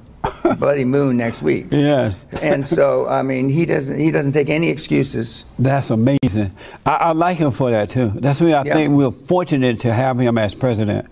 bloody 0.59 0.85
moon 0.85 1.17
next 1.17 1.43
week. 1.43 1.67
Yes. 1.71 2.27
and 2.43 2.65
so, 2.65 3.07
I 3.09 3.23
mean, 3.23 3.49
he 3.49 3.67
doesn't 3.67 3.99
he 3.99 4.11
doesn't 4.11 4.33
take 4.33 4.51
any 4.51 4.69
excuses. 4.69 5.45
That's 5.59 5.91
amazing. 5.91 6.53
I, 6.85 6.97
I 6.97 7.13
like 7.13 7.39
him 7.39 7.53
for 7.53 7.71
that 7.71 7.89
too. 7.89 8.13
That's 8.17 8.41
why 8.41 8.53
I 8.53 8.65
yeah. 8.65 8.75
think 8.75 8.93
we're 8.93 9.11
fortunate 9.11 9.81
to 9.81 9.93
have 9.93 10.19
him 10.19 10.39
as 10.39 10.55
president. 10.55 11.09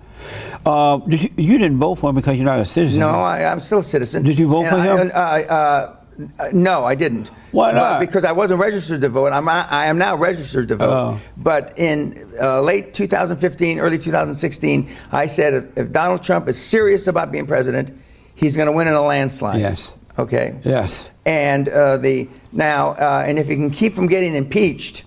Uh, 0.64 0.96
did 0.98 1.22
you, 1.22 1.30
you, 1.36 1.58
didn't 1.58 1.78
vote 1.78 1.96
for 1.96 2.08
him 2.08 2.16
because 2.16 2.36
you're 2.36 2.46
not 2.46 2.58
a 2.58 2.64
citizen. 2.64 3.00
No, 3.00 3.10
I, 3.10 3.40
am 3.40 3.60
still 3.60 3.80
a 3.80 3.82
citizen. 3.82 4.22
Did 4.22 4.38
you 4.38 4.48
vote 4.48 4.64
and 4.64 4.70
for 4.70 4.80
him? 4.80 5.12
I, 5.14 5.44
uh, 5.44 5.96
uh, 6.38 6.48
no, 6.52 6.84
I 6.84 6.94
didn't. 6.94 7.28
Why 7.50 7.72
not? 7.72 8.00
because 8.00 8.24
I 8.24 8.32
wasn't 8.32 8.60
registered 8.60 9.00
to 9.00 9.08
vote. 9.08 9.32
I'm, 9.32 9.48
I 9.48 9.86
am 9.86 9.98
now 9.98 10.16
registered 10.16 10.68
to 10.68 10.76
vote. 10.76 10.90
Oh. 10.90 11.20
But 11.36 11.78
in 11.78 12.32
uh, 12.40 12.60
late 12.62 12.94
2015, 12.94 13.78
early 13.78 13.98
2016, 13.98 14.88
I 15.12 15.26
said 15.26 15.54
if, 15.54 15.78
if 15.78 15.92
Donald 15.92 16.22
Trump 16.22 16.48
is 16.48 16.60
serious 16.60 17.06
about 17.06 17.30
being 17.30 17.46
president, 17.46 17.92
he's 18.34 18.56
going 18.56 18.66
to 18.66 18.72
win 18.72 18.88
in 18.88 18.94
a 18.94 19.02
landslide. 19.02 19.60
Yes. 19.60 19.94
Okay. 20.18 20.58
Yes. 20.64 21.10
And 21.26 21.68
uh, 21.68 21.96
the 21.96 22.28
now, 22.52 22.90
uh, 22.90 23.24
and 23.26 23.38
if 23.38 23.48
he 23.48 23.56
can 23.56 23.70
keep 23.70 23.94
from 23.94 24.06
getting 24.06 24.34
impeached, 24.34 25.04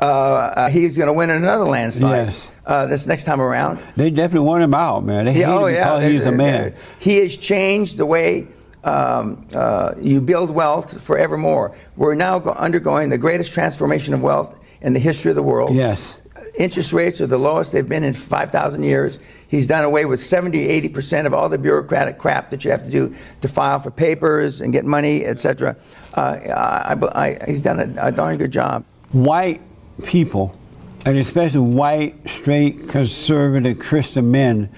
uh, 0.00 0.04
uh, 0.04 0.68
he's 0.68 0.96
going 0.96 1.08
to 1.08 1.12
win 1.12 1.30
in 1.30 1.36
another 1.36 1.64
landslide. 1.64 2.26
Yes. 2.26 2.52
Uh, 2.64 2.86
this 2.86 3.06
next 3.06 3.24
time 3.24 3.40
around. 3.40 3.78
They 3.96 4.10
definitely 4.10 4.46
want 4.46 4.62
him 4.62 4.74
out, 4.74 5.04
man. 5.04 5.24
They 5.24 5.32
hate 5.32 5.44
oh 5.44 5.66
him 5.66 5.74
yeah, 5.74 5.96
because 5.96 6.12
he's 6.12 6.24
a 6.24 6.32
man. 6.32 6.74
He 6.98 7.18
has 7.18 7.36
changed 7.36 7.96
the 7.96 8.06
way 8.06 8.48
um, 8.84 9.46
uh, 9.52 9.94
you 10.00 10.20
build 10.20 10.50
wealth 10.50 11.00
forevermore. 11.02 11.76
We're 11.96 12.14
now 12.14 12.38
go- 12.38 12.52
undergoing 12.52 13.10
the 13.10 13.18
greatest 13.18 13.52
transformation 13.52 14.14
of 14.14 14.20
wealth 14.20 14.58
in 14.80 14.92
the 14.92 15.00
history 15.00 15.30
of 15.30 15.36
the 15.36 15.42
world. 15.42 15.74
Yes. 15.74 16.20
Interest 16.58 16.92
rates 16.92 17.20
are 17.20 17.26
the 17.26 17.38
lowest 17.38 17.72
they've 17.72 17.88
been 17.88 18.04
in 18.04 18.14
5,000 18.14 18.82
years. 18.82 19.18
He's 19.48 19.66
done 19.66 19.84
away 19.84 20.04
with 20.04 20.20
70, 20.20 20.66
80% 20.88 21.26
of 21.26 21.34
all 21.34 21.48
the 21.48 21.58
bureaucratic 21.58 22.18
crap 22.18 22.50
that 22.50 22.64
you 22.64 22.70
have 22.70 22.82
to 22.82 22.90
do 22.90 23.14
to 23.40 23.48
file 23.48 23.78
for 23.78 23.90
papers 23.90 24.60
and 24.60 24.72
get 24.72 24.84
money, 24.84 25.24
etc. 25.24 25.76
Uh, 26.14 27.36
he's 27.46 27.60
done 27.60 27.78
a, 27.80 28.08
a 28.08 28.12
darn 28.12 28.38
good 28.38 28.50
job. 28.50 28.84
white 29.12 29.60
people, 30.04 30.58
and 31.04 31.16
especially 31.16 31.60
white, 31.60 32.28
straight, 32.28 32.88
conservative 32.88 33.78
Christian 33.78 34.30
men, 34.30 34.68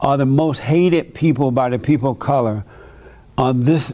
are 0.00 0.16
the 0.16 0.26
most 0.26 0.58
hated 0.58 1.14
people 1.14 1.50
by 1.50 1.68
the 1.68 1.78
people 1.78 2.10
of 2.10 2.18
color 2.18 2.64
on 3.38 3.60
this 3.60 3.92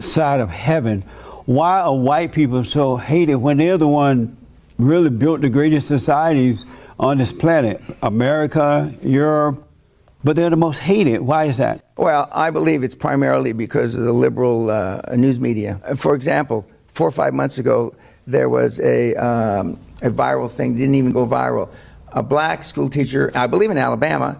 side 0.00 0.40
of 0.40 0.50
heaven. 0.50 1.02
Why 1.44 1.80
are 1.80 1.96
white 1.96 2.32
people 2.32 2.64
so 2.64 2.96
hated 2.96 3.36
when 3.36 3.56
they're 3.56 3.78
the 3.78 3.88
one 3.88 4.36
really 4.78 5.10
built 5.10 5.40
the 5.40 5.50
greatest 5.50 5.88
societies 5.88 6.64
on 6.98 7.18
this 7.18 7.32
planet? 7.32 7.82
America, 8.02 8.92
Europe, 9.02 9.68
but 10.24 10.36
they're 10.36 10.50
the 10.50 10.56
most 10.56 10.78
hated. 10.78 11.20
Why 11.20 11.44
is 11.48 11.56
that? 11.56 11.80
Well, 11.96 12.28
I 12.32 12.50
believe 12.50 12.82
it's 12.84 12.94
primarily 12.94 13.52
because 13.52 13.94
of 13.94 14.04
the 14.04 14.12
liberal 14.12 14.70
uh, 14.70 15.00
news 15.16 15.38
media. 15.40 15.80
Uh, 15.84 15.96
For 15.96 16.14
example, 16.14 16.64
four 16.88 17.08
or 17.08 17.12
five 17.12 17.32
months 17.34 17.58
ago, 17.58 17.92
there 18.26 18.48
was 18.48 18.78
a, 18.80 19.14
um, 19.16 19.76
a 20.02 20.10
viral 20.10 20.48
thing, 20.50 20.74
didn't 20.76 20.94
even 20.94 21.12
go 21.12 21.26
viral. 21.26 21.68
A 22.12 22.22
black 22.22 22.62
school 22.64 22.88
teacher, 22.88 23.30
I 23.34 23.46
believe 23.48 23.70
in 23.70 23.78
Alabama, 23.78 24.36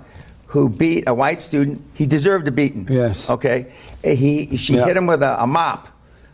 who 0.46 0.68
beat 0.68 1.04
a 1.06 1.14
white 1.14 1.40
student. 1.40 1.80
He 1.94 2.06
deserved 2.06 2.46
a 2.46 2.50
beating. 2.52 2.86
Yes. 2.90 3.28
Okay. 3.30 3.66
He, 4.04 4.56
she 4.56 4.74
Yeah. 4.74 4.84
hit 4.86 4.96
him 4.96 5.06
with 5.06 5.22
a, 5.22 5.42
a 5.42 5.46
mop 5.46 5.88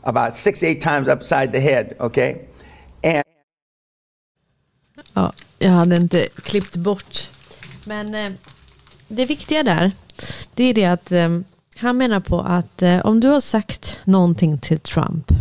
about 0.05 0.35
six, 0.35 0.63
eight 0.63 0.81
times 0.83 1.09
upside 1.09 1.53
the 1.53 1.61
head. 1.61 1.97
Okay. 2.01 2.41
And 3.05 3.23
Ja, 5.15 5.33
jag 5.59 5.71
hade 5.71 5.97
inte 5.97 6.29
klippt 6.43 6.77
bort. 6.77 7.29
Men 7.85 8.15
eh, 8.15 8.33
det 9.09 9.27
viktiga 9.27 9.63
där, 9.63 9.93
det 10.55 10.65
är 10.65 10.75
det 10.75 10.85
att 10.85 11.13
eh, 11.13 11.41
han 11.77 11.97
menar 11.97 12.21
på 12.21 12.41
att 12.41 12.83
eh, 12.83 12.99
om 12.99 13.21
du 13.21 13.29
har 13.29 13.41
sagt 13.41 13.99
någonting 14.05 14.59
till 14.59 14.79
Trump, 14.79 15.33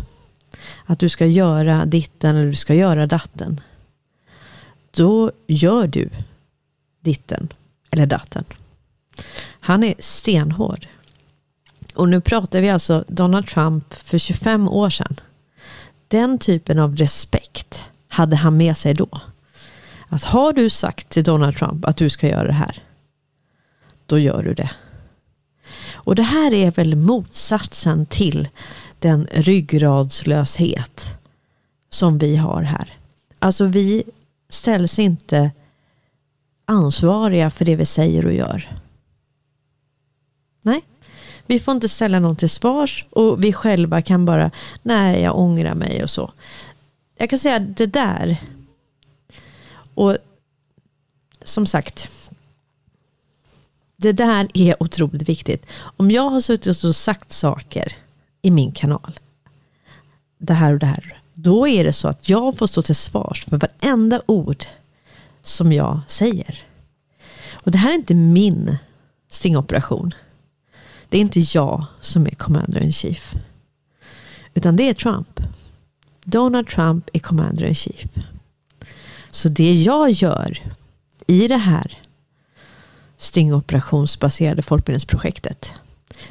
att 0.86 1.00
du 1.00 1.10
ska 1.10 1.26
göra 1.26 1.86
ditten 1.86 2.36
eller 2.36 2.48
du 2.48 2.56
ska 2.56 2.74
göra 2.74 3.08
datten, 3.08 3.62
då 4.92 5.32
gör 5.48 5.88
du 5.88 6.10
ditten 7.00 7.48
eller 7.92 8.06
datten. 8.06 8.44
Han 9.60 9.84
är 9.84 9.96
stenhård. 10.00 10.88
Och 11.96 12.10
nu 12.10 12.22
pratar 12.22 12.62
vi 12.62 12.70
alltså 12.70 13.04
Donald 13.08 13.48
Trump 13.48 13.94
för 13.94 14.18
25 14.18 14.68
år 14.68 14.90
sedan. 14.90 15.20
Den 16.08 16.40
typen 16.40 16.80
av 16.80 16.96
respekt 16.96 17.86
hade 18.08 18.36
han 18.36 18.58
med 18.58 18.78
sig 18.78 18.94
då. 18.94 19.08
Att 20.10 20.24
har 20.24 20.54
du 20.54 20.70
sagt 20.70 21.10
till 21.10 21.24
Donald 21.24 21.58
Trump 21.58 21.86
att 21.86 21.98
du 21.98 22.10
ska 22.10 22.28
göra 22.28 22.48
det 22.48 22.54
här, 22.54 22.84
då 24.08 24.20
gör 24.20 24.44
du 24.44 24.54
det. 24.54 24.72
Och 25.94 26.16
det 26.16 26.24
här 26.24 26.54
är 26.54 26.72
väl 26.72 26.96
motsatsen 26.96 28.06
till 28.06 28.50
den 29.00 29.28
ryggradslöshet 29.32 31.18
som 31.90 32.18
vi 32.18 32.36
har 32.36 32.62
här. 32.62 32.98
Alltså 33.40 33.66
vi 33.66 34.04
ställs 34.50 35.00
inte 35.00 35.52
ansvariga 36.66 37.50
för 37.50 37.66
det 37.66 37.76
vi 37.76 37.86
säger 37.86 38.26
och 38.26 38.34
gör. 38.34 38.70
Nej, 40.62 40.82
vi 41.46 41.60
får 41.60 41.74
inte 41.74 41.90
ställa 41.90 42.20
någon 42.20 42.36
till 42.36 42.50
svars 42.50 43.06
och 43.10 43.44
vi 43.44 43.54
själva 43.54 44.02
kan 44.02 44.26
bara, 44.26 44.52
nej 44.84 45.22
jag 45.22 45.38
ångrar 45.38 45.76
mig 45.76 46.04
och 46.04 46.10
så. 46.10 46.32
Jag 47.18 47.30
kan 47.30 47.40
säga 47.40 47.60
det 47.60 47.86
där 47.86 48.42
och 49.94 50.18
som 51.44 51.66
sagt, 51.66 52.10
det 53.98 54.12
där 54.12 54.48
är 54.54 54.84
otroligt 54.84 55.30
viktigt. 55.30 55.66
Om 55.98 56.12
jag 56.12 56.30
har 56.30 56.42
suttit 56.42 56.84
och 56.84 56.96
sagt 56.96 57.32
saker 57.32 57.94
i 58.42 58.52
min 58.52 58.72
kanal, 58.72 59.20
det 60.38 60.54
här 60.54 60.74
och 60.74 60.80
det 60.80 60.86
här, 60.86 61.22
då 61.34 61.68
är 61.68 61.84
det 61.84 61.94
så 61.94 62.08
att 62.08 62.30
jag 62.30 62.58
får 62.58 62.68
stå 62.68 62.82
till 62.82 62.96
svars 62.96 63.46
för 63.46 63.58
varenda 63.58 64.22
ord 64.26 64.66
som 65.42 65.74
jag 65.74 66.00
säger. 66.08 66.60
Och 67.52 67.72
det 67.72 67.78
här 67.78 67.90
är 67.90 67.96
inte 67.96 68.14
min 68.14 68.78
stingoperation. 69.30 70.14
Det 71.10 71.18
är 71.18 71.22
inte 71.22 71.40
jag 71.40 71.86
som 72.02 72.26
är 72.26 72.32
commander 72.32 72.84
in 72.84 72.94
chief. 72.94 73.34
Utan 74.54 74.76
det 74.76 74.90
är 74.90 74.94
Trump. 74.94 75.40
Donald 76.24 76.68
Trump 76.68 77.10
är 77.14 77.20
commander 77.20 77.66
in 77.66 77.76
chief. 77.76 78.06
Så 79.32 79.50
det 79.50 79.74
jag 79.74 80.12
gör 80.12 80.62
i 81.28 81.48
det 81.48 81.58
här 81.58 82.07
stingoperationsbaserade 83.18 84.62
folkbildningsprojektet, 84.62 85.74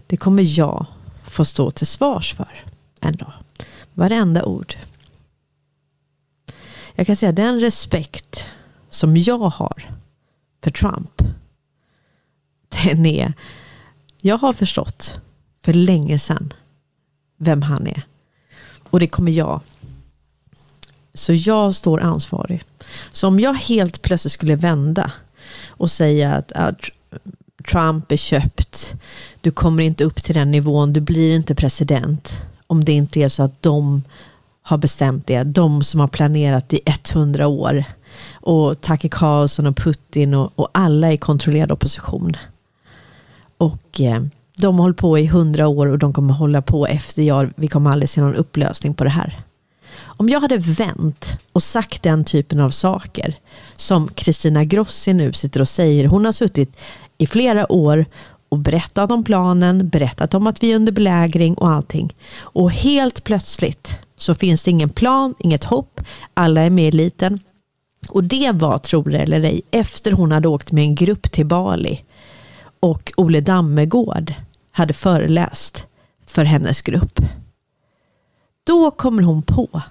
det 0.07 0.17
kommer 0.17 0.59
jag 0.59 0.87
få 1.25 1.45
stå 1.45 1.71
till 1.71 1.87
svars 1.87 2.35
för 2.35 2.65
en 3.01 3.17
dag. 3.17 3.33
Varenda 3.95 4.45
ord. 4.45 4.75
Jag 6.95 7.07
kan 7.07 7.17
säga 7.17 7.33
den 7.33 7.61
respekt 7.61 8.45
som 8.89 9.17
jag 9.17 9.39
har 9.39 9.91
för 10.63 10.71
Trump, 10.71 11.23
den 12.83 13.07
är, 13.07 13.33
jag 14.21 14.39
har 14.39 14.53
förstått 14.53 15.21
för 15.63 15.73
länge 15.73 16.19
sedan 16.19 16.53
vem 17.37 17.63
han 17.63 17.87
är. 17.87 18.03
Och 18.91 19.01
det 19.01 19.07
kommer 19.07 19.33
jag 19.33 19.61
så 21.15 21.33
jag 21.33 21.75
står 21.75 22.01
ansvarig. 22.01 22.65
Så 23.13 23.29
om 23.29 23.41
jag 23.41 23.55
helt 23.55 24.03
plötsligt 24.03 24.33
skulle 24.33 24.57
vända 24.57 25.13
och 25.69 25.91
säga 25.91 26.35
att 26.35 26.53
ah, 26.55 26.73
Trump 27.71 28.13
är 28.13 28.17
köpt, 28.17 28.95
du 29.41 29.51
kommer 29.51 29.83
inte 29.83 30.05
upp 30.05 30.23
till 30.23 30.35
den 30.35 30.51
nivån, 30.51 30.93
du 30.93 31.01
blir 31.01 31.37
inte 31.37 31.55
president. 31.55 32.41
Om 32.67 32.85
det 32.85 32.93
inte 32.93 33.21
är 33.21 33.29
så 33.29 33.43
att 33.43 33.63
de 33.63 34.03
har 34.63 34.79
bestämt 34.79 35.27
det, 35.27 35.43
de 35.43 35.85
som 35.85 36.01
har 36.01 36.09
planerat 36.09 36.73
i 36.73 36.81
100 37.15 37.47
år. 37.47 37.85
Och 38.33 38.81
Tucker 38.81 39.09
Carlson 39.09 39.67
och 39.67 39.77
Putin 39.77 40.35
och, 40.35 40.53
och 40.55 40.69
alla 40.73 41.13
är 41.13 41.17
kontrollerad 41.17 41.73
opposition. 41.73 42.37
Och 43.59 44.01
eh, 44.01 44.23
de 44.57 44.77
har 44.77 44.83
hållit 44.83 44.97
på 44.97 45.19
i 45.19 45.25
100 45.25 45.69
år 45.69 45.87
och 45.87 45.99
de 45.99 46.13
kommer 46.13 46.35
hålla 46.35 46.63
på 46.63 46.87
efter 46.87 47.23
jag, 47.23 47.53
vi 47.57 47.69
kommer 47.69 47.91
aldrig 47.91 48.09
se 48.09 48.21
någon 48.21 48.35
upplösning 48.35 48.95
på 48.95 49.05
det 49.05 49.11
här. 49.11 49.39
Om 50.17 50.29
jag 50.29 50.41
hade 50.41 50.59
vänt 50.59 51.39
och 51.53 51.63
sagt 51.63 52.03
den 52.03 52.25
typen 52.25 52.61
av 52.61 52.71
saker 52.71 53.35
som 53.77 54.09
Kristina 54.09 54.65
Grossi 54.65 55.13
nu 55.13 55.33
sitter 55.33 55.61
och 55.61 55.69
säger. 55.69 56.07
Hon 56.07 56.25
har 56.25 56.33
suttit 56.33 56.77
i 57.19 57.27
flera 57.27 57.73
år 57.73 58.07
och 58.49 58.59
berättat 58.59 59.13
om 59.13 59.25
planen, 59.25 59.89
berättat 59.89 60.35
om 60.35 60.47
att 60.47 60.63
vi 60.63 60.73
är 60.73 60.77
under 60.77 60.93
belägring 60.93 61.55
och 61.55 61.71
allting. 61.71 62.15
Och 62.39 62.73
helt 62.73 63.25
plötsligt 63.25 63.99
så 64.17 64.35
finns 64.35 64.65
det 64.65 64.71
ingen 64.71 64.89
plan, 64.89 65.35
inget 65.39 65.65
hopp, 65.65 66.01
alla 66.35 66.61
är 66.61 66.71
med 66.71 66.85
i 66.85 66.89
eliten. 66.89 67.41
Och 68.09 68.25
det 68.25 68.53
var, 68.53 68.79
tror 68.79 69.11
det 69.11 69.19
eller 69.19 69.45
ej, 69.45 69.63
efter 69.71 70.13
hon 70.13 70.33
hade 70.33 70.49
åkt 70.49 70.73
med 70.73 70.85
en 70.85 70.95
grupp 70.95 71.33
till 71.33 71.47
Bali 71.47 72.05
och 72.81 73.13
Ole 73.17 73.41
Dammegård 73.41 74.35
hade 74.71 74.95
föreläst 74.95 75.87
för 76.27 76.45
hennes 76.45 76.83
grupp. 76.83 77.21
Då 78.65 78.91
kommer 78.91 79.23
hon 79.23 79.43
på 79.43 79.83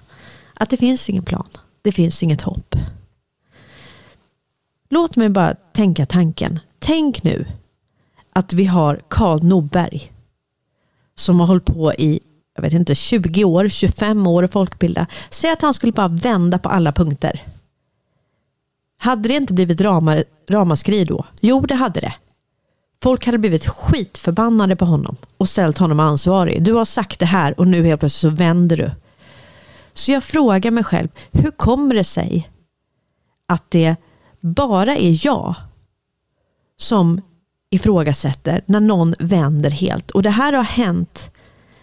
att 0.56 0.70
det 0.70 0.76
finns 0.76 1.08
ingen 1.08 1.24
plan. 1.24 1.48
Det 1.82 1.92
finns 1.92 2.22
inget 2.22 2.42
hopp. 2.42 2.74
Låt 4.88 5.16
mig 5.16 5.28
bara 5.28 5.54
tänka 5.54 6.06
tanken. 6.06 6.60
Tänk 6.78 7.22
nu 7.22 7.46
att 8.32 8.52
vi 8.52 8.64
har 8.64 9.00
Karl 9.08 9.42
Norberg 9.42 10.12
som 11.14 11.40
har 11.40 11.46
hållit 11.46 11.64
på 11.64 11.92
i 11.92 12.20
jag 12.56 12.62
vet 12.62 12.72
inte, 12.72 12.94
20 12.94 13.44
år, 13.44 13.68
25 13.68 14.26
år 14.26 14.42
att 14.42 14.52
folkbilda. 14.52 15.06
Säg 15.30 15.50
att 15.50 15.62
han 15.62 15.74
skulle 15.74 15.92
bara 15.92 16.08
vända 16.08 16.58
på 16.58 16.68
alla 16.68 16.92
punkter. 16.92 17.42
Hade 18.98 19.28
det 19.28 19.34
inte 19.34 19.52
blivit 19.52 19.80
ramaskri 20.50 21.04
då? 21.04 21.24
Jo, 21.40 21.60
det 21.60 21.74
hade 21.74 22.00
det. 22.00 22.14
Folk 23.02 23.26
hade 23.26 23.38
blivit 23.38 23.66
skitförbannade 23.66 24.76
på 24.76 24.84
honom 24.84 25.16
och 25.36 25.48
ställt 25.48 25.78
honom 25.78 26.00
ansvarig. 26.00 26.62
Du 26.62 26.72
har 26.72 26.84
sagt 26.84 27.20
det 27.20 27.26
här 27.26 27.60
och 27.60 27.66
nu 27.66 27.84
helt 27.84 28.00
plötsligt 28.00 28.32
så 28.32 28.36
vänder 28.36 28.76
du. 28.76 28.90
Så 29.96 30.12
jag 30.12 30.24
frågar 30.24 30.70
mig 30.70 30.84
själv, 30.84 31.08
hur 31.32 31.50
kommer 31.50 31.94
det 31.94 32.04
sig 32.04 32.50
att 33.46 33.70
det 33.70 33.96
bara 34.40 34.96
är 34.96 35.26
jag 35.26 35.54
som 36.76 37.20
ifrågasätter 37.70 38.60
när 38.66 38.80
någon 38.80 39.14
vänder 39.18 39.70
helt? 39.70 40.10
Och 40.10 40.22
det 40.22 40.30
här 40.30 40.52
har 40.52 40.62
hänt 40.62 41.30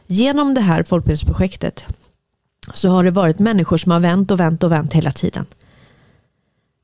genom 0.07 0.53
det 0.53 0.61
här 0.61 0.83
folkbildningsprojektet 0.83 1.85
så 2.73 2.89
har 2.89 3.03
det 3.03 3.11
varit 3.11 3.39
människor 3.39 3.77
som 3.77 3.91
har 3.91 3.99
vänt 3.99 4.31
och 4.31 4.39
vänt 4.39 4.63
och 4.63 4.71
vänt 4.71 4.93
hela 4.93 5.11
tiden. 5.11 5.45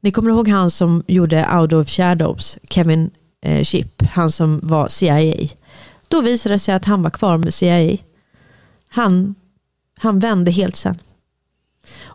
Ni 0.02 0.12
kommer 0.12 0.30
ihåg 0.30 0.48
han 0.48 0.72
som 0.72 1.04
gjorde 1.08 1.48
Out 1.54 1.74
of 1.74 1.90
Shadows, 1.90 2.58
Kevin 2.70 3.10
eh, 3.42 3.64
Chip, 3.64 4.02
han 4.02 4.32
som 4.32 4.60
var 4.64 4.88
CIA. 4.88 5.48
Då 6.08 6.22
visade 6.22 6.56
det 6.56 6.60
sig 6.60 6.76
att 6.76 6.86
han 6.86 7.04
var 7.04 7.10
kvar 7.10 7.38
med 7.38 7.54
CIA. 7.54 7.98
Han, 8.88 9.36
han 9.98 10.20
vände 10.20 10.52
helt 10.52 10.76
sen. 10.76 11.00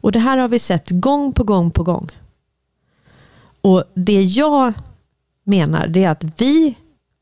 Och 0.04 0.12
det 0.12 0.18
här 0.18 0.36
har 0.36 0.48
vi 0.48 0.58
sett 0.58 0.90
gång 0.90 1.32
på 1.32 1.44
gång 1.44 1.70
på 1.70 1.82
gång. 1.82 2.08
Och 3.60 3.84
det 3.94 4.22
jag 4.22 4.72
menar 5.44 5.86
det 5.86 6.04
är 6.04 6.08
att 6.08 6.40
vi 6.40 6.74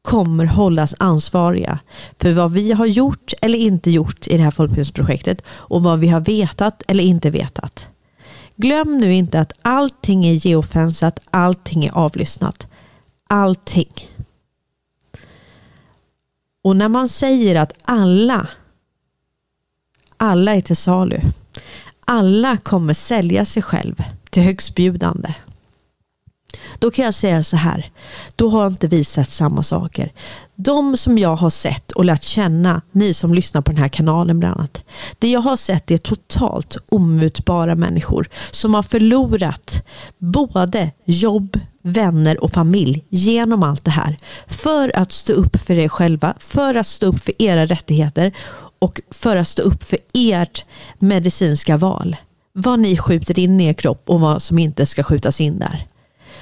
kommer 0.03 0.45
hållas 0.45 0.95
ansvariga 0.99 1.79
för 2.19 2.33
vad 2.33 2.53
vi 2.53 2.73
har 2.73 2.87
gjort 2.87 3.33
eller 3.43 3.59
inte 3.59 3.91
gjort 3.91 4.29
i 4.29 4.37
det 4.37 4.43
här 4.43 4.51
folkbildningsprojektet 4.51 5.43
och 5.49 5.83
vad 5.83 6.01
vi 6.01 6.09
har 6.09 6.21
vetat 6.21 6.83
eller 6.89 7.05
inte 7.05 7.31
vetat. 7.31 7.87
Glöm 8.57 8.99
nu 8.99 9.15
inte 9.15 9.41
att 9.41 9.53
allting 9.63 10.27
är 10.27 10.47
geofensat, 10.47 11.19
allting 11.31 11.85
är 11.85 11.93
avlyssnat. 11.93 12.67
Allting. 13.29 13.93
Och 16.65 16.77
när 16.77 16.89
man 16.89 17.09
säger 17.09 17.55
att 17.55 17.73
alla, 17.83 18.49
alla 20.17 20.55
är 20.55 20.61
till 20.61 20.77
salu, 20.77 21.21
alla 22.13 22.57
kommer 22.57 22.95
sälja 22.95 23.45
sig 23.45 23.63
själv 23.63 24.03
till 24.31 24.43
högstbjudande. 24.43 25.35
Då 26.79 26.91
kan 26.91 27.05
jag 27.05 27.15
säga 27.15 27.43
så 27.43 27.57
här, 27.57 27.91
då 28.37 28.49
har 28.49 28.67
inte 28.67 28.89
vi 28.89 29.05
sett 29.05 29.31
samma 29.31 29.63
saker. 29.63 30.13
De 30.55 30.97
som 30.97 31.19
jag 31.19 31.37
har 31.37 31.51
sett 31.51 31.93
och 31.93 32.05
lärt 32.05 32.23
känna, 32.23 32.83
ni 32.93 33.15
som 33.15 33.35
lyssnar 33.35 33.63
på 33.63 33.73
den 33.73 33.81
här 33.81 33.89
kanalen 33.89 34.41
bland 34.41 34.57
annat. 34.57 34.83
Det 35.19 35.31
jag 35.31 35.41
har 35.41 35.57
sett 35.57 35.91
är 35.91 35.99
totalt 35.99 36.77
omutbara 36.89 37.75
människor 37.75 38.29
som 38.51 38.75
har 38.75 38.83
förlorat 38.83 39.87
både 40.19 40.91
jobb, 41.05 41.61
vänner 41.83 42.45
och 42.45 42.53
familj 42.53 43.05
genom 43.09 43.63
allt 43.63 43.85
det 43.85 43.91
här. 43.91 44.17
För 44.47 44.97
att 44.97 45.13
stå 45.13 45.33
upp 45.33 45.57
för 45.57 45.75
er 45.75 45.89
själva, 45.89 46.35
för 46.39 46.75
att 46.75 46.87
stå 46.87 47.07
upp 47.07 47.25
för 47.25 47.43
era 47.43 47.67
rättigheter 47.67 48.33
och 48.83 49.01
för 49.11 49.37
att 49.37 49.49
stå 49.49 49.63
upp 49.63 49.83
för 49.83 49.99
ert 50.15 50.65
medicinska 50.99 51.77
val. 51.77 52.17
Vad 52.53 52.79
ni 52.79 52.97
skjuter 52.97 53.39
in 53.39 53.61
i 53.61 53.67
er 53.67 53.73
kropp 53.73 54.03
och 54.07 54.21
vad 54.21 54.43
som 54.43 54.59
inte 54.59 54.87
ska 54.87 55.03
skjutas 55.03 55.41
in 55.41 55.59
där. 55.59 55.87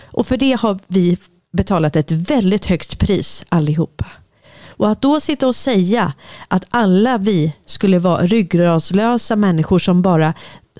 Och 0.04 0.26
för 0.26 0.36
det 0.36 0.52
har 0.60 0.78
vi 0.86 1.18
betalat 1.52 1.96
ett 1.96 2.10
väldigt 2.12 2.66
högt 2.66 2.98
pris 2.98 3.44
allihopa. 3.48 4.06
Och 4.68 4.90
att 4.90 5.02
då 5.02 5.20
sitta 5.20 5.46
och 5.46 5.56
säga 5.56 6.12
att 6.48 6.64
alla 6.70 7.18
vi 7.18 7.52
skulle 7.66 7.98
vara 7.98 8.26
ryggradslösa 8.26 9.36
människor 9.36 9.78
som 9.78 10.02
bara 10.02 10.34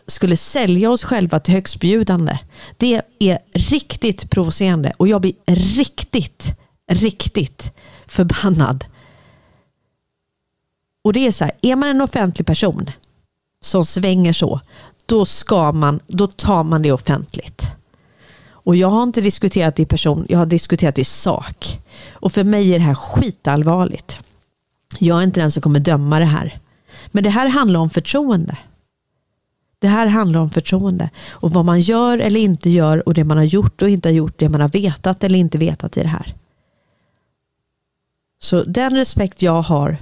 skulle 0.07 0.37
sälja 0.37 0.91
oss 0.91 1.05
själva 1.05 1.41
till 1.41 1.55
högstbjudande. 1.55 2.39
Det 2.77 3.03
är 3.19 3.39
riktigt 3.55 4.31
provocerande 4.31 4.93
och 4.97 5.09
jag 5.09 5.21
blir 5.21 5.35
riktigt, 5.77 6.55
riktigt 6.91 7.73
förbannad. 8.07 8.85
Och 11.03 11.13
det 11.13 11.27
är 11.27 11.33
så 11.33 11.45
här, 11.45 11.53
är 11.63 11.77
man 11.77 11.89
en 11.89 12.01
offentlig 12.01 12.47
person 12.47 12.91
som 13.63 13.85
svänger 13.85 14.33
så, 14.33 14.61
då 15.07 15.25
ska 15.25 15.73
man, 15.73 16.01
då 16.07 16.27
tar 16.27 16.65
man 16.65 16.83
det 16.83 16.93
offentligt. 16.93 17.63
Och 18.63 18.77
jag 18.77 18.89
har 18.89 19.03
inte 19.03 19.21
diskuterat 19.21 19.77
det 19.77 19.83
i 19.83 19.87
person, 19.87 20.27
jag 20.29 20.39
har 20.39 20.47
diskuterat 20.47 20.95
det 20.95 21.01
i 21.01 21.05
sak. 21.05 21.81
Och 22.13 22.33
för 22.33 22.45
mig 22.45 22.75
är 22.75 22.79
det 22.79 22.85
här 22.85 22.95
skitallvarligt. 22.95 24.19
Jag 24.99 25.19
är 25.19 25.23
inte 25.23 25.41
den 25.41 25.53
som 25.53 25.63
kommer 25.63 25.81
döma 25.81 26.19
det 26.19 26.25
här. 26.25 26.59
Men 27.07 27.25
det 27.25 27.31
här 27.31 27.49
handlar 27.49 27.81
om 27.81 27.91
förtroende. 27.91 28.59
Det 29.79 29.89
här 29.89 30.07
handlar 30.07 30.41
om 30.41 30.51
förtroende. 30.51 31.11
Och 31.31 31.51
vad 31.51 31.65
man 31.65 31.81
gör 31.81 32.19
eller 32.19 32.41
inte 32.41 32.71
gör 32.71 33.09
och 33.09 33.15
det 33.15 33.25
man 33.25 33.37
har 33.37 33.45
gjort 33.45 33.83
och 33.83 33.89
inte 33.89 34.09
har 34.09 34.15
gjort, 34.15 34.39
det 34.39 34.49
man 34.49 34.61
har 34.61 34.69
vetat 34.69 35.25
eller 35.25 35.39
inte 35.39 35.59
vetat 35.59 35.97
i 35.97 36.03
det 36.03 36.09
här. 36.09 36.35
Så 38.43 38.65
den 38.65 38.97
respekt 38.97 39.43
jag 39.43 39.63
har 39.63 39.99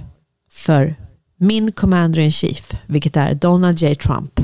för 0.51 0.95
min 1.37 1.71
commander 1.71 2.19
in 2.19 2.31
chief, 2.31 2.73
vilket 2.85 3.17
är 3.17 3.33
Donald 3.33 3.79
J. 3.79 3.95
Trump, 3.95 4.39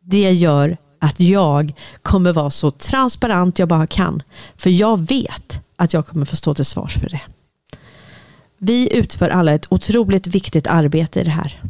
det 0.00 0.32
gör 0.32 0.76
att 0.98 1.20
jag 1.20 1.74
kommer 2.02 2.32
vara 2.32 2.50
så 2.50 2.70
transparent 2.70 3.58
jag 3.58 3.68
bara 3.68 3.86
kan. 3.86 4.22
För 4.56 4.70
jag 4.70 5.00
vet 5.00 5.60
att 5.76 5.92
jag 5.92 6.06
kommer 6.06 6.26
få 6.26 6.36
stå 6.36 6.54
till 6.54 6.64
svars 6.64 6.94
för 6.94 7.08
det. 7.08 7.20
Vi 8.58 8.96
utför 8.96 9.28
alla 9.28 9.52
ett 9.52 9.66
otroligt 9.68 10.26
viktigt 10.26 10.66
arbete 10.66 11.20
i 11.20 11.24
det 11.24 11.30
här. 11.30 11.62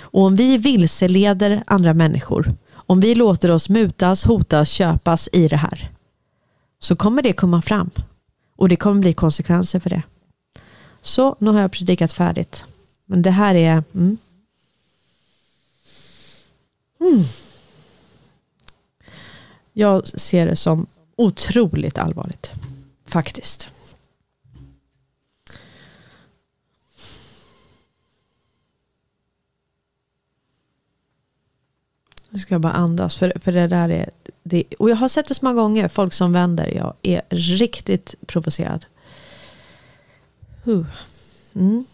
Och 0.00 0.22
om 0.22 0.36
vi 0.36 0.58
vilseleder 0.58 1.64
andra 1.66 1.94
människor, 1.94 2.52
om 2.74 3.00
vi 3.00 3.14
låter 3.14 3.50
oss 3.50 3.68
mutas, 3.68 4.24
hotas, 4.24 4.70
köpas 4.70 5.28
i 5.32 5.48
det 5.48 5.56
här, 5.56 5.90
så 6.78 6.96
kommer 6.96 7.22
det 7.22 7.32
komma 7.32 7.62
fram. 7.62 7.90
Och 8.56 8.68
det 8.68 8.76
kommer 8.76 9.00
bli 9.00 9.12
konsekvenser 9.12 9.80
för 9.80 9.90
det. 9.90 10.02
Så, 11.04 11.36
nu 11.38 11.50
har 11.50 11.60
jag 11.60 11.72
predikat 11.72 12.12
färdigt. 12.12 12.64
Men 13.04 13.22
det 13.22 13.30
här 13.30 13.54
är... 13.54 13.84
Mm. 13.94 14.18
Mm. 17.00 17.24
Jag 19.72 20.06
ser 20.06 20.46
det 20.46 20.56
som 20.56 20.86
otroligt 21.16 21.98
allvarligt. 21.98 22.52
Faktiskt. 23.06 23.68
Nu 32.28 32.38
ska 32.38 32.54
jag 32.54 32.60
bara 32.60 32.72
andas. 32.72 33.16
För, 33.16 33.32
för 33.40 33.52
det 33.52 33.66
där 33.66 33.88
är, 33.88 34.10
det, 34.42 34.64
och 34.78 34.90
jag 34.90 34.96
har 34.96 35.08
sett 35.08 35.28
det 35.28 35.34
så 35.34 35.44
många 35.44 35.62
gånger. 35.62 35.88
Folk 35.88 36.12
som 36.12 36.32
vänder. 36.32 36.66
Jag 36.66 36.94
är 37.02 37.22
riktigt 37.30 38.14
provocerad. 38.26 38.86
Mm. 40.66 41.84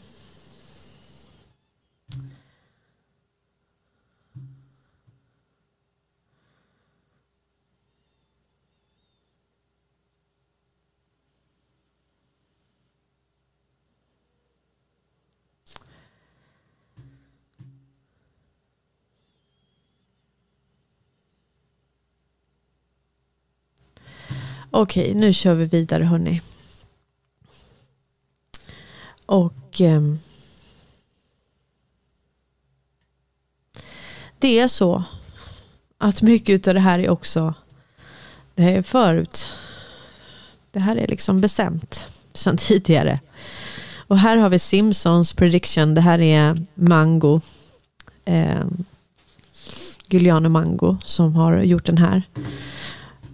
Okej, 24.71 25.15
nu 25.15 25.33
kör 25.33 25.55
vi 25.55 25.67
vidare 25.67 26.05
hörni. 26.05 26.41
Och 29.31 29.81
eh, 29.81 30.03
det 34.39 34.59
är 34.59 34.69
så 34.69 35.05
att 35.99 36.23
mycket 36.23 36.69
av 36.69 36.75
det 36.75 36.81
här 36.81 36.99
är 36.99 37.11
också, 37.11 37.55
det 38.55 38.63
här 38.63 38.73
är 38.73 38.83
förut, 38.83 39.49
det 40.71 40.81
här 40.81 40.97
är 40.97 41.07
liksom 41.07 41.41
bestämt 41.41 42.07
sedan 42.35 42.57
tidigare. 42.59 43.21
Och 43.97 44.19
här 44.19 44.37
har 44.37 44.49
vi 44.49 44.59
Simpsons 44.59 45.33
prediction, 45.33 45.95
det 45.95 46.01
här 46.01 46.21
är 46.21 46.67
Mango, 46.75 47.41
eh, 48.25 48.65
Giuliano 50.09 50.49
Mango 50.49 50.99
som 51.05 51.35
har 51.37 51.63
gjort 51.63 51.87
den 51.87 51.99
här. 51.99 52.23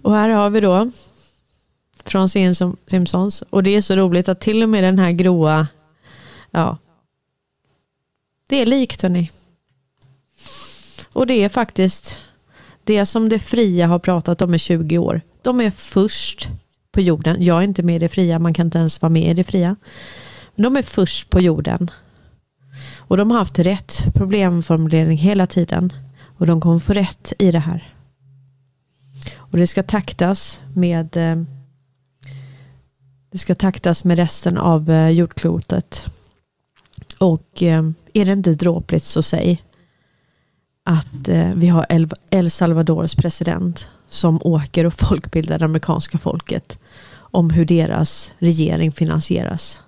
Och 0.01 0.13
här 0.13 0.29
har 0.29 0.49
vi 0.49 0.61
då 0.61 0.91
från 2.05 2.29
Simpsons. 2.29 3.43
Och 3.49 3.63
det 3.63 3.75
är 3.75 3.81
så 3.81 3.95
roligt 3.95 4.29
att 4.29 4.39
till 4.39 4.63
och 4.63 4.69
med 4.69 4.83
den 4.83 4.99
här 4.99 5.11
gråa, 5.11 5.67
ja, 6.51 6.77
det 8.49 8.61
är 8.61 8.65
likt 8.65 9.01
hörni. 9.01 9.31
Och 11.13 11.27
det 11.27 11.33
är 11.33 11.49
faktiskt 11.49 12.19
det 12.83 13.05
som 13.05 13.29
det 13.29 13.39
fria 13.39 13.87
har 13.87 13.99
pratat 13.99 14.41
om 14.41 14.53
i 14.53 14.59
20 14.59 14.97
år. 14.97 15.21
De 15.41 15.61
är 15.61 15.71
först 15.71 16.49
på 16.91 17.01
jorden. 17.01 17.43
Jag 17.43 17.57
är 17.57 17.61
inte 17.61 17.83
med 17.83 17.95
i 17.95 17.99
det 17.99 18.09
fria, 18.09 18.39
man 18.39 18.53
kan 18.53 18.67
inte 18.67 18.77
ens 18.77 19.01
vara 19.01 19.09
med 19.09 19.31
i 19.31 19.33
det 19.33 19.43
fria. 19.43 19.75
De 20.55 20.77
är 20.77 20.81
först 20.81 21.29
på 21.29 21.41
jorden. 21.41 21.91
Och 22.97 23.17
de 23.17 23.31
har 23.31 23.37
haft 23.37 23.59
rätt 23.59 24.05
problemformulering 24.13 25.17
hela 25.17 25.47
tiden. 25.47 25.93
Och 26.37 26.47
de 26.47 26.61
kommer 26.61 26.79
få 26.79 26.93
rätt 26.93 27.33
i 27.39 27.51
det 27.51 27.59
här. 27.59 27.93
Och 29.35 29.57
det 29.57 29.67
ska 29.67 29.83
taktas 29.83 30.59
med 30.75 31.17
eh, 31.17 31.35
det 33.31 33.37
ska 33.37 33.55
taktas 33.55 34.03
med 34.03 34.17
resten 34.17 34.57
av 34.57 34.91
eh, 34.91 35.09
jordklotet. 35.09 36.05
Och 37.19 37.63
eh, 37.63 37.83
är 38.13 38.25
det 38.25 38.31
inte 38.31 38.53
dråpligt 38.53 39.03
så 39.03 39.23
säg 39.23 39.63
att 40.83 41.27
eh, 41.27 41.51
vi 41.55 41.67
har 41.67 41.85
El 42.29 42.51
Salvadors 42.51 43.15
president 43.15 43.89
som 44.07 44.39
åker 44.43 44.85
och 44.85 44.93
folkbildar 44.93 45.59
det 45.59 45.65
amerikanska 45.65 46.17
folket 46.17 46.79
om 47.15 47.49
hur 47.49 47.65
deras 47.65 48.31
regering 48.37 48.91
finansieras. 48.91 49.81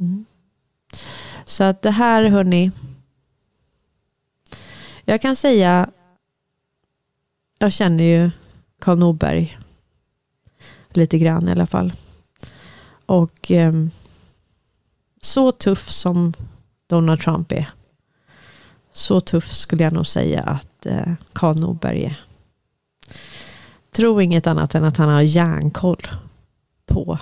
Mm. 0.00 0.24
Så 1.44 1.64
att 1.64 1.82
det 1.82 1.90
här 1.90 2.24
hörni. 2.24 2.70
Jag 5.04 5.20
kan 5.20 5.36
säga. 5.36 5.90
Jag 7.58 7.72
känner 7.72 8.04
ju 8.04 8.30
Karl 8.78 8.98
Norberg. 8.98 9.58
Lite 10.90 11.18
grann 11.18 11.48
i 11.48 11.52
alla 11.52 11.66
fall. 11.66 11.92
Och 13.06 13.50
eh, 13.50 13.72
så 15.26 15.52
tuff 15.52 15.90
som 15.90 16.32
Donald 16.86 17.20
Trump 17.20 17.52
är. 17.52 17.68
Så 18.92 19.20
tuff 19.20 19.52
skulle 19.52 19.84
jag 19.84 19.92
nog 19.92 20.06
säga 20.06 20.42
att 20.42 20.86
eh, 20.86 21.12
Karl 21.32 21.60
Norberg 21.60 22.04
är. 22.04 22.20
Tro 23.90 24.20
inget 24.20 24.46
annat 24.46 24.74
än 24.74 24.84
att 24.84 24.96
han 24.96 25.08
har 25.08 25.22
järnkoll 25.22 26.08
på 26.86 27.18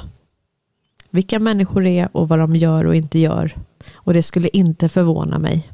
vilka 1.11 1.39
människor 1.39 1.83
det 1.83 1.99
är 1.99 2.17
och 2.17 2.29
vad 2.29 2.39
de 2.39 2.57
gör 2.57 2.87
och 2.87 2.95
inte 2.95 3.19
gör. 3.19 3.57
Och 3.95 4.15
det 4.15 4.23
skulle 4.23 4.49
inte 4.49 4.89
förvåna 4.89 5.39
mig 5.39 5.71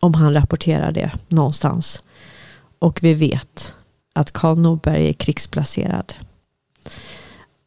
om 0.00 0.14
han 0.14 0.34
rapporterar 0.34 0.92
det 0.92 1.12
någonstans. 1.28 2.02
Och 2.78 3.02
vi 3.02 3.14
vet 3.14 3.74
att 4.12 4.32
Karl 4.32 4.58
Norberg 4.58 5.08
är 5.08 5.12
krigsplacerad. 5.12 6.14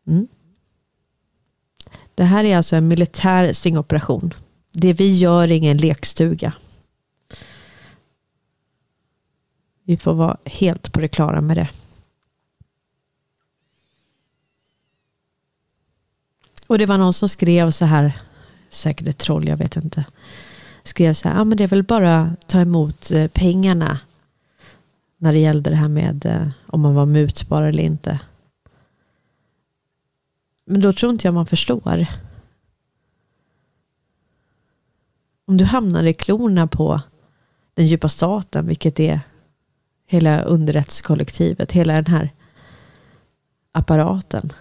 Mm. 0.08 0.28
Det 2.22 2.26
här 2.26 2.44
är 2.44 2.58
alltså 2.58 2.76
en 2.76 2.88
militär 2.88 3.54
stingoperation. 3.54 4.34
Det 4.72 4.94
vi 4.94 5.18
gör 5.18 5.44
är 5.44 5.52
ingen 5.52 5.78
lekstuga. 5.78 6.54
Vi 9.84 9.98
får 9.98 10.14
vara 10.14 10.38
helt 10.46 10.94
på 10.94 11.00
det 11.00 11.08
klara 11.08 11.42
med 11.42 11.58
det. 11.58 11.70
Och 16.68 16.78
det 16.78 16.86
var 16.86 16.98
någon 16.98 17.14
som 17.14 17.30
skrev 17.30 17.72
så 17.72 17.86
här, 17.86 18.22
säkert 18.70 19.08
ett 19.08 19.18
troll, 19.18 19.48
jag 19.48 19.58
vet 19.58 19.76
inte. 19.76 20.06
Skrev 20.84 21.14
så 21.14 21.30
här, 21.30 21.36
ja 21.36 21.44
men 21.44 21.58
det 21.58 21.64
är 21.64 21.68
väl 21.68 21.84
bara 21.84 22.22
att 22.22 22.48
ta 22.48 22.62
emot 22.62 23.12
eh, 23.12 23.28
pengarna. 23.28 24.00
När 25.18 25.34
det 25.34 25.40
gällde 25.40 25.70
det 25.70 25.76
här 25.76 25.90
med 25.90 26.26
eh, 26.26 26.48
om 26.68 26.82
man 26.82 26.96
var 26.96 27.06
mutbar 27.06 27.62
eller 27.62 27.84
inte. 27.84 28.20
Men 30.66 30.82
då 30.82 30.94
tror 30.94 31.12
inte 31.12 31.28
jag 31.28 31.34
man 31.34 31.46
förstår. 31.46 32.06
Om 35.46 35.58
du 35.58 35.66
hamnar 35.66 36.04
i 36.04 36.14
klorna 36.14 36.68
på 36.68 37.02
den 37.74 37.88
djupa 37.88 38.10
staten, 38.10 38.68
vilket 38.68 39.00
är 39.00 39.20
hela 40.06 40.42
underrättskollektivet, 40.42 41.72
hela 41.72 41.94
den 41.94 42.06
här 42.06 42.34
apparaten. 43.72 44.54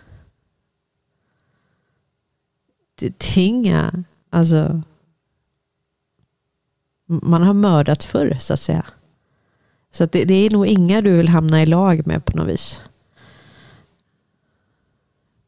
Det, 2.94 3.18
det 3.18 3.36
är 3.36 3.46
inga, 3.46 4.04
alltså, 4.30 4.82
man 7.06 7.42
har 7.42 7.54
mördat 7.54 8.04
förr 8.04 8.36
så 8.38 8.52
att 8.52 8.60
säga. 8.60 8.86
Så 9.90 10.04
att 10.04 10.12
det, 10.12 10.24
det, 10.24 10.34
är 10.34 10.50
nog 10.50 10.66
inga 10.66 11.00
du 11.00 11.16
vill 11.16 11.28
hamna 11.28 11.62
i 11.62 11.66
lag 11.66 12.06
med 12.06 12.24
på 12.24 12.38
något 12.38 12.48
vis. 12.48 12.80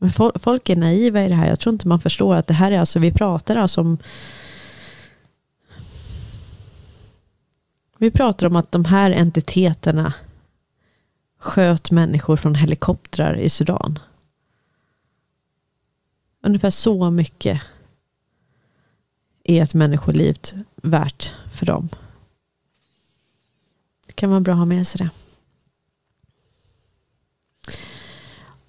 Men 0.03 0.11
folk 0.35 0.69
är 0.69 0.77
naiva 0.77 1.25
i 1.25 1.29
det 1.29 1.35
här. 1.35 1.49
Jag 1.49 1.61
tror 1.61 1.73
inte 1.73 1.89
man 1.89 2.01
förstår 2.01 2.35
att 2.37 2.47
det 2.47 2.55
här 2.55 2.73
är 2.73 2.79
alltså, 2.79 2.99
vi 2.99 3.13
pratar 3.13 3.57
alltså 3.57 3.81
om 3.81 3.99
Vi 7.99 8.11
pratar 8.11 8.47
om 8.47 8.57
att 8.57 8.73
de 8.73 8.85
här 8.85 9.11
entiteterna 9.11 10.15
sköt 11.39 11.91
människor 11.91 12.37
från 12.37 12.55
helikoptrar 12.55 13.37
i 13.39 13.49
Sudan. 13.49 13.99
Ungefär 16.43 16.71
så 16.71 17.11
mycket 17.11 17.63
är 19.45 19.63
ett 19.63 19.75
människoliv 19.75 20.37
värt 20.77 21.35
för 21.55 21.67
dem. 21.67 21.89
Det 24.07 24.13
kan 24.13 24.31
vara 24.31 24.41
bra 24.41 24.53
att 24.53 24.59
ha 24.59 24.65
med 24.65 24.87
sig 24.87 24.99
det. 24.99 25.11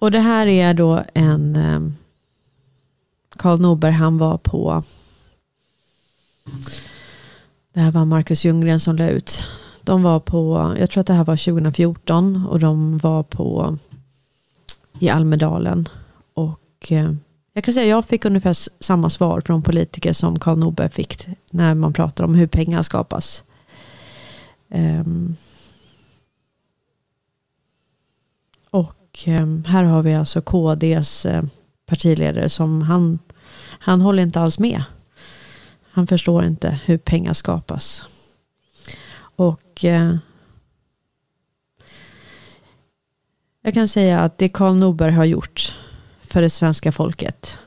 Och 0.04 0.10
det 0.10 0.20
här 0.20 0.46
är 0.46 0.74
då 0.74 1.02
en 1.14 1.56
eh, 1.56 1.80
Karl 3.36 3.60
Norberg, 3.60 3.92
han 3.92 4.18
var 4.18 4.38
på 4.38 4.82
det 7.72 7.80
här 7.80 7.90
var 7.90 8.04
Marcus 8.04 8.44
Ljunggren 8.44 8.80
som 8.80 8.96
la 8.96 9.08
ut. 9.08 9.44
De 9.82 10.02
var 10.02 10.20
på, 10.20 10.74
jag 10.78 10.90
tror 10.90 11.00
att 11.00 11.06
det 11.06 11.14
här 11.14 11.24
var 11.24 11.36
2014 11.36 12.46
och 12.46 12.60
de 12.60 12.98
var 12.98 13.22
på 13.22 13.78
i 14.98 15.08
Almedalen. 15.08 15.88
Och 16.34 16.92
eh, 16.92 17.12
jag 17.52 17.64
kan 17.64 17.74
säga 17.74 17.84
att 17.84 17.98
jag 17.98 18.04
fick 18.04 18.24
ungefär 18.24 18.56
samma 18.82 19.10
svar 19.10 19.40
från 19.40 19.62
politiker 19.62 20.12
som 20.12 20.38
Karl 20.38 20.58
Norberg 20.58 20.90
fick 20.90 21.28
när 21.50 21.74
man 21.74 21.92
pratar 21.92 22.24
om 22.24 22.34
hur 22.34 22.46
pengar 22.46 22.82
skapas. 22.82 23.44
Um, 24.68 25.36
och 29.14 29.28
ehm, 29.28 29.64
här 29.66 29.84
har 29.84 30.02
vi 30.02 30.14
alltså 30.14 30.40
KDs 30.40 31.26
eh, 31.26 31.42
partiledare 31.86 32.48
som 32.48 32.82
han, 32.82 33.18
han 33.66 34.00
håller 34.00 34.22
inte 34.22 34.40
alls 34.40 34.58
med. 34.58 34.82
Han 35.90 36.06
förstår 36.06 36.44
inte 36.44 36.78
hur 36.84 36.98
pengar 36.98 37.32
skapas. 37.32 38.08
Och 39.36 39.84
eh, 39.84 40.16
jag 43.62 43.74
kan 43.74 43.88
säga 43.88 44.20
att 44.20 44.38
det 44.38 44.48
Karl 44.48 44.74
Norberg 44.74 45.12
har 45.12 45.24
gjort 45.24 45.74
för 46.20 46.42
det 46.42 46.50
svenska 46.50 46.92
folket. 46.92 47.58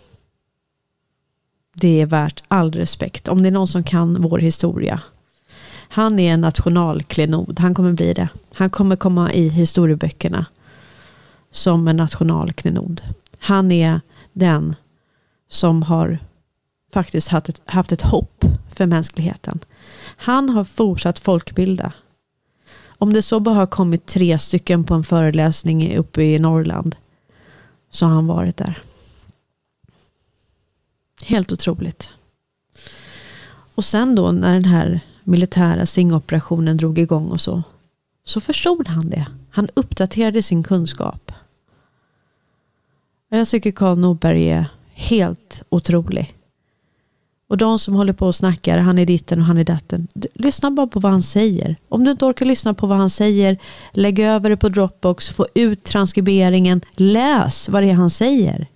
Det 1.75 2.01
är 2.01 2.05
värt 2.05 2.43
all 2.47 2.71
respekt. 2.71 3.27
Om 3.27 3.41
det 3.41 3.49
är 3.49 3.51
någon 3.51 3.67
som 3.67 3.83
kan 3.83 4.21
vår 4.21 4.39
historia. 4.39 5.01
Han 5.89 6.19
är 6.19 6.33
en 6.33 6.41
nationalklenod. 6.41 7.59
Han 7.59 7.75
kommer 7.75 7.91
bli 7.91 8.13
det. 8.13 8.29
Han 8.53 8.69
kommer 8.69 8.95
komma 8.95 9.33
i 9.33 9.49
historieböckerna 9.49 10.45
som 11.57 11.87
en 11.87 11.97
nationalklenod. 11.97 13.01
Han 13.39 13.71
är 13.71 14.01
den 14.33 14.75
som 15.49 15.83
har 15.83 16.19
faktiskt 16.93 17.27
haft 17.27 17.49
ett, 17.49 17.61
haft 17.65 17.91
ett 17.91 18.01
hopp 18.01 18.45
för 18.73 18.85
mänskligheten. 18.85 19.59
Han 20.17 20.49
har 20.49 20.63
fortsatt 20.63 21.19
folkbilda. 21.19 21.91
Om 22.87 23.13
det 23.13 23.21
så 23.21 23.39
bara 23.39 23.55
har 23.55 23.67
kommit 23.67 24.05
tre 24.05 24.39
stycken 24.39 24.83
på 24.83 24.93
en 24.93 25.03
föreläsning 25.03 25.97
uppe 25.97 26.23
i 26.23 26.39
Norrland 26.39 26.95
så 27.89 28.05
har 28.05 28.13
han 28.13 28.27
varit 28.27 28.57
där. 28.57 28.81
Helt 31.23 31.51
otroligt. 31.51 32.09
Och 33.75 33.85
sen 33.85 34.15
då 34.15 34.31
när 34.31 34.53
den 34.53 34.65
här 34.65 34.99
militära 35.23 35.85
singoperationen 35.85 36.77
drog 36.77 36.99
igång 36.99 37.27
och 37.27 37.41
så, 37.41 37.63
så 38.23 38.41
förstod 38.41 38.87
han 38.87 39.09
det. 39.09 39.27
Han 39.49 39.67
uppdaterade 39.73 40.41
sin 40.43 40.63
kunskap. 40.63 41.31
Jag 43.29 43.47
tycker 43.47 43.71
Karl 43.71 43.97
Norberg 43.97 44.49
är 44.49 44.65
helt 44.93 45.63
otrolig. 45.69 46.33
Och 47.49 47.57
de 47.57 47.79
som 47.79 47.93
håller 47.93 48.13
på 48.13 48.27
och 48.27 48.35
snackar, 48.35 48.77
han 48.77 48.99
är 48.99 49.05
ditten 49.05 49.39
och 49.39 49.45
han 49.45 49.57
är 49.57 49.63
datten. 49.63 50.07
Lyssna 50.33 50.71
bara 50.71 50.87
på 50.87 50.99
vad 50.99 51.11
han 51.11 51.21
säger. 51.21 51.75
Om 51.89 52.03
du 52.03 52.11
inte 52.11 52.25
orkar 52.25 52.45
lyssna 52.45 52.73
på 52.73 52.87
vad 52.87 52.97
han 52.97 53.09
säger, 53.09 53.57
lägg 53.91 54.19
över 54.19 54.49
det 54.49 54.57
på 54.57 54.69
Dropbox, 54.69 55.29
få 55.29 55.47
ut 55.55 55.83
transkriberingen, 55.83 56.81
läs 56.91 57.69
vad 57.69 57.83
det 57.83 57.89
är 57.89 57.93
han 57.93 58.09
säger. 58.09 58.67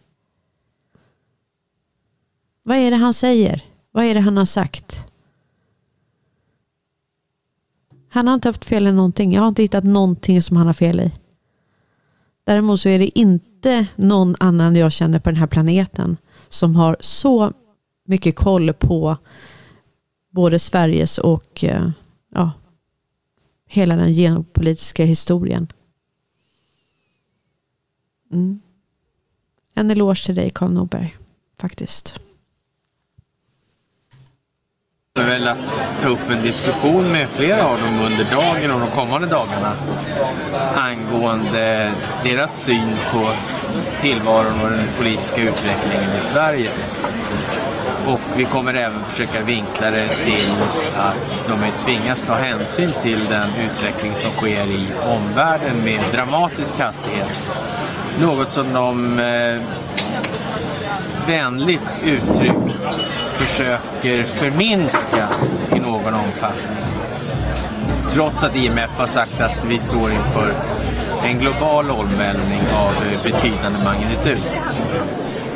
Vad 2.64 2.78
är 2.78 2.92
det 2.92 2.98
han 2.98 3.14
säger? 3.14 3.64
Vad 3.92 4.06
är 4.06 4.14
det 4.14 4.20
han 4.20 4.38
har 4.38 4.46
sagt? 4.46 5.06
Han 8.10 8.28
har 8.28 8.34
inte 8.34 8.48
haft 8.48 8.66
fel 8.66 8.88
i 8.88 8.92
någonting. 8.92 9.34
Jag 9.34 9.42
har 9.42 9.48
inte 9.48 9.62
hittat 9.62 9.84
någonting 9.84 10.42
som 10.42 10.58
han 10.58 10.68
har 10.68 10.74
fel 10.74 11.00
i. 11.00 11.12
Däremot 12.44 12.82
så 12.82 12.90
är 12.90 13.00
det 13.00 13.20
inte 13.20 13.51
någon 13.96 14.36
annan 14.40 14.76
jag 14.76 14.92
känner 14.92 15.20
på 15.20 15.30
den 15.30 15.40
här 15.40 15.48
planeten 15.48 16.18
som 16.50 16.76
har 16.76 16.98
så 17.00 17.54
mycket 18.04 18.36
koll 18.36 18.74
på 18.74 19.18
både 20.30 20.60
Sveriges 20.60 21.18
och 21.18 21.64
eh, 21.64 21.90
ja, 22.34 22.52
hela 23.66 23.96
den 23.96 24.14
geopolitiska 24.14 25.06
historien. 25.06 25.68
Mm. 28.32 28.62
En 29.74 29.92
eloge 29.92 30.26
till 30.26 30.36
dig 30.36 30.50
Karl 30.50 30.72
Norberg, 30.72 31.18
faktiskt. 31.58 32.20
Jag 35.14 35.24
har 35.24 35.32
velat 35.32 35.92
ta 36.02 36.10
upp 36.10 36.30
en 36.30 36.42
diskussion 36.42 37.12
med 37.12 37.30
flera 37.30 37.66
av 37.66 37.80
dem 37.80 38.02
under 38.02 38.24
dagen 38.24 38.72
och 38.72 38.80
de 38.80 38.90
kommande 38.90 39.28
dagarna 39.28 39.74
angående 40.76 41.92
deras 42.24 42.64
syn 42.64 42.98
på 43.12 43.34
tillvaron 44.02 44.62
och 44.62 44.70
den 44.70 44.88
politiska 44.98 45.42
utvecklingen 45.42 46.18
i 46.18 46.22
Sverige. 46.22 46.70
Och 48.08 48.20
vi 48.36 48.46
kommer 48.46 48.74
även 48.74 49.06
försöka 49.06 49.44
vinkla 49.44 49.92
det 49.92 50.08
till 50.08 50.52
att 50.98 51.46
de 51.48 51.84
tvingas 51.86 52.24
ta 52.24 52.34
hänsyn 52.34 52.94
till 53.02 53.26
den 53.26 53.50
utveckling 53.50 54.16
som 54.16 54.32
sker 54.32 54.72
i 54.72 54.88
omvärlden 55.06 55.84
med 55.84 56.04
dramatisk 56.14 56.80
hastighet. 56.80 57.42
Något 58.20 58.52
som 58.52 58.74
de 58.74 59.20
eh, 59.20 59.62
vänligt 61.28 62.02
uttryckt 62.04 62.78
försöker 63.34 64.24
förminska 64.24 65.30
i 65.76 65.80
någon 65.80 66.14
omfattning. 66.14 66.78
Trots 68.10 68.44
att 68.44 68.56
IMF 68.56 68.92
har 68.98 69.06
sagt 69.06 69.42
att 69.42 69.66
vi 69.66 69.80
står 69.80 70.12
inför 70.12 70.54
en 71.24 71.40
global 71.40 71.90
omvälvning 71.90 72.62
av 72.76 72.94
betydande 73.24 73.80
magnitud. 73.84 74.44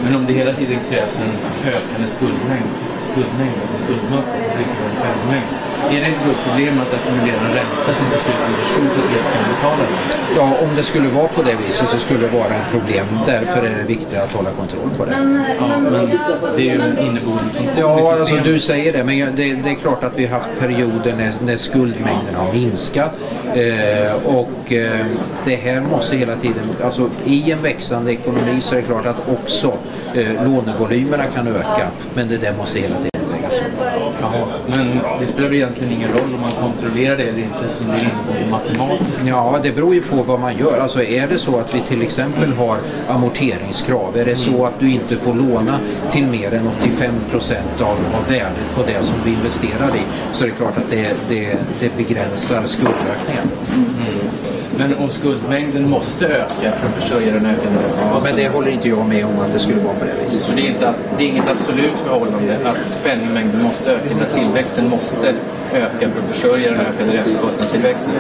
Men 0.04 0.16
om 0.16 0.26
det 0.26 0.34
hela 0.34 0.54
tiden 0.54 0.80
krävs 0.90 1.22
en 1.22 1.68
ökande 1.68 2.08
skuldmängd, 2.08 2.70
skuldmängd 3.02 3.58
och 3.74 3.80
skuldmassa, 3.86 4.38
och 4.38 5.04
penningmängd, 5.04 5.75
är 5.94 6.00
det 6.02 6.08
ett 6.08 6.44
problem 6.46 6.80
att 6.84 6.94
ackumulera 6.94 7.40
en 7.48 7.54
ränta 7.60 7.94
som 7.94 8.06
till 8.12 8.20
slut 8.20 8.36
blir 8.48 8.58
för 8.58 8.68
stor 8.74 8.88
för 8.94 9.02
att 9.06 9.12
helt 9.16 9.28
kunna 9.34 9.48
betala 9.56 9.84
det? 9.90 10.16
Ja, 10.38 10.44
om 10.64 10.76
det 10.76 10.84
skulle 10.84 11.10
vara 11.10 11.28
på 11.28 11.42
det 11.42 11.56
viset 11.68 11.90
så 11.90 11.98
skulle 11.98 12.20
det 12.20 12.38
vara 12.38 12.54
ett 12.56 12.72
problem. 12.72 13.06
Därför 13.26 13.64
är 13.64 13.70
det 13.78 13.84
viktigt 13.84 14.18
att 14.18 14.32
hålla 14.34 14.50
kontroll 14.52 14.90
på 14.98 15.06
det. 15.06 15.12
Ja, 15.60 15.68
men 15.68 15.94
det 16.56 16.70
är 16.70 16.76
ju 16.76 16.82
en 16.82 16.98
inneboende 17.00 17.44
funktion 17.54 17.74
Ja, 17.78 18.12
alltså 18.20 18.36
du 18.36 18.60
säger 18.60 18.94
det, 18.94 19.04
men 19.04 19.36
det, 19.36 19.54
det 19.54 19.70
är 19.70 19.76
klart 19.76 20.04
att 20.04 20.20
vi 20.20 20.26
har 20.26 20.38
haft 20.38 20.50
perioder 20.60 21.16
när, 21.18 21.34
när 21.46 21.58
skuldmängden 21.58 22.36
har 22.36 22.54
minskat. 22.54 23.12
Eh, 23.54 24.26
och 24.26 24.72
eh, 24.72 25.06
det 25.46 25.56
här 25.56 25.82
måste 25.82 26.18
hela 26.18 26.36
tiden, 26.36 26.64
alltså 26.84 27.10
i 27.26 27.52
en 27.52 27.62
växande 27.62 28.12
ekonomi 28.12 28.62
så 28.62 28.76
är 28.76 28.80
det 28.80 28.84
klart 28.88 29.06
att 29.06 29.30
också 29.30 29.74
eh, 30.14 30.46
lånevolymerna 30.46 31.24
kan 31.36 31.48
öka. 31.48 31.88
Men 32.14 32.28
det 32.28 32.38
där 32.38 32.54
måste 32.58 32.80
hela 32.80 32.96
tiden. 32.96 33.15
Jaha, 34.22 34.46
men 34.68 35.00
det 35.20 35.26
spelar 35.28 35.48
väl 35.48 35.58
egentligen 35.58 35.94
ingen 35.94 36.10
roll 36.10 36.34
om 36.36 36.42
man 36.42 36.52
kontrollerar 36.52 37.18
det 37.18 37.24
eller 37.24 37.40
inte 37.40 37.58
eftersom 37.72 37.88
det 37.88 37.94
är 37.94 38.00
inneboende 38.00 38.52
matematiskt. 38.52 39.22
Ja, 39.28 39.60
det 39.64 39.72
beror 39.72 39.96
ju 39.96 40.02
på 40.02 40.16
vad 40.16 40.40
man 40.40 40.58
gör. 40.58 40.80
Alltså 40.80 41.04
är 41.04 41.28
det 41.28 41.40
så 41.40 41.60
att 41.60 41.76
vi 41.76 41.80
till 41.80 42.02
exempel 42.02 42.54
har 42.54 42.78
amorteringskrav, 43.08 44.18
är 44.18 44.26
det 44.26 44.36
så 44.36 44.66
att 44.66 44.80
du 44.80 44.92
inte 44.92 45.16
får 45.16 45.34
låna 45.34 45.80
till 46.10 46.28
mer 46.28 46.54
än 46.54 46.68
85 46.78 47.14
procent 47.32 47.82
av, 47.82 47.88
av 47.90 48.30
värdet 48.30 48.76
på 48.76 48.84
det 48.84 49.04
som 49.04 49.16
du 49.24 49.32
investerar 49.32 49.96
i, 49.96 50.02
så 50.34 50.44
är 50.44 50.48
det 50.48 50.56
klart 50.56 50.78
att 50.78 50.90
det, 50.90 51.16
det, 51.30 51.58
det 51.80 51.98
begränsar 51.98 52.64
skuldökningen. 52.66 53.50
Men 54.78 54.96
om 54.96 55.10
skuldmängden 55.10 55.90
måste 55.90 56.26
öka 56.26 56.72
för 56.80 56.88
att 56.88 57.04
försörja 57.04 57.34
den 57.34 57.46
ökande 57.46 57.80
Ja, 58.02 58.22
men 58.24 58.36
det 58.36 58.48
håller 58.48 58.72
inte 58.72 58.90
jag 58.90 59.10
med 59.10 59.26
om 59.26 59.40
att 59.40 59.54
det 59.54 59.60
skulle 59.60 59.82
vara 59.82 59.94
på 59.94 60.06
det 60.06 60.24
viset. 60.26 60.42
Så 60.42 60.52
det 60.52 60.62
är, 60.62 60.70
inte, 60.70 60.94
det 61.18 61.24
är 61.24 61.28
inget 61.28 61.50
absolut 61.50 62.00
förhållande 62.06 62.58
att 62.64 63.04
penningmängden 63.04 63.45
måste 63.64 63.92
öka, 63.92 64.06
utan 64.06 64.40
tillväxten 64.40 64.90
måste 64.90 65.36
öka 65.74 66.10
för 66.10 66.20
att 66.20 66.36
försörja 66.36 66.72
den 66.72 66.80
ökade 66.80 67.18
räntekostnadstillväxten. 67.18 68.12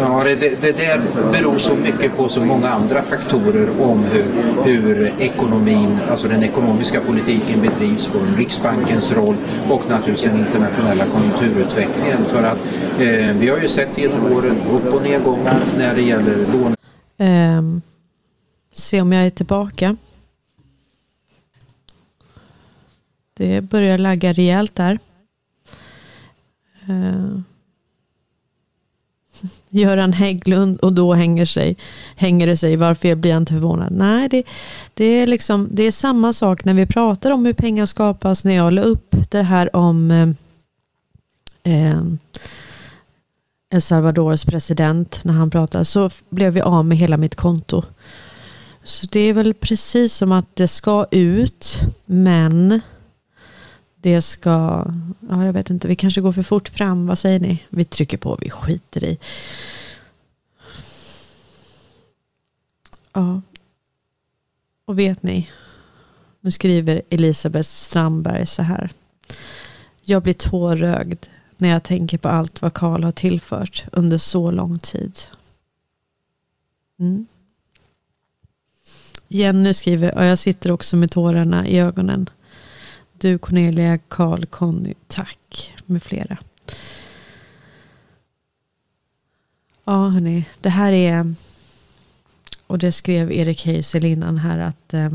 Ja, 0.00 0.22
det, 0.24 0.62
det, 0.62 0.76
där 0.76 1.00
beror 1.32 1.58
så 1.58 1.74
mycket 1.74 2.16
på 2.16 2.28
så 2.28 2.44
många 2.44 2.68
andra 2.68 3.02
faktorer 3.02 3.68
om 3.80 4.04
hur, 4.04 4.24
hur 4.64 5.12
ekonomin, 5.18 5.98
alltså 6.10 6.28
den 6.28 6.42
ekonomiska 6.42 7.00
politiken 7.00 7.60
bedrivs, 7.60 8.06
på 8.06 8.18
Riksbankens 8.36 9.12
roll 9.12 9.36
och 9.70 9.82
naturligtvis 9.88 10.30
den 10.32 10.38
internationella 10.38 11.04
konjunkturutvecklingen. 11.04 12.24
För 12.28 12.42
att 12.42 12.58
eh, 13.00 13.36
vi 13.38 13.48
har 13.48 13.58
ju 13.58 13.68
sett 13.68 13.98
genom 13.98 14.32
åren 14.32 14.56
upp 14.72 14.94
och 14.94 15.02
nedgångar 15.02 15.60
när 15.78 15.94
det 15.94 16.02
gäller 16.02 16.36
lån. 16.36 16.74
Ehm, 17.18 17.82
se 18.74 19.00
om 19.00 19.12
jag 19.12 19.26
är 19.26 19.30
tillbaka. 19.30 19.96
Det 23.40 23.60
börjar 23.60 23.98
lagga 23.98 24.32
rejält 24.32 24.74
där. 24.74 24.98
Uh, 26.88 27.40
Göran 29.68 30.12
Hägglund 30.12 30.80
och 30.80 30.92
då 30.92 31.14
hänger, 31.14 31.44
sig, 31.44 31.76
hänger 32.16 32.46
det 32.46 32.56
sig. 32.56 32.76
Varför 32.76 33.14
blir 33.14 33.30
jag 33.30 33.36
inte 33.36 33.52
förvånad? 33.52 33.92
Nej, 33.92 34.28
det, 34.28 34.42
det, 34.94 35.04
är 35.04 35.26
liksom, 35.26 35.68
det 35.72 35.82
är 35.82 35.90
samma 35.90 36.32
sak 36.32 36.64
när 36.64 36.74
vi 36.74 36.86
pratar 36.86 37.30
om 37.30 37.46
hur 37.46 37.52
pengar 37.52 37.86
skapas. 37.86 38.44
När 38.44 38.54
jag 38.54 38.72
la 38.72 38.82
upp 38.82 39.16
det 39.30 39.42
här 39.42 39.76
om 39.76 40.10
eh, 40.10 40.28
eh 41.74 42.02
El 43.70 43.82
Salvadors 43.82 44.44
president 44.44 45.20
när 45.24 45.34
han 45.34 45.50
pratade 45.50 45.84
så 45.84 46.10
blev 46.28 46.52
vi 46.52 46.60
av 46.60 46.84
med 46.84 46.98
hela 46.98 47.16
mitt 47.16 47.34
konto. 47.34 47.82
Så 48.82 49.06
det 49.06 49.20
är 49.20 49.32
väl 49.32 49.54
precis 49.54 50.14
som 50.14 50.32
att 50.32 50.56
det 50.56 50.68
ska 50.68 51.06
ut 51.10 51.80
men 52.06 52.80
det 54.00 54.22
ska, 54.22 54.84
ja 55.28 55.44
jag 55.44 55.52
vet 55.52 55.70
inte, 55.70 55.88
vi 55.88 55.96
kanske 55.96 56.20
går 56.20 56.32
för 56.32 56.42
fort 56.42 56.68
fram, 56.68 57.06
vad 57.06 57.18
säger 57.18 57.40
ni? 57.40 57.64
Vi 57.68 57.84
trycker 57.84 58.18
på, 58.18 58.38
vi 58.40 58.50
skiter 58.50 59.04
i. 59.04 59.18
Ja. 63.12 63.40
Och 64.84 64.98
vet 64.98 65.22
ni, 65.22 65.50
nu 66.40 66.50
skriver 66.50 67.02
Elisabeth 67.10 67.68
Strandberg 67.68 68.46
så 68.46 68.62
här. 68.62 68.90
Jag 70.02 70.22
blir 70.22 70.34
tårögd 70.34 71.26
när 71.56 71.68
jag 71.68 71.82
tänker 71.82 72.18
på 72.18 72.28
allt 72.28 72.62
vad 72.62 72.74
Karl 72.74 73.04
har 73.04 73.12
tillfört 73.12 73.84
under 73.92 74.18
så 74.18 74.50
lång 74.50 74.78
tid. 74.78 75.18
Mm. 76.98 77.26
Jenny 79.28 79.74
skriver, 79.74 80.14
och 80.14 80.24
jag 80.24 80.38
sitter 80.38 80.72
också 80.72 80.96
med 80.96 81.10
tårarna 81.10 81.66
i 81.66 81.78
ögonen. 81.78 82.30
Du 83.20 83.38
Cornelia, 83.38 83.98
Karl, 83.98 84.46
Conny, 84.46 84.94
tack 85.06 85.74
med 85.86 86.02
flera. 86.02 86.38
Ja 89.84 90.08
hörni, 90.08 90.44
det 90.60 90.68
här 90.68 90.92
är, 90.92 91.34
och 92.66 92.78
det 92.78 92.92
skrev 92.92 93.32
Erik 93.32 93.66
Heisel 93.66 94.04
innan 94.04 94.38
här 94.38 94.58
att 94.58 94.94
eh, 94.94 95.10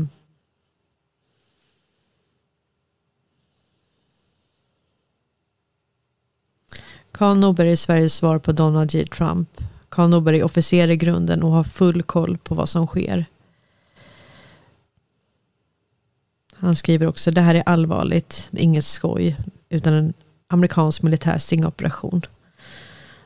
Karl 7.10 7.36
Norberg 7.36 7.72
är 7.72 7.76
Sveriges 7.76 8.14
svar 8.14 8.38
på 8.38 8.52
Donald 8.52 8.94
J. 8.94 9.06
Trump. 9.06 9.60
Karl 9.88 10.08
Norberg 10.08 10.38
är 10.38 10.44
officer 10.44 10.90
i 10.90 10.96
grunden 10.96 11.42
och 11.42 11.50
har 11.50 11.64
full 11.64 12.02
koll 12.02 12.38
på 12.38 12.54
vad 12.54 12.68
som 12.68 12.86
sker. 12.86 13.26
Han 16.58 16.76
skriver 16.76 17.08
också, 17.08 17.30
det 17.30 17.40
här 17.40 17.54
är 17.54 17.62
allvarligt, 17.66 18.48
det 18.50 18.60
är 18.60 18.64
inget 18.64 18.84
skoj, 18.84 19.36
utan 19.68 19.92
en 19.92 20.14
amerikansk 20.48 21.02
militär 21.02 21.38
stingoperation. 21.38 22.22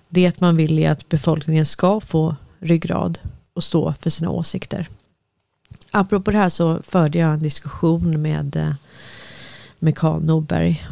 Det 0.09 0.41
man 0.41 0.57
vill 0.57 0.79
är 0.79 0.91
att 0.91 1.09
befolkningen 1.09 1.67
ska 1.67 2.01
få 2.01 2.37
ryggrad 2.59 3.19
och 3.55 3.65
stå 3.65 3.95
för 4.01 4.11
sina 4.11 4.31
åsikter. 4.31 4.89
Apropå 5.91 6.31
det 6.31 6.39
här 6.39 6.49
så 6.49 6.83
förde 6.83 7.19
jag 7.19 7.33
en 7.33 7.43
diskussion 7.43 8.23
med, 8.23 8.57
eh, 8.57 8.73
med 9.79 9.97
Karl 9.97 10.25
Norberg 10.25 10.87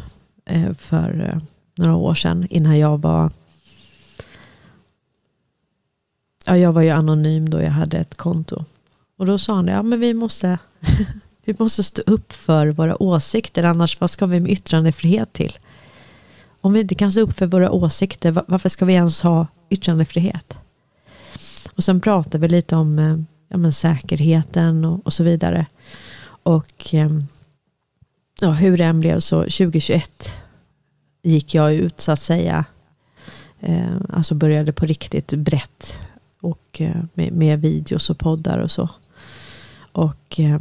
eh, 0.45 0.73
för 0.73 1.31
eh, 1.33 1.41
några 1.75 1.95
år 1.95 2.15
sedan 2.15 2.47
innan 2.49 2.79
jag 2.79 3.01
var 3.01 3.31
ja, 6.45 6.57
jag 6.57 6.73
var 6.73 6.81
ju 6.81 6.89
anonym 6.89 7.49
då 7.49 7.61
jag 7.61 7.71
hade 7.71 7.97
ett 7.97 8.15
konto. 8.15 8.65
Och 9.17 9.25
då 9.25 9.37
sa 9.37 9.55
han 9.55 9.65
det, 9.65 9.71
ja 9.71 9.81
men 9.81 9.99
vi 9.99 10.13
måste, 10.13 10.57
vi 11.49 11.55
måste 11.59 11.83
stå 11.83 12.01
upp 12.05 12.33
för 12.33 12.67
våra 12.67 13.03
åsikter, 13.03 13.63
annars 13.63 14.01
vad 14.01 14.09
ska 14.09 14.25
vi 14.25 14.39
med 14.39 14.51
yttrandefrihet 14.51 15.33
till? 15.33 15.57
Om 16.61 16.73
vi 16.73 16.79
inte 16.79 16.95
kan 16.95 17.11
stå 17.11 17.21
upp 17.21 17.37
för 17.37 17.45
våra 17.45 17.71
åsikter, 17.71 18.43
varför 18.47 18.69
ska 18.69 18.85
vi 18.85 18.93
ens 18.93 19.21
ha 19.21 19.47
yttrandefrihet? 19.69 20.57
Och 21.75 21.83
sen 21.83 22.01
pratar 22.01 22.39
vi 22.39 22.47
lite 22.47 22.75
om 22.75 22.99
eh, 22.99 23.17
ja, 23.47 23.57
men 23.57 23.73
säkerheten 23.73 24.85
och, 24.85 25.05
och 25.05 25.13
så 25.13 25.23
vidare. 25.23 25.65
Och 26.43 26.93
ehm, 26.93 27.23
ja, 28.41 28.51
hur 28.51 28.77
det 28.77 28.83
än 28.83 28.99
blev 28.99 29.19
så 29.19 29.37
2021 29.37 30.41
gick 31.23 31.53
jag 31.53 31.73
ut 31.73 31.99
så 31.99 32.11
att 32.11 32.19
säga. 32.19 32.65
Eh, 33.59 33.95
alltså 34.09 34.35
började 34.35 34.73
på 34.73 34.85
riktigt 34.85 35.33
brett 35.33 35.99
och 36.41 36.81
eh, 36.81 37.01
med, 37.13 37.33
med 37.33 37.61
videos 37.61 38.09
och 38.09 38.17
poddar 38.17 38.59
och 38.59 38.71
så. 38.71 38.89
Och 39.91 40.39
eh, 40.39 40.59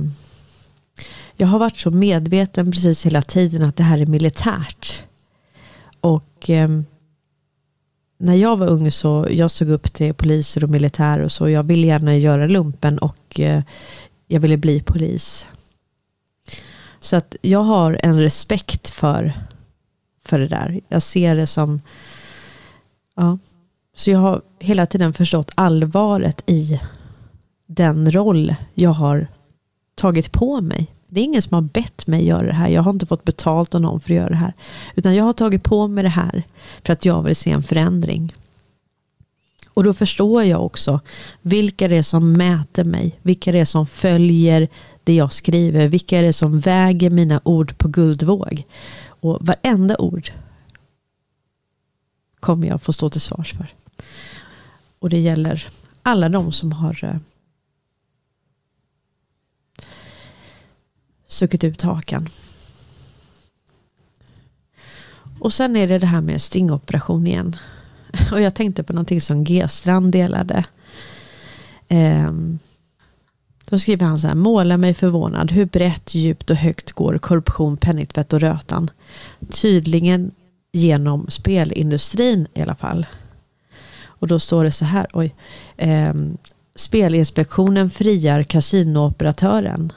jag 1.41 1.49
har 1.49 1.59
varit 1.59 1.77
så 1.77 1.91
medveten 1.91 2.71
precis 2.71 3.07
hela 3.07 3.23
tiden 3.23 3.63
att 3.63 3.77
det 3.77 3.83
här 3.83 3.99
är 3.99 4.07
militärt. 4.07 5.05
Och 6.01 6.51
eh, 6.51 6.69
när 8.19 8.35
jag 8.35 8.57
var 8.57 8.67
ung 8.67 8.91
så 8.91 9.27
jag 9.31 9.51
såg 9.51 9.69
upp 9.69 9.93
till 9.93 10.15
poliser 10.15 10.65
och 10.65 10.71
militär 10.71 11.21
och 11.21 11.33
så. 11.33 11.49
Jag 11.49 11.63
ville 11.63 11.87
gärna 11.87 12.17
göra 12.17 12.47
lumpen 12.47 12.99
och 12.99 13.41
eh, 13.41 13.63
jag 14.27 14.41
ville 14.41 14.57
bli 14.57 14.81
polis. 14.81 15.47
Så 17.01 17.17
att 17.17 17.37
jag 17.43 17.63
har 17.63 18.01
en 18.03 18.21
respekt 18.21 18.89
för, 18.89 19.33
för 20.25 20.39
det 20.39 20.49
där. 20.49 20.81
Jag 20.89 21.03
ser 21.03 21.37
det 21.37 21.47
som... 21.47 21.81
Ja. 23.17 23.39
Så 23.97 24.11
jag 24.11 24.19
har 24.19 24.43
hela 24.59 24.87
tiden 24.87 25.13
förstått 25.13 25.51
allvaret 25.55 26.43
i 26.47 26.81
den 27.67 28.13
roll 28.13 28.55
jag 28.75 28.91
har 28.91 29.27
tagit 29.95 30.33
på 30.33 30.61
mig. 30.61 30.95
Det 31.09 31.21
är 31.21 31.25
ingen 31.25 31.43
som 31.43 31.55
har 31.55 31.63
bett 31.63 32.07
mig 32.07 32.27
göra 32.27 32.47
det 32.47 32.53
här. 32.53 32.69
Jag 32.69 32.83
har 32.83 32.91
inte 32.91 33.07
fått 33.07 33.25
betalt 33.25 33.75
av 33.75 33.81
någon 33.81 34.01
för 34.01 34.11
att 34.11 34.17
göra 34.17 34.29
det 34.29 34.37
här. 34.37 34.53
Utan 34.95 35.15
jag 35.15 35.25
har 35.25 35.33
tagit 35.33 35.65
på 35.65 35.89
mig 35.89 36.03
det 36.03 36.09
här 36.09 36.43
för 36.85 36.93
att 36.93 37.05
jag 37.05 37.23
vill 37.23 37.37
se 37.37 37.51
en 37.51 37.63
förändring. 37.63 38.35
Och 39.79 39.85
då 39.85 39.95
förstår 39.95 40.45
jag 40.45 40.65
också 40.65 41.01
vilka 41.43 41.89
det 41.89 41.97
är 41.97 42.03
som 42.03 42.33
mäter 42.33 42.85
mig. 42.85 43.19
Vilka 43.23 43.53
det 43.53 43.59
är 43.59 43.65
som 43.65 43.87
följer 43.87 44.69
det 45.05 45.15
jag 45.15 45.33
skriver. 45.33 45.89
Vilka 45.89 46.19
är 46.19 46.23
det 46.23 46.33
som 46.33 46.61
väger 46.61 47.11
mina 47.11 47.41
ord 47.45 47.79
på 47.79 47.89
guldvåg. 47.89 48.63
Och 49.21 49.39
varenda 49.41 49.97
ord 49.97 50.31
kommer 52.41 52.69
jag 52.69 52.83
få 52.83 52.93
stå 52.93 53.11
till 53.11 53.21
svars 53.21 53.53
för. 53.53 53.67
Och 54.99 55.11
det 55.11 55.19
gäller 55.19 55.67
alla 56.03 56.29
de 56.29 56.53
som 56.53 56.73
har 56.73 57.05
eh, 57.05 57.17
stuckit 61.29 61.65
ut 61.65 61.83
hakan. 61.83 62.29
Och 65.39 65.53
sen 65.53 65.77
är 65.77 65.89
det 65.89 65.99
det 65.99 66.07
här 66.07 66.21
med 66.21 66.43
stingoperation 66.43 67.27
igen. 67.27 67.57
Och 68.33 68.41
jag 68.41 68.55
tänkte 68.55 68.83
på 68.83 68.93
någonting 68.93 69.21
som 69.21 69.45
G-strand 69.45 70.13
delade. 70.13 70.65
Um, 71.89 72.59
då 73.65 73.79
skriver 73.79 74.07
han 74.07 74.19
så 74.19 74.29
här, 74.29 74.35
måla 74.35 74.77
mig 74.77 74.95
förvånad. 74.95 75.51
Hur 75.51 75.67
brett, 75.67 76.15
djupt 76.15 76.51
och 76.51 76.57
högt 76.57 76.93
går 76.93 77.19
korruption, 77.19 77.77
penningtvätt 77.77 78.33
och 78.33 78.41
rötan? 78.41 78.91
Tydligen 79.51 80.31
genom 80.73 81.27
spelindustrin 81.31 82.47
i 82.55 82.63
alla 82.63 82.75
fall. 82.75 83.07
Och 84.05 84.29
då 84.29 84.39
står 84.39 84.65
det 84.65 84.73
så 84.73 84.85
här, 84.85 85.07
oj. 85.13 85.35
Eh, 85.77 86.15
Spelinspektionen 86.75 87.91
friar 87.91 88.43
kasinooperatören. 88.43 89.93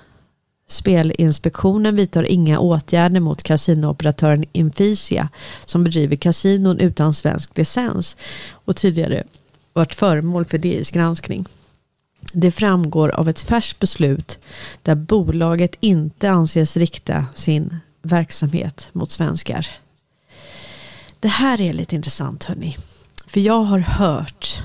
Spelinspektionen 0.71 1.95
vidtar 1.95 2.23
inga 2.23 2.59
åtgärder 2.59 3.19
mot 3.19 3.43
kasinooperatören 3.43 4.45
Infisia 4.51 5.29
som 5.65 5.83
bedriver 5.83 6.15
kasinon 6.15 6.79
utan 6.79 7.13
svensk 7.13 7.57
licens 7.57 8.17
och 8.51 8.75
tidigare 8.75 9.23
varit 9.73 9.95
föremål 9.95 10.45
för 10.45 10.57
DIs 10.57 10.91
granskning. 10.91 11.45
Det 12.33 12.51
framgår 12.51 13.09
av 13.09 13.29
ett 13.29 13.39
färskt 13.39 13.79
beslut 13.79 14.39
där 14.81 14.95
bolaget 14.95 15.75
inte 15.79 16.29
anses 16.31 16.77
rikta 16.77 17.25
sin 17.35 17.77
verksamhet 18.01 18.89
mot 18.91 19.11
svenskar. 19.11 19.67
Det 21.19 21.27
här 21.27 21.61
är 21.61 21.73
lite 21.73 21.95
intressant 21.95 22.43
hörni. 22.43 22.75
För 23.27 23.39
jag 23.39 23.63
har 23.63 23.79
hört 23.79 24.63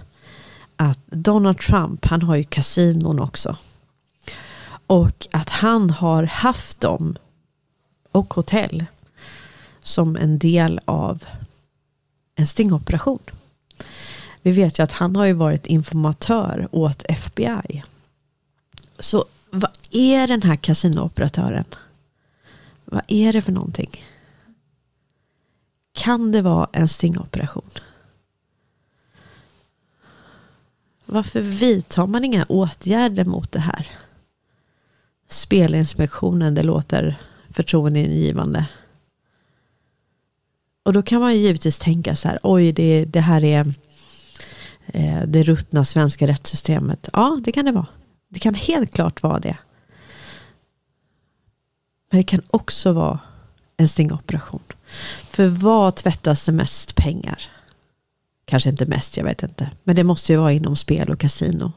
att 0.77 0.99
Donald 1.07 1.59
Trump, 1.59 2.05
han 2.05 2.23
har 2.23 2.37
ju 2.37 2.45
kasinon 2.45 3.21
också. 3.21 3.57
Och 4.87 5.27
att 5.31 5.51
han 5.51 5.91
har 5.91 6.23
haft 6.23 6.81
dem 6.81 7.17
och 8.13 8.35
hotell 8.35 8.85
som 9.83 10.17
en 10.17 10.39
del 10.39 10.81
av 10.85 11.25
en 12.35 12.47
stingoperation. 12.47 13.23
Vi 14.43 14.53
vet 14.53 14.79
ju 14.79 14.83
att 14.83 14.93
han 14.93 15.17
har 15.17 15.25
ju 15.25 15.33
varit 15.33 15.67
informatör 15.67 16.69
åt 16.73 17.03
FBI. 17.09 17.85
Så 18.99 19.25
vad 19.51 19.71
är 19.91 20.27
den 20.27 20.43
här 20.43 20.57
kasinooperatören? 20.57 21.65
Vad 22.85 23.03
är 23.09 23.33
det 23.33 23.43
för 23.43 23.53
någonting? 23.53 24.05
Kan 25.93 26.33
det 26.33 26.43
vara 26.43 26.69
en 26.73 26.89
stingoperation? 26.89 27.71
Varför 31.07 31.41
vidtar 31.41 32.07
man 32.07 32.25
inga 32.25 32.45
åtgärder 32.45 33.25
mot 33.25 33.53
det 33.53 33.61
här? 33.61 33.89
Spelinspektionen, 35.29 36.55
det 36.55 36.63
låter 36.63 37.17
förtroendeingivande. 37.51 38.67
Och 40.83 40.93
då 40.93 41.03
kan 41.03 41.21
man 41.21 41.35
ju 41.35 41.41
givetvis 41.41 41.79
tänka 41.79 42.17
så 42.17 42.29
här, 42.29 42.39
oj 42.43 42.73
det, 42.73 43.05
det 43.05 43.21
här 43.21 43.45
är 43.45 43.75
eh, 44.87 45.23
det 45.27 45.43
ruttna 45.43 45.85
svenska 45.85 46.27
rättssystemet. 46.27 47.09
Ja, 47.13 47.41
det 47.45 47.53
kan 47.53 47.65
det 47.65 47.73
vara. 47.73 47.87
Det 48.29 48.39
kan 48.39 48.55
helt 48.55 48.93
klart 48.93 49.23
vara 49.23 49.39
det. 49.39 49.57
Men 52.11 52.19
det 52.19 52.25
kan 52.25 52.43
också 52.51 52.93
vara 52.93 53.19
en 53.77 53.89
stingoperation. 53.89 54.63
För 55.31 55.47
vad 55.47 55.97
tvättas 55.97 56.47
det 56.47 56.53
mest 56.53 56.95
pengar? 56.95 57.43
Kanske 58.45 58.71
inte 58.71 58.87
mest, 58.87 59.17
jag 59.17 59.25
vet 59.25 59.43
inte. 59.43 59.71
Men 59.85 59.97
det 59.97 60.05
måste 60.05 60.33
ju 60.33 60.39
vara 60.39 60.53
inom 60.53 60.77
spel 60.77 61.11
och 61.11 61.21
kasino. 61.21 61.73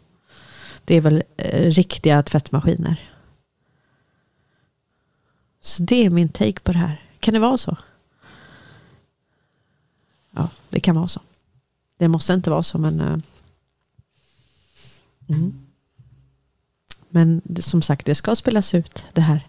Det 0.85 0.95
är 0.95 1.01
väl 1.01 1.23
eh, 1.37 1.71
riktiga 1.71 2.23
tvättmaskiner. 2.23 3.08
Så 5.61 5.83
det 5.83 6.05
är 6.05 6.09
min 6.09 6.29
take 6.29 6.59
på 6.59 6.71
det 6.71 6.77
här. 6.77 7.01
Kan 7.19 7.33
det 7.33 7.39
vara 7.39 7.57
så? 7.57 7.77
Ja, 10.31 10.49
det 10.69 10.79
kan 10.79 10.95
vara 10.95 11.07
så. 11.07 11.21
Det 11.97 12.07
måste 12.07 12.33
inte 12.33 12.49
vara 12.49 12.63
så, 12.63 12.77
men... 12.77 13.01
Uh, 13.01 13.17
mm. 15.27 15.53
Men 17.09 17.41
som 17.59 17.81
sagt, 17.81 18.05
det 18.05 18.15
ska 18.15 18.35
spelas 18.35 18.73
ut 18.73 19.05
det 19.13 19.21
här. 19.21 19.47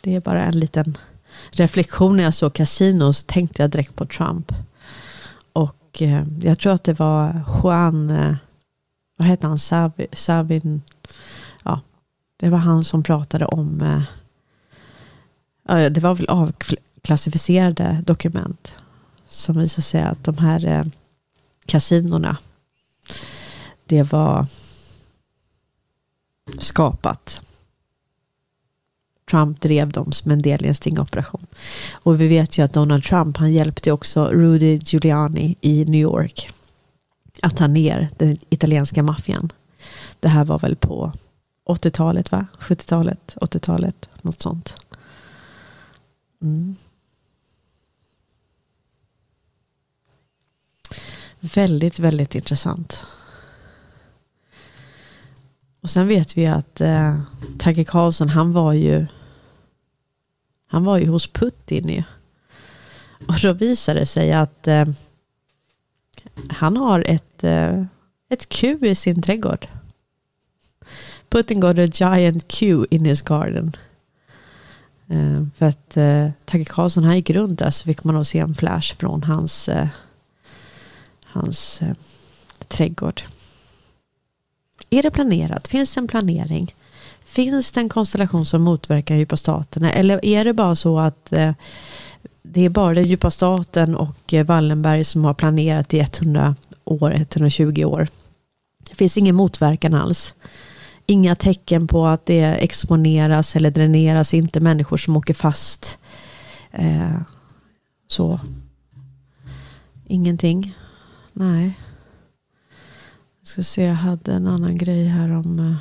Det 0.00 0.14
är 0.14 0.20
bara 0.20 0.44
en 0.44 0.60
liten 0.60 0.98
reflektion 1.50 2.16
när 2.16 2.24
jag 2.24 2.34
såg 2.34 2.52
Casino 2.52 3.12
så 3.12 3.26
tänkte 3.26 3.62
jag 3.62 3.70
direkt 3.70 3.96
på 3.96 4.06
Trump. 4.06 4.52
Och 5.52 6.02
eh, 6.02 6.24
jag 6.42 6.58
tror 6.58 6.72
att 6.72 6.84
det 6.84 6.98
var 6.98 7.44
Juan, 7.62 8.10
eh, 8.10 8.34
vad 9.16 9.28
heter 9.28 9.48
han, 9.48 9.58
Savin, 9.58 10.06
Savin, 10.12 10.82
ja, 11.62 11.80
det 12.36 12.48
var 12.48 12.58
han 12.58 12.84
som 12.84 13.02
pratade 13.02 13.46
om, 13.46 13.82
eh, 13.82 14.02
det 15.66 15.98
var 16.00 16.14
väl 16.14 16.28
avklassificerade 16.28 18.02
dokument 18.06 18.72
som 19.28 19.58
visade 19.58 19.82
sig 19.82 20.02
att 20.02 20.24
de 20.24 20.38
här 20.38 20.66
eh, 20.66 20.84
kasinorna, 21.66 22.36
det 23.86 24.02
var 24.02 24.46
skapat 26.58 27.40
Trump 29.30 29.60
drev 29.60 29.90
dem 29.90 30.12
som 30.12 30.30
en 30.30 30.42
del 30.42 30.64
i 30.64 30.68
en 30.68 30.74
stingoperation. 30.74 31.46
Och 31.92 32.20
vi 32.20 32.28
vet 32.28 32.58
ju 32.58 32.64
att 32.64 32.74
Donald 32.74 33.04
Trump 33.04 33.36
han 33.36 33.52
hjälpte 33.52 33.92
också 33.92 34.24
Rudy 34.26 34.76
Giuliani 34.76 35.56
i 35.60 35.84
New 35.84 36.00
York 36.00 36.50
att 37.42 37.56
ta 37.56 37.66
ner 37.66 38.08
den 38.16 38.38
italienska 38.50 39.02
maffian. 39.02 39.52
Det 40.20 40.28
här 40.28 40.44
var 40.44 40.58
väl 40.58 40.76
på 40.76 41.12
80-talet 41.68 42.32
va? 42.32 42.46
70-talet, 42.58 43.36
80-talet, 43.40 44.08
något 44.22 44.40
sånt. 44.40 44.76
Mm. 46.42 46.76
Väldigt, 51.40 51.98
väldigt 51.98 52.34
intressant. 52.34 53.06
Och 55.80 55.90
sen 55.90 56.08
vet 56.08 56.36
vi 56.36 56.46
att 56.46 56.80
eh, 56.80 57.20
Tage 57.58 57.86
Karlsson, 57.86 58.28
han 58.28 58.52
var 58.52 58.72
ju 58.72 59.06
han 60.66 60.84
var 60.84 60.98
ju 60.98 61.08
hos 61.08 61.26
Putin 61.26 61.88
ju. 61.88 62.02
Och 63.28 63.34
då 63.42 63.52
visade 63.52 64.00
det 64.00 64.06
sig 64.06 64.32
att 64.32 64.68
eh, 64.68 64.84
han 66.48 66.76
har 66.76 67.04
ett, 67.06 67.44
eh, 67.44 67.84
ett 68.28 68.48
Q 68.48 68.78
i 68.82 68.94
sin 68.94 69.22
trädgård. 69.22 69.66
Putin 71.28 71.60
got 71.60 71.78
a 71.78 71.86
giant 71.86 72.48
Q 72.48 72.86
in 72.90 73.04
his 73.04 73.22
garden. 73.22 73.72
Eh, 75.12 75.44
för 75.56 75.66
att 75.66 75.96
eh, 75.96 76.30
Tage 76.44 76.68
Karlsson 76.68 77.04
han 77.04 77.16
gick 77.16 77.30
runt 77.30 77.58
där 77.58 77.70
så 77.70 77.84
fick 77.84 78.04
man 78.04 78.14
nog 78.14 78.26
se 78.26 78.38
en 78.38 78.54
flash 78.54 78.96
från 78.96 79.22
hans, 79.22 79.68
eh, 79.68 79.88
hans 81.24 81.82
eh, 81.82 81.94
trädgård. 82.68 83.22
Är 84.90 85.02
det 85.02 85.10
planerat? 85.10 85.68
Finns 85.68 85.94
det 85.94 86.00
en 86.00 86.08
planering? 86.08 86.74
Finns 87.24 87.72
det 87.72 87.80
en 87.80 87.88
konstellation 87.88 88.46
som 88.46 88.62
motverkar 88.62 89.14
djupa? 89.14 89.64
Eller 89.80 90.24
är 90.24 90.44
det 90.44 90.52
bara 90.52 90.74
så 90.74 90.98
att 90.98 91.32
eh, 91.32 91.52
det 92.42 92.60
är 92.60 92.68
bara 92.68 92.94
den 92.94 93.04
djupa 93.04 93.30
staten 93.30 93.94
och 93.96 94.34
eh, 94.34 94.46
Wallenberg 94.46 95.04
som 95.04 95.24
har 95.24 95.34
planerat 95.34 95.94
i 95.94 96.00
100 96.00 96.56
år, 96.84 97.12
120 97.14 97.84
år? 97.84 98.08
Det 98.90 98.94
finns 98.94 99.18
ingen 99.18 99.34
motverkan 99.34 99.94
alls. 99.94 100.34
Inga 101.06 101.34
tecken 101.34 101.86
på 101.86 102.06
att 102.06 102.26
det 102.26 102.42
exponeras 102.44 103.56
eller 103.56 103.70
dräneras, 103.70 104.34
inte 104.34 104.60
människor 104.60 104.96
som 104.96 105.16
åker 105.16 105.34
fast. 105.34 105.98
Eh, 106.70 107.20
så. 108.08 108.40
Ingenting. 110.06 110.74
Nej. 111.32 111.78
Jag 113.40 113.48
ska 113.48 113.62
se, 113.62 113.84
jag 113.84 113.94
hade 113.94 114.32
en 114.32 114.46
annan 114.46 114.76
grej 114.76 115.06
här 115.06 115.30
om... 115.30 115.58
Eh, 115.58 115.76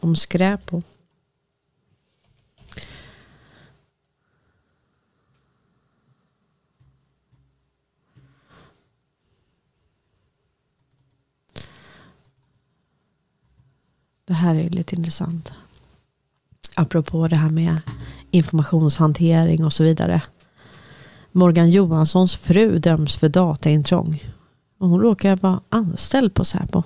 om 0.00 0.16
skräp. 0.16 0.74
Och. 0.74 0.84
Det 14.24 14.32
här 14.32 14.54
är 14.54 14.70
lite 14.70 14.96
intressant. 14.96 15.52
Apropå 16.74 17.28
det 17.28 17.36
här 17.36 17.50
med 17.50 17.80
informationshantering 18.30 19.64
och 19.64 19.72
så 19.72 19.84
vidare. 19.84 20.22
Morgan 21.32 21.70
Johanssons 21.70 22.36
fru 22.36 22.78
döms 22.78 23.16
för 23.16 23.28
dataintrång. 23.28 24.24
Och 24.78 24.88
hon 24.88 25.00
råkar 25.00 25.36
vara 25.36 25.60
anställd 25.68 26.34
på 26.34 26.44
Säpo. 26.44 26.82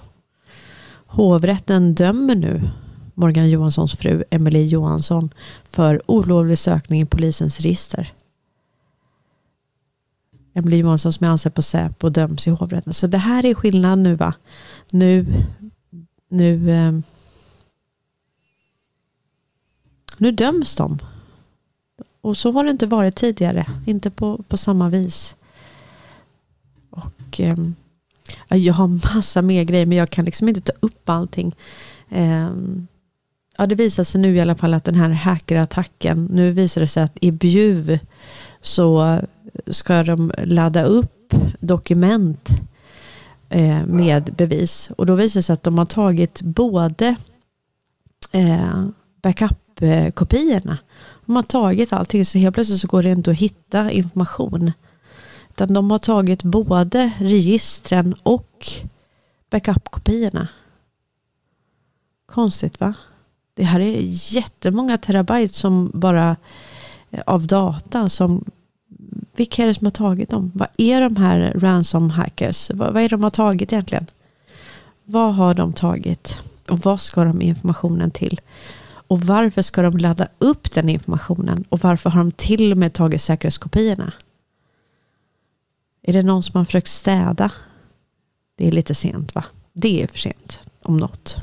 Hovrätten 1.06 1.94
dömer 1.94 2.34
nu 2.34 2.70
Morgan 3.14 3.50
Johanssons 3.50 3.96
fru 3.96 4.24
Emelie 4.30 4.66
Johansson 4.66 5.30
för 5.64 6.10
olovlig 6.10 6.58
sökning 6.58 7.00
i 7.00 7.06
polisens 7.06 7.60
register. 7.60 8.12
Emelie 10.54 10.80
Johansson 10.80 11.12
som 11.12 11.26
är 11.26 11.30
anställd 11.30 11.54
på 11.54 11.62
Säpo 11.62 12.08
döms 12.08 12.46
i 12.46 12.50
hovrätten. 12.50 12.92
Så 12.92 13.06
det 13.06 13.18
här 13.18 13.44
är 13.44 13.54
skillnad 13.54 13.98
nu 13.98 14.14
va. 14.14 14.34
Nu, 14.90 15.26
nu, 16.28 16.72
ehm, 16.72 16.96
eh, 16.96 17.02
nu 20.18 20.32
döms 20.32 20.76
de. 20.76 20.98
Och 22.20 22.36
så 22.36 22.52
har 22.52 22.64
det 22.64 22.70
inte 22.70 22.86
varit 22.86 23.16
tidigare. 23.16 23.66
Inte 23.86 24.10
på, 24.10 24.43
på 24.48 24.56
samma 24.56 24.88
vis. 24.88 25.36
Och 26.90 27.40
eh, 27.40 27.56
jag 28.48 28.74
har 28.74 29.14
massa 29.14 29.43
mer 29.43 29.64
grejer 29.64 29.86
men 29.86 29.98
jag 29.98 30.10
kan 30.10 30.24
liksom 30.24 30.48
inte 30.48 30.60
ta 30.60 30.72
upp 30.80 31.09
allting. 31.09 31.56
Eh, 32.09 32.51
ja, 33.56 33.66
det 33.66 33.74
visar 33.74 34.05
sig 34.05 34.20
nu 34.20 34.36
i 34.36 34.40
alla 34.40 34.55
fall 34.55 34.74
att 34.74 34.84
den 34.84 34.94
här 34.94 35.10
hackerattacken, 35.10 36.28
nu 36.32 36.52
visar 36.52 36.80
det 36.80 36.86
sig 36.86 37.02
att 37.02 37.18
i 37.20 37.30
Bjuv 37.30 37.98
så 38.60 39.20
ska 39.66 40.02
de 40.02 40.32
ladda 40.44 40.84
upp 40.84 41.34
dokument 41.60 42.48
eh, 43.48 43.86
med 43.86 44.34
bevis. 44.36 44.90
Och 44.97 45.06
då 45.06 45.14
visar 45.14 45.38
det 45.38 45.43
sig 45.43 45.55
att 45.55 45.62
de 45.62 45.78
har 45.78 45.86
tagit 45.86 46.43
både 46.43 47.16
eh, 48.32 48.86
webbkopiorna. 49.80 50.78
De 51.26 51.36
har 51.36 51.42
tagit 51.42 51.92
allting 51.92 52.24
så 52.24 52.38
helt 52.38 52.54
plötsligt 52.54 52.80
så 52.80 52.86
går 52.86 53.02
det 53.02 53.10
inte 53.10 53.30
att 53.30 53.36
hitta 53.36 53.90
information. 53.90 54.72
Utan 55.50 55.74
de 55.74 55.90
har 55.90 55.98
tagit 55.98 56.42
både 56.42 57.12
registren 57.18 58.14
och 58.22 58.68
backup-kopiorna. 59.50 60.48
Konstigt 62.26 62.80
va? 62.80 62.94
Det 63.54 63.64
här 63.64 63.80
är 63.80 64.00
jättemånga 64.34 64.98
terabyte 64.98 65.54
som 65.54 65.90
bara 65.94 66.36
eh, 67.10 67.22
av 67.26 67.46
data 67.46 68.08
som 68.08 68.44
vilka 69.36 69.62
är 69.62 69.66
det 69.66 69.74
som 69.74 69.86
har 69.86 69.90
tagit 69.90 70.30
dem? 70.30 70.50
Vad 70.54 70.68
är 70.76 71.00
de 71.00 71.16
här 71.16 71.52
ransom 71.56 72.10
hackers? 72.10 72.70
Vad, 72.74 72.92
vad 72.92 73.02
är 73.02 73.08
det 73.08 73.16
de 73.16 73.22
har 73.22 73.30
tagit 73.30 73.72
egentligen? 73.72 74.06
Vad 75.04 75.34
har 75.34 75.54
de 75.54 75.72
tagit? 75.72 76.40
Och 76.70 76.78
vad 76.78 77.00
ska 77.00 77.24
de 77.24 77.42
informationen 77.42 78.10
till? 78.10 78.40
Och 79.08 79.20
varför 79.20 79.62
ska 79.62 79.82
de 79.82 79.96
ladda 79.96 80.28
upp 80.38 80.74
den 80.74 80.88
informationen? 80.88 81.64
Och 81.68 81.80
varför 81.80 82.10
har 82.10 82.18
de 82.18 82.32
till 82.32 82.72
och 82.72 82.78
med 82.78 82.92
tagit 82.92 83.20
säkerhetskopiorna? 83.20 84.12
Är 86.02 86.12
det 86.12 86.22
någon 86.22 86.42
som 86.42 86.58
har 86.58 86.64
försökt 86.64 86.88
städa? 86.88 87.50
Det 88.56 88.66
är 88.68 88.72
lite 88.72 88.94
sent 88.94 89.34
va? 89.34 89.44
Det 89.72 90.02
är 90.02 90.06
för 90.06 90.18
sent 90.18 90.60
om 90.82 90.96
något. 90.96 91.36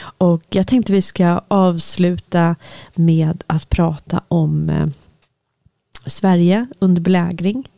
Och 0.00 0.42
jag 0.48 0.66
tänkte 0.66 0.92
vi 0.92 1.02
ska 1.02 1.40
avsluta 1.48 2.56
med 2.94 3.44
att 3.46 3.70
prata 3.70 4.22
om 4.28 4.70
eh, 4.70 4.86
Sverige 6.06 6.66
under 6.78 7.02
belägring. 7.02 7.68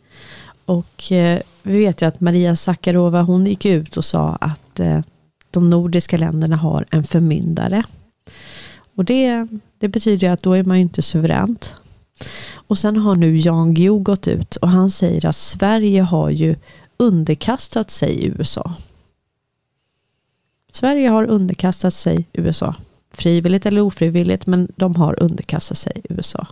Och 0.65 1.13
eh, 1.13 1.41
vi 1.63 1.79
vet 1.79 2.03
ju 2.03 2.07
att 2.07 2.21
Maria 2.21 2.57
Sakarova 2.57 3.23
hon 3.23 3.47
gick 3.47 3.65
ut 3.65 3.97
och 3.97 4.05
sa 4.05 4.37
att 4.41 4.81
eh, 4.81 5.01
de 5.51 5.71
nordiska 5.71 6.17
länderna 6.17 6.57
har 6.57 6.85
en 6.91 7.05
förmyndare. 7.05 7.83
Och 8.95 9.05
det, 9.05 9.47
det 9.79 9.89
betyder 9.89 10.31
att 10.31 10.43
då 10.43 10.53
är 10.53 10.65
man 10.65 10.77
ju 10.77 10.83
inte 10.83 11.03
suveränt. 11.03 11.75
Och 12.55 12.79
sen 12.79 12.97
har 12.97 13.15
nu 13.15 13.39
Jan 13.39 13.75
Guillou 13.75 13.99
gått 13.99 14.29
ut 14.29 14.57
och 14.57 14.69
han 14.69 14.91
säger 14.91 15.27
att 15.27 15.37
Sverige 15.37 16.03
har 16.03 16.31
ju 16.31 16.57
underkastat 16.97 17.91
sig 17.91 18.27
USA. 18.27 18.75
Sverige 20.73 21.09
har 21.09 21.25
underkastat 21.25 21.95
sig 21.95 22.27
USA. 22.33 22.75
Frivilligt 23.13 23.67
eller 23.67 23.81
ofrivilligt, 23.81 24.47
men 24.47 24.73
de 24.77 24.97
har 24.97 25.23
underkastat 25.23 25.79
sig 25.79 26.03
USA. 26.09 26.47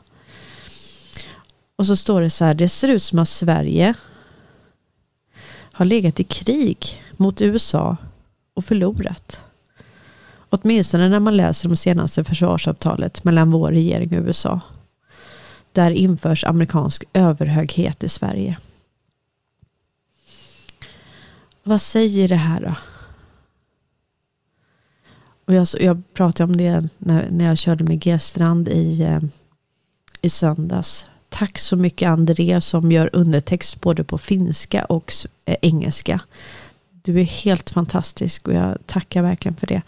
Och 1.77 1.87
så 1.87 1.97
står 1.97 2.21
det 2.21 2.31
så 2.31 2.45
här, 2.45 2.55
det 2.55 2.69
ser 2.69 2.89
ut 2.89 3.03
som 3.03 3.19
att 3.19 3.29
Sverige 3.29 3.95
har 5.73 5.85
legat 5.85 6.21
i 6.21 6.25
krig 6.25 7.03
mot 7.17 7.41
USA 7.41 7.97
och 8.55 8.65
förlorat. 8.65 9.41
Åtminstone 10.51 11.09
när 11.09 11.21
man 11.21 11.37
läser 11.37 11.69
de 11.69 11.77
senaste 11.77 12.25
försvarsavtalet 12.25 13.25
mellan 13.25 13.51
vår 13.51 13.69
regering 13.69 14.19
och 14.19 14.25
USA. 14.27 14.61
Där 15.73 15.91
införs 15.91 16.45
amerikansk 16.45 17.05
överhöghet 17.13 18.03
i 18.03 18.09
Sverige. 18.09 18.59
Vad 21.63 21.81
säger 21.81 22.29
det 22.29 22.37
här 22.37 22.61
då? 22.61 22.75
Och 25.45 25.55
jag, 25.55 25.67
jag 25.81 26.03
pratade 26.15 26.53
om 26.53 26.57
det 26.57 26.89
när, 26.99 27.31
när 27.31 27.45
jag 27.45 27.59
körde 27.59 27.85
med 27.85 28.01
G-strand 28.01 28.69
i, 28.69 29.03
eh, 29.03 29.21
i 30.21 30.29
söndags. 30.29 31.07
Tack 31.29 31.59
så 31.59 31.77
mycket 31.77 32.09
André 32.09 32.61
som 32.61 32.93
gör 32.93 33.11
undertext 33.13 33.81
både 33.81 34.05
på 34.05 34.19
finska 34.19 34.85
och 34.85 35.13
eh, 35.45 35.57
engelska. 35.63 36.21
Du 36.91 37.21
är 37.21 37.25
helt 37.25 37.71
fantastisk 37.71 38.49
och 38.49 38.55
jag 38.55 38.79
tackar 38.87 39.23
verkligen 39.23 39.57
för 39.57 39.67
det. 39.67 39.83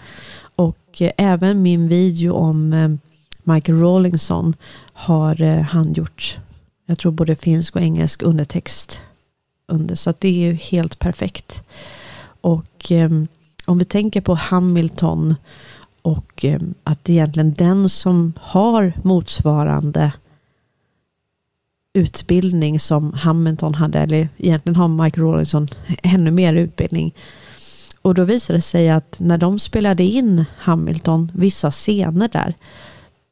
Och 0.61 1.03
eh, 1.03 1.11
även 1.16 1.62
min 1.62 1.89
video 1.89 2.32
om 2.32 2.73
eh, 2.73 2.91
Michael 3.55 3.81
Rawlinson 3.81 4.57
har 4.93 5.43
eh, 5.43 5.61
han 5.61 5.93
gjort. 5.93 6.39
Jag 6.87 6.99
tror 6.99 7.12
både 7.12 7.37
finsk 7.37 7.77
och 7.77 7.82
engelsk 7.82 8.23
undertext 8.23 9.01
under. 9.66 9.95
Så 9.95 10.15
det 10.19 10.28
är 10.28 10.32
ju 10.32 10.53
helt 10.53 10.99
perfekt. 10.99 11.62
Och 12.41 12.93
om 13.66 13.78
vi 13.78 13.85
tänker 13.85 14.20
på 14.20 14.35
Hamilton 14.35 15.35
och 16.03 16.45
att 16.85 17.11
egentligen 17.11 17.53
den 17.53 17.89
som 17.89 18.32
har 18.41 18.93
motsvarande 19.03 20.12
utbildning 21.93 22.81
som 22.81 23.12
Hamilton 23.12 23.74
hade, 23.74 23.99
eller 23.99 24.28
egentligen 24.37 24.77
har 24.77 24.89
Mike 24.89 25.20
Rawlinson 25.20 25.69
ännu 26.03 26.31
mer 26.31 26.55
utbildning. 26.55 27.15
Och 28.02 28.14
då 28.14 28.24
visade 28.24 28.56
det 28.56 28.62
sig 28.62 28.90
att 28.90 29.16
när 29.20 29.39
de 29.39 29.59
spelade 29.59 30.02
in 30.02 30.44
Hamilton, 30.59 31.32
vissa 31.35 31.70
scener 31.70 32.28
där, 32.28 32.55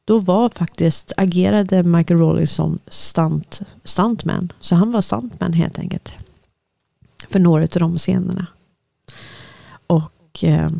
då 0.04 0.18
var 0.18 0.48
faktiskt, 0.48 1.12
agerade 1.16 1.82
Michael 1.82 2.20
Rawlinson 2.20 2.78
stunt, 2.86 3.60
stuntman. 3.84 4.52
Så 4.58 4.74
han 4.74 4.92
var 4.92 5.00
stuntman 5.00 5.52
helt 5.52 5.78
enkelt. 5.78 6.14
För 7.28 7.38
några 7.38 7.62
av 7.62 7.68
de 7.68 7.98
scenerna. 7.98 8.46
Och 9.86 10.44
eh, 10.44 10.70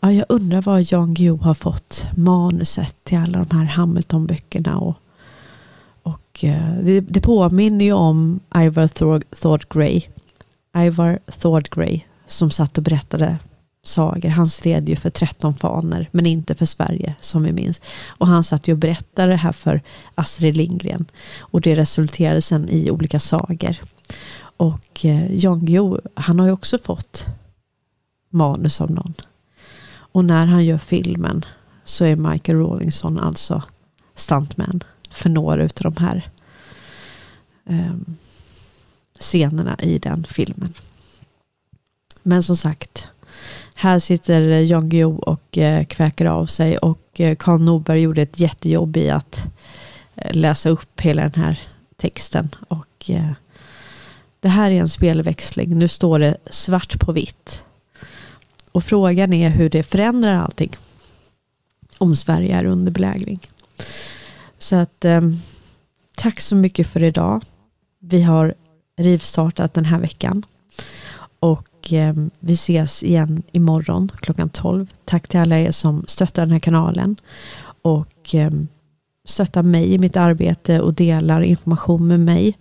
ja, 0.00 0.12
jag 0.12 0.26
undrar 0.28 0.62
var 0.62 0.92
Jan 0.92 1.14
Guillou 1.14 1.38
har 1.38 1.54
fått 1.54 2.06
manuset 2.16 3.04
till 3.04 3.18
alla 3.18 3.44
de 3.44 3.56
här 3.56 3.64
Hamilton-böckerna 3.64 4.76
och 4.76 5.00
Eh, 6.42 6.74
det, 6.82 7.00
det 7.00 7.20
påminner 7.20 7.84
ju 7.84 7.92
om 7.92 8.40
Ivar 8.56 8.88
Thord 9.40 9.66
Grey. 9.68 10.02
Ivar 10.76 11.18
Thord 11.40 11.68
Grey 11.70 12.00
som 12.26 12.50
satt 12.50 12.78
och 12.78 12.84
berättade 12.84 13.38
sagor. 13.82 14.28
Han 14.28 14.46
stred 14.46 14.88
ju 14.88 14.96
för 14.96 15.10
13 15.10 15.54
faner 15.54 16.08
men 16.12 16.26
inte 16.26 16.54
för 16.54 16.66
Sverige 16.66 17.14
som 17.20 17.42
vi 17.42 17.52
minns. 17.52 17.80
Och 18.08 18.26
han 18.26 18.44
satt 18.44 18.68
ju 18.68 18.72
och 18.72 18.78
berättade 18.78 19.32
det 19.32 19.36
här 19.36 19.52
för 19.52 19.82
Astrid 20.14 20.56
Lindgren. 20.56 21.06
Och 21.38 21.60
det 21.60 21.74
resulterade 21.74 22.42
sen 22.42 22.68
i 22.68 22.90
olika 22.90 23.20
sagor. 23.20 23.76
Och 24.56 25.04
eh, 25.04 25.34
Jan 25.34 25.60
Guillou, 25.66 26.00
han 26.14 26.40
har 26.40 26.46
ju 26.46 26.52
också 26.52 26.78
fått 26.78 27.26
manus 28.30 28.80
av 28.80 28.90
någon. 28.90 29.14
Och 29.88 30.24
när 30.24 30.46
han 30.46 30.64
gör 30.64 30.78
filmen 30.78 31.44
så 31.84 32.04
är 32.04 32.16
Michael 32.16 32.58
Rawlinson 32.58 33.18
alltså 33.18 33.62
stuntman 34.14 34.80
för 35.10 35.28
några 35.28 35.62
av 35.62 35.70
de 35.74 35.96
här 35.96 36.30
um, 37.64 38.16
scenerna 39.18 39.76
i 39.82 39.98
den 39.98 40.24
filmen. 40.24 40.74
Men 42.22 42.42
som 42.42 42.56
sagt, 42.56 43.08
här 43.74 43.98
sitter 43.98 44.40
Jan 44.40 44.88
Guillou 44.88 45.18
och 45.18 45.58
eh, 45.58 45.84
kväker 45.84 46.26
av 46.26 46.46
sig 46.46 46.78
och 46.78 47.20
eh, 47.20 47.36
Karl 47.36 47.60
Norberg 47.60 48.00
gjorde 48.00 48.22
ett 48.22 48.40
jättejobb 48.40 48.96
i 48.96 49.10
att 49.10 49.46
eh, 50.14 50.34
läsa 50.34 50.68
upp 50.68 51.00
hela 51.00 51.22
den 51.22 51.42
här 51.42 51.60
texten. 51.96 52.54
Och 52.68 53.10
det 54.40 54.48
här 54.48 54.70
är 54.70 54.80
en 54.80 54.88
spelväxling. 54.88 55.78
Nu 55.78 55.88
står 55.88 56.18
det 56.18 56.36
svart 56.50 57.00
på 57.00 57.12
vitt. 57.12 57.62
Och 58.72 58.84
frågan 58.84 59.32
är 59.32 59.50
hur 59.50 59.70
det 59.70 59.82
förändrar 59.82 60.34
allting. 60.34 60.76
Om 61.98 62.16
Sverige 62.16 62.56
är 62.56 62.64
under 62.64 62.92
belägring. 62.92 63.40
Så 64.58 64.76
att 64.76 65.04
eh, 65.04 65.20
tack 66.16 66.40
så 66.40 66.56
mycket 66.56 66.86
för 66.86 67.02
idag. 67.02 67.44
Vi 67.98 68.22
har 68.22 68.54
rivstartat 68.96 69.74
den 69.74 69.84
här 69.84 69.98
veckan. 69.98 70.42
Och 71.40 71.92
eh, 71.92 72.14
vi 72.40 72.52
ses 72.52 73.02
igen 73.02 73.42
imorgon 73.52 74.10
klockan 74.16 74.48
12. 74.48 74.86
Tack 75.04 75.28
till 75.28 75.40
alla 75.40 75.58
er 75.58 75.72
som 75.72 76.04
stöttar 76.06 76.42
den 76.42 76.52
här 76.52 76.58
kanalen. 76.58 77.16
Och 77.82 78.34
eh, 78.34 78.50
stöttar 79.24 79.62
mig 79.62 79.92
i 79.92 79.98
mitt 79.98 80.16
arbete 80.16 80.80
och 80.80 80.94
delar 80.94 81.40
information 81.40 82.06
med 82.06 82.20
mig. 82.20 82.58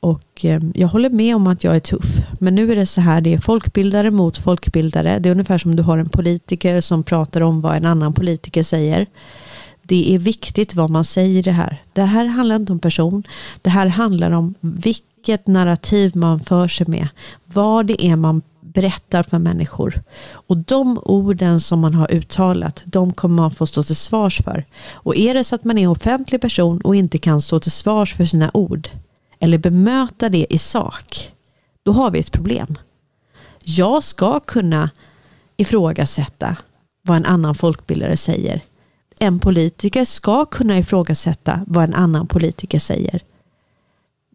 Och 0.00 0.44
eh, 0.44 0.62
jag 0.74 0.88
håller 0.88 1.10
med 1.10 1.36
om 1.36 1.46
att 1.46 1.64
jag 1.64 1.76
är 1.76 1.80
tuff. 1.80 2.06
Men 2.40 2.54
nu 2.54 2.72
är 2.72 2.76
det 2.76 2.86
så 2.86 3.00
här, 3.00 3.20
det 3.20 3.34
är 3.34 3.38
folkbildare 3.38 4.10
mot 4.10 4.38
folkbildare. 4.38 5.18
Det 5.18 5.28
är 5.28 5.30
ungefär 5.30 5.58
som 5.58 5.76
du 5.76 5.82
har 5.82 5.98
en 5.98 6.08
politiker 6.08 6.80
som 6.80 7.02
pratar 7.02 7.40
om 7.40 7.60
vad 7.60 7.76
en 7.76 7.86
annan 7.86 8.12
politiker 8.12 8.62
säger 8.62 9.06
Det 9.82 10.14
är 10.14 10.18
viktigt 10.18 10.74
vad 10.74 10.90
man 10.90 11.04
säger 11.04 11.42
det 11.42 11.52
här. 11.52 11.82
Det 11.92 12.02
här 12.02 12.24
handlar 12.24 12.56
inte 12.56 12.72
om 12.72 12.78
person. 12.78 13.22
Det 13.62 13.70
här 13.70 13.86
handlar 13.86 14.30
om 14.30 14.54
vilket 15.26 15.46
narrativ 15.46 16.16
man 16.16 16.40
för 16.40 16.68
sig 16.68 16.86
med. 16.86 17.08
Vad 17.44 17.86
det 17.86 18.06
är 18.06 18.16
man 18.16 18.42
berättar 18.60 19.22
för 19.22 19.38
människor. 19.38 20.02
Och 20.32 20.56
de 20.56 20.98
orden 20.98 21.60
som 21.60 21.80
man 21.80 21.94
har 21.94 22.14
uttalat, 22.14 22.82
de 22.84 23.12
kommer 23.12 23.42
man 23.42 23.50
få 23.50 23.66
stå 23.66 23.82
till 23.82 23.96
svars 23.96 24.40
för. 24.44 24.64
Och 24.92 25.16
är 25.16 25.34
det 25.34 25.44
så 25.44 25.54
att 25.54 25.64
man 25.64 25.78
är 25.78 25.88
offentlig 25.88 26.40
person 26.40 26.80
och 26.80 26.96
inte 26.96 27.18
kan 27.18 27.42
stå 27.42 27.60
till 27.60 27.72
svars 27.72 28.14
för 28.14 28.24
sina 28.24 28.50
ord, 28.54 28.88
eller 29.40 29.58
bemöta 29.58 30.28
det 30.28 30.46
i 30.50 30.58
sak, 30.58 31.32
då 31.82 31.92
har 31.92 32.10
vi 32.10 32.18
ett 32.18 32.32
problem. 32.32 32.74
Jag 33.64 34.02
ska 34.02 34.40
kunna 34.40 34.90
ifrågasätta 35.56 36.56
vad 37.02 37.16
en 37.16 37.26
annan 37.26 37.54
folkbildare 37.54 38.16
säger. 38.16 38.60
En 39.18 39.38
politiker 39.38 40.04
ska 40.04 40.44
kunna 40.44 40.78
ifrågasätta 40.78 41.64
vad 41.66 41.84
en 41.84 41.94
annan 41.94 42.26
politiker 42.26 42.78
säger. 42.78 43.22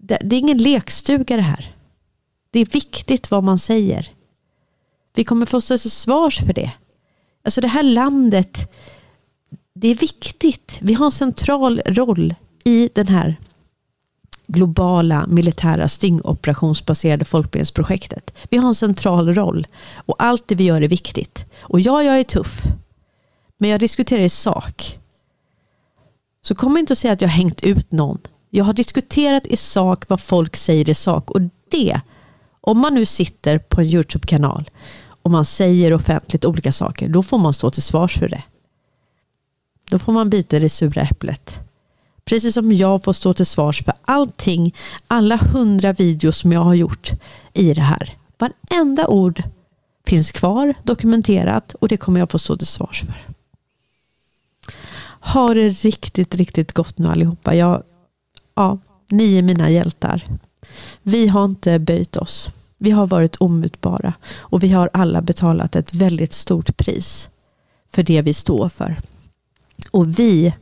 Det, 0.03 0.18
det 0.23 0.36
är 0.36 0.40
ingen 0.40 0.57
lekstuga 0.57 1.36
det 1.36 1.41
här. 1.41 1.76
Det 2.52 2.60
är 2.60 2.65
viktigt 2.65 3.32
vad 3.32 3.44
man 3.44 3.60
säger. 3.60 4.10
Vi 5.14 5.23
kommer 5.23 5.45
få 5.45 5.61
stå 5.61 5.78
till 5.78 5.91
svars 5.91 6.40
för 6.40 6.53
det. 6.53 6.72
Alltså 7.44 7.61
det 7.61 7.68
här 7.68 7.84
landet, 7.84 8.72
det 9.73 9.88
är 9.88 9.95
viktigt. 9.95 10.78
Vi 10.82 10.94
har 10.94 11.06
en 11.06 11.11
central 11.11 11.82
roll 11.86 12.36
i 12.64 12.90
den 12.94 13.07
här 13.07 13.36
globala 14.48 15.28
militära 15.28 15.88
stingoperationsbaserade 15.88 17.26
folkbildningsprojektet. 17.26 18.34
Vi 18.49 18.57
har 18.57 18.68
en 18.68 18.76
central 18.76 19.34
roll 19.34 19.68
och 19.95 20.15
allt 20.19 20.48
det 20.48 20.56
vi 20.56 20.64
gör 20.64 20.82
är 20.82 20.88
viktigt. 20.88 21.45
Och 21.60 21.80
ja, 21.80 22.03
jag 22.03 22.19
är 22.19 22.23
tuff, 22.23 22.64
men 23.57 23.69
jag 23.69 23.80
diskuterar 23.80 24.22
i 24.22 24.30
sak. 24.30 24.99
Så 26.41 26.56
kom 26.56 26.78
inte 26.78 26.94
och 26.94 26.98
säga 26.98 27.14
att 27.14 27.22
jag 27.22 27.30
har 27.30 27.38
hängt 27.38 27.64
ut 27.64 27.91
någon. 27.91 28.18
Jag 28.53 28.65
har 28.65 28.73
diskuterat 28.73 29.48
i 29.48 29.57
sak 29.57 30.10
vad 30.10 30.22
folk 30.22 30.56
säger 30.56 30.90
i 30.90 30.94
sak 30.94 31.32
och 31.32 31.41
det, 31.69 32.02
om 32.61 32.80
man 32.80 32.94
nu 32.94 33.06
sitter 33.06 33.57
på 33.57 33.82
en 33.82 33.88
YouTube-kanal 33.88 34.69
och 35.22 35.32
man 35.32 35.45
säger 35.45 35.94
offentligt 35.94 36.45
olika 36.45 36.72
saker, 36.72 37.10
då 37.10 37.23
får 37.23 37.38
man 37.38 37.53
stå 37.53 37.72
till 37.72 37.84
svars 37.84 38.18
för 38.19 38.30
det. 38.30 38.44
Då 39.90 39.99
får 39.99 40.14
man 40.14 40.30
bita 40.30 40.60
det 40.60 40.69
sura 40.69 41.02
äpplet. 41.02 41.60
Precis 42.26 42.53
som 42.53 42.72
jag 42.72 43.03
får 43.03 43.14
stå 43.14 43.34
till 43.34 43.45
svars 43.45 43.84
för 43.84 43.94
allting, 44.02 44.76
alla 45.07 45.38
hundra 45.38 45.94
videos 45.94 46.38
som 46.38 46.52
jag 46.52 46.64
har 46.64 46.73
gjort 46.73 47.11
i 47.53 47.73
det 47.73 47.82
här. 47.82 48.18
Varenda 48.38 49.07
ord 49.07 49.44
finns 50.06 50.32
kvar, 50.32 50.73
dokumenterat 50.84 51.76
och 51.80 51.88
det 51.88 51.98
kommer 51.98 52.19
jag 52.19 52.32
få 52.32 52.40
stå 52.40 52.57
till 52.57 52.68
svars 52.68 53.02
för. 53.02 53.34
Ha 55.19 55.53
det 55.53 55.69
riktigt, 55.69 56.36
riktigt 56.36 56.73
gott 56.73 56.98
nu 56.98 57.07
allihopa. 57.07 57.56
Jag, 57.56 57.84
ja, 58.61 58.77
ni 59.09 59.38
är 59.38 59.41
mina 59.41 59.69
hjältar. 59.69 60.25
Vi 61.01 61.27
har 61.27 61.45
inte 61.45 61.79
böjt 61.79 62.17
oss. 62.17 62.49
Vi 62.77 62.91
har 62.91 63.07
varit 63.07 63.35
omutbara 63.35 64.13
och 64.39 64.63
vi 64.63 64.69
har 64.69 64.89
alla 64.93 65.21
betalat 65.21 65.75
ett 65.75 65.93
väldigt 65.93 66.33
stort 66.33 66.77
pris 66.77 67.29
för 67.91 68.03
det 68.03 68.21
vi 68.21 68.33
står 68.33 68.69
för. 68.69 68.97
Och 69.91 70.19
vi 70.19 70.53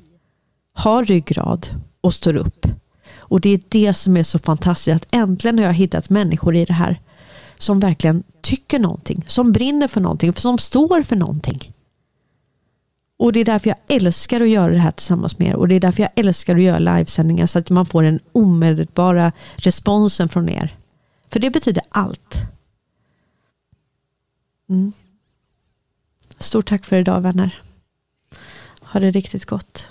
har 0.74 1.06
ryggrad 1.06 1.68
och 2.02 2.14
står 2.14 2.36
upp. 2.36 2.66
Och 3.18 3.42
det 3.42 3.50
är 3.50 3.62
det 3.70 3.94
som 3.94 4.18
är 4.18 4.24
så 4.24 4.40
fantastiskt 4.40 4.96
att 4.96 5.16
äntligen 5.16 5.60
har 5.60 5.66
jag 5.66 5.74
hittat 5.74 6.10
människor 6.10 6.56
i 6.56 6.66
det 6.66 6.74
här 6.74 7.02
som 7.58 7.80
verkligen 7.80 8.24
tycker 8.42 8.80
någonting, 8.80 9.24
som 9.28 9.52
brinner 9.52 9.88
för 9.88 10.02
någonting, 10.02 10.34
som 10.34 10.58
står 10.58 11.04
för 11.04 11.16
någonting. 11.16 11.74
Och 13.20 13.34
det 13.34 13.40
är 13.40 13.46
därför 13.46 13.70
jag 13.70 13.78
älskar 13.88 14.42
att 14.42 14.50
göra 14.50 14.72
det 14.72 14.80
här 14.80 14.92
tillsammans 14.92 15.40
med 15.40 15.48
er 15.48 15.56
och 15.56 15.68
det 15.68 15.76
är 15.76 15.80
därför 15.80 16.04
jag 16.04 16.12
älskar 16.16 16.56
att 16.56 16.62
göra 16.62 16.80
livesändningar 16.80 17.46
så 17.46 17.60
att 17.60 17.70
man 17.70 17.86
får 17.86 18.04
den 18.04 18.20
omedelbara 18.32 19.32
responsen 19.56 20.30
från 20.30 20.50
er. 20.50 20.78
För 21.28 21.40
det 21.40 21.50
betyder 21.50 21.84
allt. 21.90 22.36
Mm. 24.70 24.94
Stort 26.38 26.70
tack 26.70 26.86
för 26.86 26.96
idag 26.96 27.22
vänner. 27.22 27.62
Ha 28.82 29.00
det 29.00 29.12
riktigt 29.12 29.46
gott. 29.46 29.88